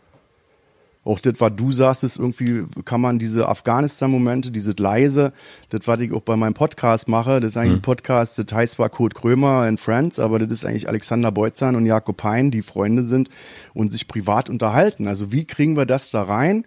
[1.05, 5.33] Auch das, was du sagst, ist irgendwie, kann man diese Afghanistan-Momente, diese leise,
[5.69, 7.77] das, was ich auch bei meinem Podcast mache, das ist eigentlich mhm.
[7.79, 11.75] ein Podcast, das heißt zwar Kurt Krömer and Friends, aber das ist eigentlich Alexander Beutzahn
[11.75, 13.29] und Jakob Hein, die Freunde sind
[13.73, 15.07] und sich privat unterhalten.
[15.07, 16.65] Also wie kriegen wir das da rein?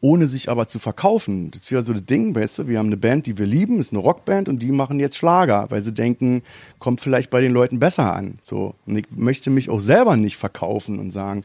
[0.00, 1.50] ohne sich aber zu verkaufen.
[1.50, 3.92] Das wäre so das Ding, weißt du, wir haben eine Band, die wir lieben, ist
[3.92, 6.42] eine Rockband und die machen jetzt Schlager, weil sie denken,
[6.78, 8.38] kommt vielleicht bei den Leuten besser an.
[8.40, 8.74] So.
[8.86, 11.44] Und ich möchte mich auch selber nicht verkaufen und sagen,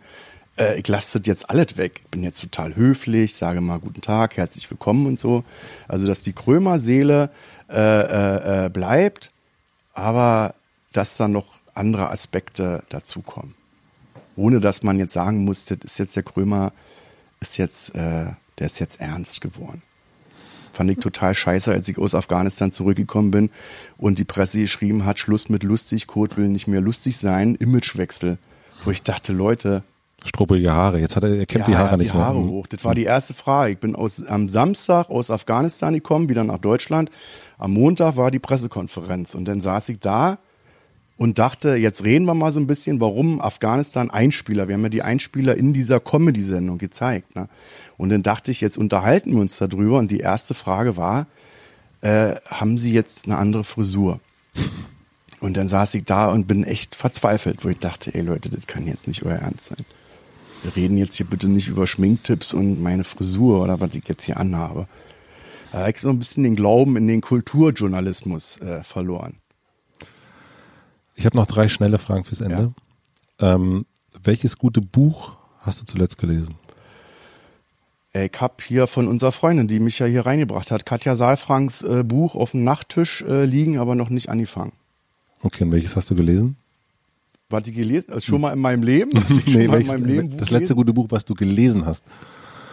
[0.58, 2.02] äh, ich lasse das jetzt alles weg.
[2.04, 5.44] Ich bin jetzt total höflich, sage mal guten Tag, herzlich willkommen und so.
[5.88, 7.30] Also, dass die Krömer-Seele
[7.70, 9.32] äh, äh, äh, bleibt,
[9.94, 10.54] aber
[10.92, 13.56] dass dann noch andere Aspekte dazukommen.
[14.36, 16.72] Ohne dass man jetzt sagen muss, das ist jetzt der Krömer,
[17.40, 18.26] ist jetzt, äh,
[18.60, 19.82] der ist jetzt ernst geworden.
[20.72, 23.52] Fand ich total scheiße, als ich aus Afghanistan zurückgekommen bin
[23.98, 28.40] und die Presse geschrieben hat, Schluss mit lustig, Kurt will nicht mehr lustig sein, Imagewechsel.
[28.84, 29.84] Wo ich dachte, Leute,
[30.24, 31.00] Struppelige Haare.
[31.00, 32.50] Jetzt hat er, er kennt ja, die Haare nicht die Haare mehr.
[32.50, 32.68] hoch.
[32.68, 33.74] Das war die erste Frage.
[33.74, 37.10] Ich bin aus, am Samstag aus Afghanistan gekommen, wieder nach Deutschland.
[37.58, 40.38] Am Montag war die Pressekonferenz und dann saß ich da
[41.18, 44.68] und dachte, jetzt reden wir mal so ein bisschen, warum Afghanistan Einspieler.
[44.68, 47.36] Wir haben ja die Einspieler in dieser Comedy-Sendung gezeigt.
[47.36, 47.48] Ne?
[47.98, 50.00] Und dann dachte ich, jetzt unterhalten wir uns darüber.
[50.00, 51.28] Und die erste Frage war,
[52.02, 54.20] äh, haben Sie jetzt eine andere Frisur?
[55.40, 58.66] Und dann saß ich da und bin echt verzweifelt, wo ich dachte, ey Leute, das
[58.66, 59.86] kann jetzt nicht euer Ernst sein
[60.64, 64.24] wir reden jetzt hier bitte nicht über Schminktipps und meine Frisur oder was ich jetzt
[64.24, 64.88] hier anhabe.
[65.72, 69.38] Da habe ich so ein bisschen den Glauben in den Kulturjournalismus äh, verloren.
[71.16, 72.74] Ich habe noch drei schnelle Fragen fürs Ende.
[73.42, 73.56] Ja.
[73.56, 73.86] Ähm,
[74.24, 76.56] welches gute Buch hast du zuletzt gelesen?
[78.14, 82.04] Ich habe hier von unserer Freundin, die mich ja hier reingebracht hat, Katja Saalfranks äh,
[82.04, 84.74] Buch auf dem Nachttisch äh, liegen, aber noch nicht angefangen.
[85.42, 86.56] Okay, und welches hast du gelesen?
[87.54, 89.12] Was ich gelesen also schon mal in meinem Leben?
[89.46, 92.04] nee, welches, meinem Leben das letzte gute Buch, was du gelesen hast.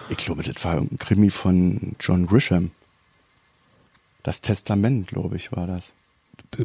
[0.08, 2.70] Ich glaube, das war ein Krimi von John Grisham.
[4.22, 5.92] Das Testament, glaube ich, war das.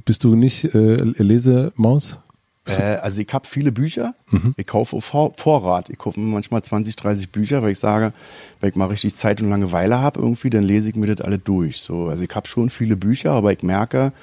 [0.05, 2.17] Bist du nicht äh, Lesemaus?
[2.65, 4.15] Äh, also ich habe viele Bücher.
[4.31, 4.53] Mhm.
[4.55, 5.89] Ich kaufe auf Vorrat.
[5.89, 8.13] Ich kaufe manchmal 20, 30 Bücher, weil ich sage,
[8.61, 11.37] wenn ich mal richtig Zeit und Langeweile habe irgendwie, dann lese ich mir das alle
[11.37, 11.81] durch.
[11.81, 14.13] So, also ich habe schon viele Bücher, aber ich merke,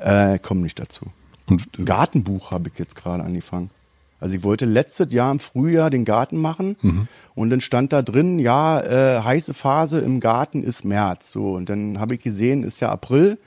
[0.00, 1.06] äh, ich komme nicht dazu.
[1.50, 3.70] Und Gartenbuch habe ich jetzt gerade angefangen.
[4.20, 7.08] Also ich wollte letztes Jahr im Frühjahr den Garten machen Mhm.
[7.34, 11.30] und dann stand da drin, ja, äh, heiße Phase im Garten ist März.
[11.32, 13.38] So und dann habe ich gesehen, ist ja April,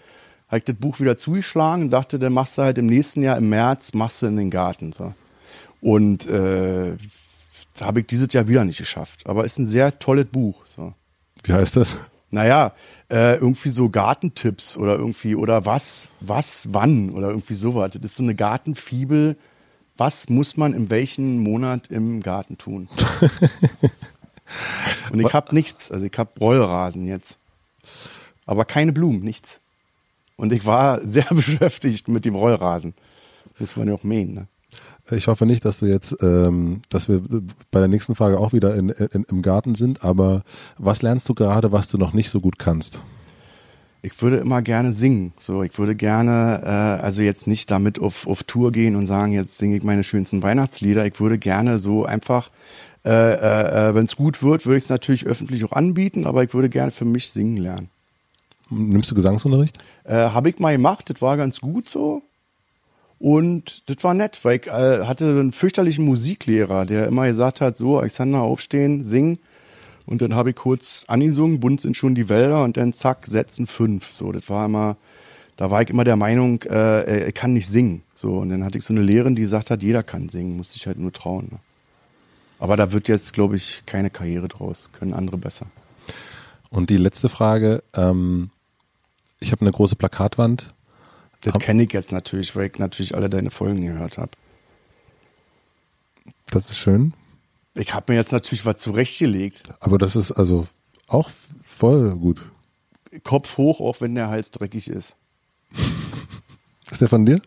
[0.47, 3.37] habe ich das Buch wieder zugeschlagen und dachte, dann machst du halt im nächsten Jahr
[3.37, 4.93] im März machst du in den Garten.
[4.93, 5.13] So
[5.81, 6.95] und äh,
[7.81, 9.27] habe ich dieses Jahr wieder nicht geschafft.
[9.27, 10.65] Aber ist ein sehr tolles Buch.
[10.65, 10.93] So.
[11.43, 11.97] Wie heißt das?
[12.33, 12.73] Naja,
[13.11, 17.91] äh, irgendwie so Gartentipps oder irgendwie, oder was, was, wann oder irgendwie sowas.
[17.93, 19.37] Das ist so eine Gartenfibel.
[19.97, 22.89] Was muss man in welchem Monat im Garten tun?
[25.11, 25.91] Und ich habe nichts.
[25.91, 27.37] Also ich habe Rollrasen jetzt.
[28.47, 29.61] Aber keine Blumen, nichts.
[30.35, 32.95] Und ich war sehr beschäftigt mit dem Rollrasen.
[33.59, 34.47] Muss man ja auch mähen, ne?
[35.11, 37.21] Ich hoffe nicht, dass du jetzt, ähm, dass wir
[37.71, 40.43] bei der nächsten Frage auch wieder in, in, im Garten sind, aber
[40.77, 43.01] was lernst du gerade, was du noch nicht so gut kannst?
[44.01, 45.31] Ich würde immer gerne singen.
[45.39, 49.31] So, ich würde gerne, äh, also jetzt nicht damit auf, auf Tour gehen und sagen,
[49.31, 51.05] jetzt singe ich meine schönsten Weihnachtslieder.
[51.05, 52.49] Ich würde gerne so einfach,
[53.05, 56.53] äh, äh, wenn es gut wird, würde ich es natürlich öffentlich auch anbieten, aber ich
[56.53, 57.89] würde gerne für mich singen lernen.
[58.69, 59.77] Nimmst du Gesangsunterricht?
[60.03, 62.23] Äh, Habe ich mal gemacht, das war ganz gut so.
[63.23, 67.77] Und das war nett, weil ich äh, hatte einen fürchterlichen Musiklehrer, der immer gesagt hat,
[67.77, 69.39] so, Alexander, aufstehen, singen.
[70.05, 73.65] Und dann habe ich kurz angesungen, bunt sind schon die Wälder und dann zack, setzen
[73.65, 74.11] fünf.
[74.11, 74.97] So, das war immer,
[75.55, 78.03] da war ich immer der Meinung, äh, ich kann nicht singen.
[78.13, 80.73] So, und dann hatte ich so eine Lehrerin, die gesagt hat, jeder kann singen, muss
[80.73, 81.47] sich halt nur trauen.
[81.49, 81.59] Ne?
[82.59, 84.89] Aber da wird jetzt, glaube ich, keine Karriere draus.
[84.99, 85.67] Können andere besser.
[86.69, 88.49] Und die letzte Frage, ähm,
[89.39, 90.73] ich habe eine große Plakatwand.
[91.43, 94.31] Das kenne ich jetzt natürlich, weil ich natürlich alle deine Folgen gehört habe.
[96.47, 97.13] Das ist schön.
[97.75, 99.63] Ich habe mir jetzt natürlich was zurechtgelegt.
[99.79, 100.67] Aber das ist also
[101.07, 101.29] auch
[101.65, 102.43] voll gut.
[103.23, 105.17] Kopf hoch, auch wenn der Hals dreckig ist.
[106.91, 107.41] Ist der von dir?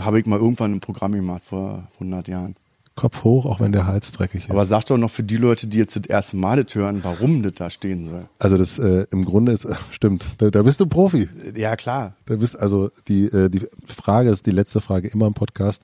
[0.00, 2.56] Habe ich mal irgendwann im Programm gemacht vor 100 Jahren.
[2.98, 4.50] Kopf hoch, auch wenn der Hals dreckig ist.
[4.50, 7.42] Aber sag doch noch für die Leute, die jetzt das erste Mal das hören, warum
[7.42, 8.24] das da stehen soll.
[8.38, 11.28] also das äh, im Grunde ist, äh, stimmt, da, da bist du Profi.
[11.56, 12.14] Ja, klar.
[12.26, 15.82] Da bist also die, äh, die Frage ist die letzte Frage immer im Podcast.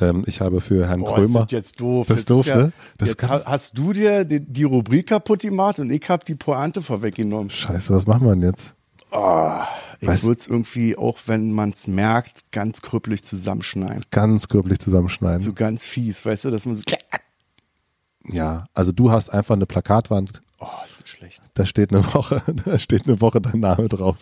[0.00, 1.40] Ähm, ich habe für Herrn Boah, Krömer.
[1.40, 2.06] ist das jetzt doof.
[2.08, 2.72] Das ist doof, ja, ne?
[2.98, 6.24] Das jetzt kannst- ha- hast du dir die, die Rubrik kaputt gemacht und ich habe
[6.24, 7.48] die Pointe vorweggenommen.
[7.50, 8.74] Scheiße, was machen wir denn jetzt?
[10.00, 14.04] Ich Weißt- würde es irgendwie, auch wenn man es merkt, ganz krüppelig zusammenschneiden.
[14.10, 15.40] Ganz grüblich zusammenschneiden.
[15.40, 16.82] So ganz fies, weißt du, dass man so.
[18.28, 21.40] Ja, also du hast einfach eine Plakatwand, Oh, ist das schlecht.
[21.54, 24.16] da steht eine Woche, da steht eine Woche dein Name drauf.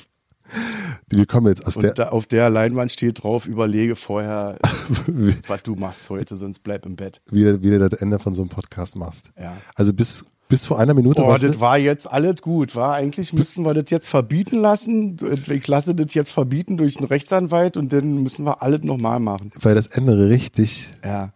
[1.09, 4.59] Wir kommen jetzt aus Und der, da, auf der Leinwand steht drauf, überlege vorher,
[5.47, 7.23] was du machst heute, sonst bleib im Bett.
[7.31, 9.31] wie, du- wie du das Ende von so einem Podcast machst.
[9.41, 9.57] Ja.
[9.75, 10.25] Also bis,
[10.55, 13.91] bis vor einer Minute Boah, das war jetzt alles gut, war Eigentlich müssten wir das
[13.91, 15.17] jetzt verbieten lassen.
[15.51, 19.51] Ich lasse das jetzt verbieten durch einen Rechtsanwalt und dann müssen wir alles nochmal machen.
[19.63, 21.33] weil das Ende richtig, Ja.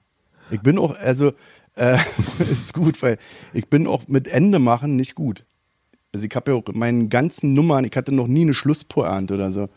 [0.53, 1.33] Ich bin auch, also,
[1.75, 1.99] äh,
[2.39, 3.19] ist gut, weil
[3.53, 5.45] ich bin auch mit Ende machen nicht gut.
[6.15, 9.35] Also ich habe ja auch in meinen ganzen Nummern, ich hatte noch nie eine Schlusspointe
[9.35, 9.69] oder so,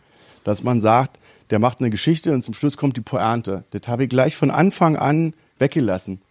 [0.43, 1.17] dass man sagt,
[1.49, 3.63] der macht eine Geschichte und zum Schluss kommt die Pointe.
[3.71, 6.21] Das habe ich gleich von Anfang an weggelassen.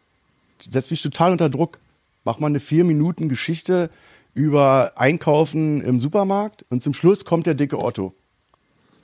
[0.61, 1.81] Setzt mich total unter Druck.
[2.25, 3.91] Mach mal eine vier Minuten Geschichte
[4.35, 8.15] über Einkaufen im Supermarkt und zum Schluss kommt der dicke Otto.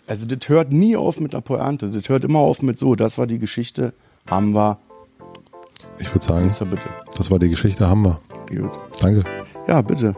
[0.07, 1.91] Also das hört nie auf mit einer Pointe.
[1.91, 3.93] Das hört immer auf mit so, das war die Geschichte,
[4.27, 4.79] haben wir,
[5.99, 6.53] ich würde sagen,
[7.17, 8.21] das war die Geschichte, haben wir.
[8.49, 8.71] Gut.
[9.01, 9.25] Danke.
[9.67, 10.15] Ja, bitte.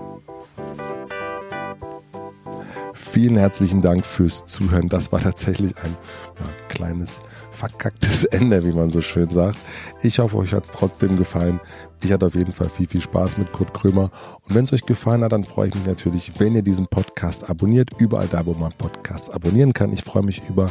[3.11, 4.91] Vielen herzlichen Dank fürs Zuhören.
[4.91, 5.97] Das war tatsächlich ein
[6.39, 7.21] ja, kleines
[7.53, 9.59] verkacktes Ende, wie man so schön sagt.
[10.03, 11.59] Ich hoffe, euch hat es trotzdem gefallen.
[12.03, 14.11] Ich hatte auf jeden Fall viel, viel Spaß mit Kurt Krömer.
[14.47, 17.49] Und wenn es euch gefallen hat, dann freue ich mich natürlich, wenn ihr diesen Podcast
[17.49, 17.89] abonniert.
[17.99, 19.91] Überall da, wo man Podcast abonnieren kann.
[19.91, 20.71] Ich freue mich über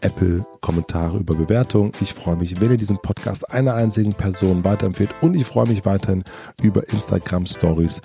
[0.00, 1.92] Apple-Kommentare, über Bewertungen.
[2.00, 5.14] Ich freue mich, wenn ihr diesen Podcast einer einzigen Person weiterempfehlt.
[5.20, 6.24] Und ich freue mich weiterhin
[6.60, 8.00] über Instagram-Stories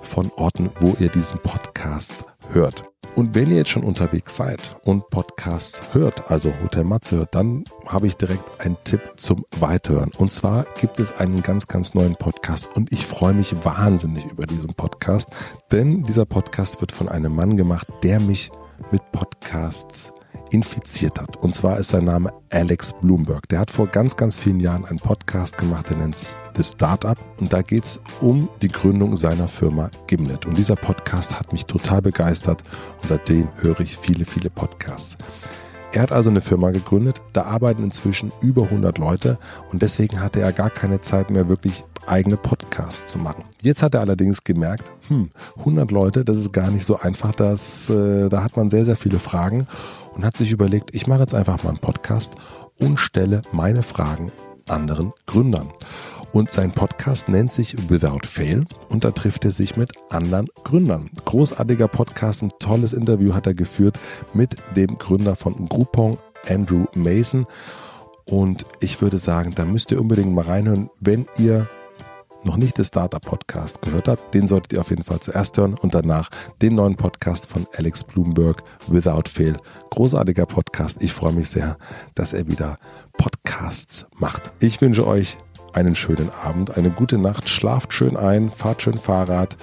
[0.00, 2.95] von Orten, wo ihr diesen Podcast hört.
[3.16, 7.64] Und wenn ihr jetzt schon unterwegs seid und Podcasts hört, also Hotel Matze hört, dann
[7.86, 10.12] habe ich direkt einen Tipp zum Weiterhören.
[10.18, 14.44] Und zwar gibt es einen ganz, ganz neuen Podcast und ich freue mich wahnsinnig über
[14.44, 15.30] diesen Podcast,
[15.72, 18.50] denn dieser Podcast wird von einem Mann gemacht, der mich
[18.90, 20.12] mit Podcasts
[20.50, 21.38] infiziert hat.
[21.38, 23.48] Und zwar ist sein Name Alex Bloomberg.
[23.48, 27.18] Der hat vor ganz, ganz vielen Jahren einen Podcast gemacht, der nennt sich The Startup.
[27.40, 30.46] Und da geht es um die Gründung seiner Firma Gimlet.
[30.46, 32.62] Und dieser Podcast hat mich total begeistert
[33.02, 35.16] und seitdem höre ich viele, viele Podcasts.
[35.92, 39.38] Er hat also eine Firma gegründet, da arbeiten inzwischen über 100 Leute
[39.72, 43.44] und deswegen hatte er gar keine Zeit mehr wirklich eigene Podcasts zu machen.
[43.62, 47.88] Jetzt hat er allerdings gemerkt, hm, 100 Leute, das ist gar nicht so einfach, das,
[47.88, 49.66] äh, da hat man sehr, sehr viele Fragen
[50.14, 52.34] und hat sich überlegt, ich mache jetzt einfach mal einen Podcast
[52.78, 54.32] und stelle meine Fragen
[54.68, 55.70] anderen Gründern.
[56.32, 61.10] Und sein Podcast nennt sich Without Fail und da trifft er sich mit anderen Gründern.
[61.24, 63.98] Großartiger Podcast, ein tolles Interview hat er geführt
[64.34, 67.46] mit dem Gründer von Groupon, Andrew Mason.
[68.26, 71.68] Und ich würde sagen, da müsst ihr unbedingt mal reinhören, wenn ihr
[72.46, 75.74] noch nicht das Startup Podcast gehört habt, den solltet ihr auf jeden Fall zuerst hören
[75.74, 76.30] und danach
[76.62, 79.56] den neuen Podcast von Alex Bloomberg, Without Fail.
[79.90, 81.02] Großartiger Podcast.
[81.02, 81.76] Ich freue mich sehr,
[82.14, 82.78] dass er wieder
[83.18, 84.52] Podcasts macht.
[84.60, 85.36] Ich wünsche euch
[85.76, 89.56] einen schönen Abend, eine gute Nacht, schlaft schön ein, fahrt schön Fahrrad,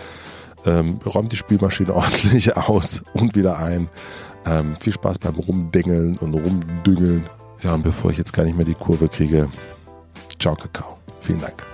[0.66, 3.90] ähm, räumt die Spielmaschine ordentlich aus und wieder ein.
[4.46, 7.30] Ähm, viel Spaß beim Rumdingeln und Rumdüngeln.
[7.62, 9.50] Ja, und bevor ich jetzt gar nicht mehr die Kurve kriege,
[10.40, 10.98] ciao Kakao.
[11.20, 11.73] Vielen Dank.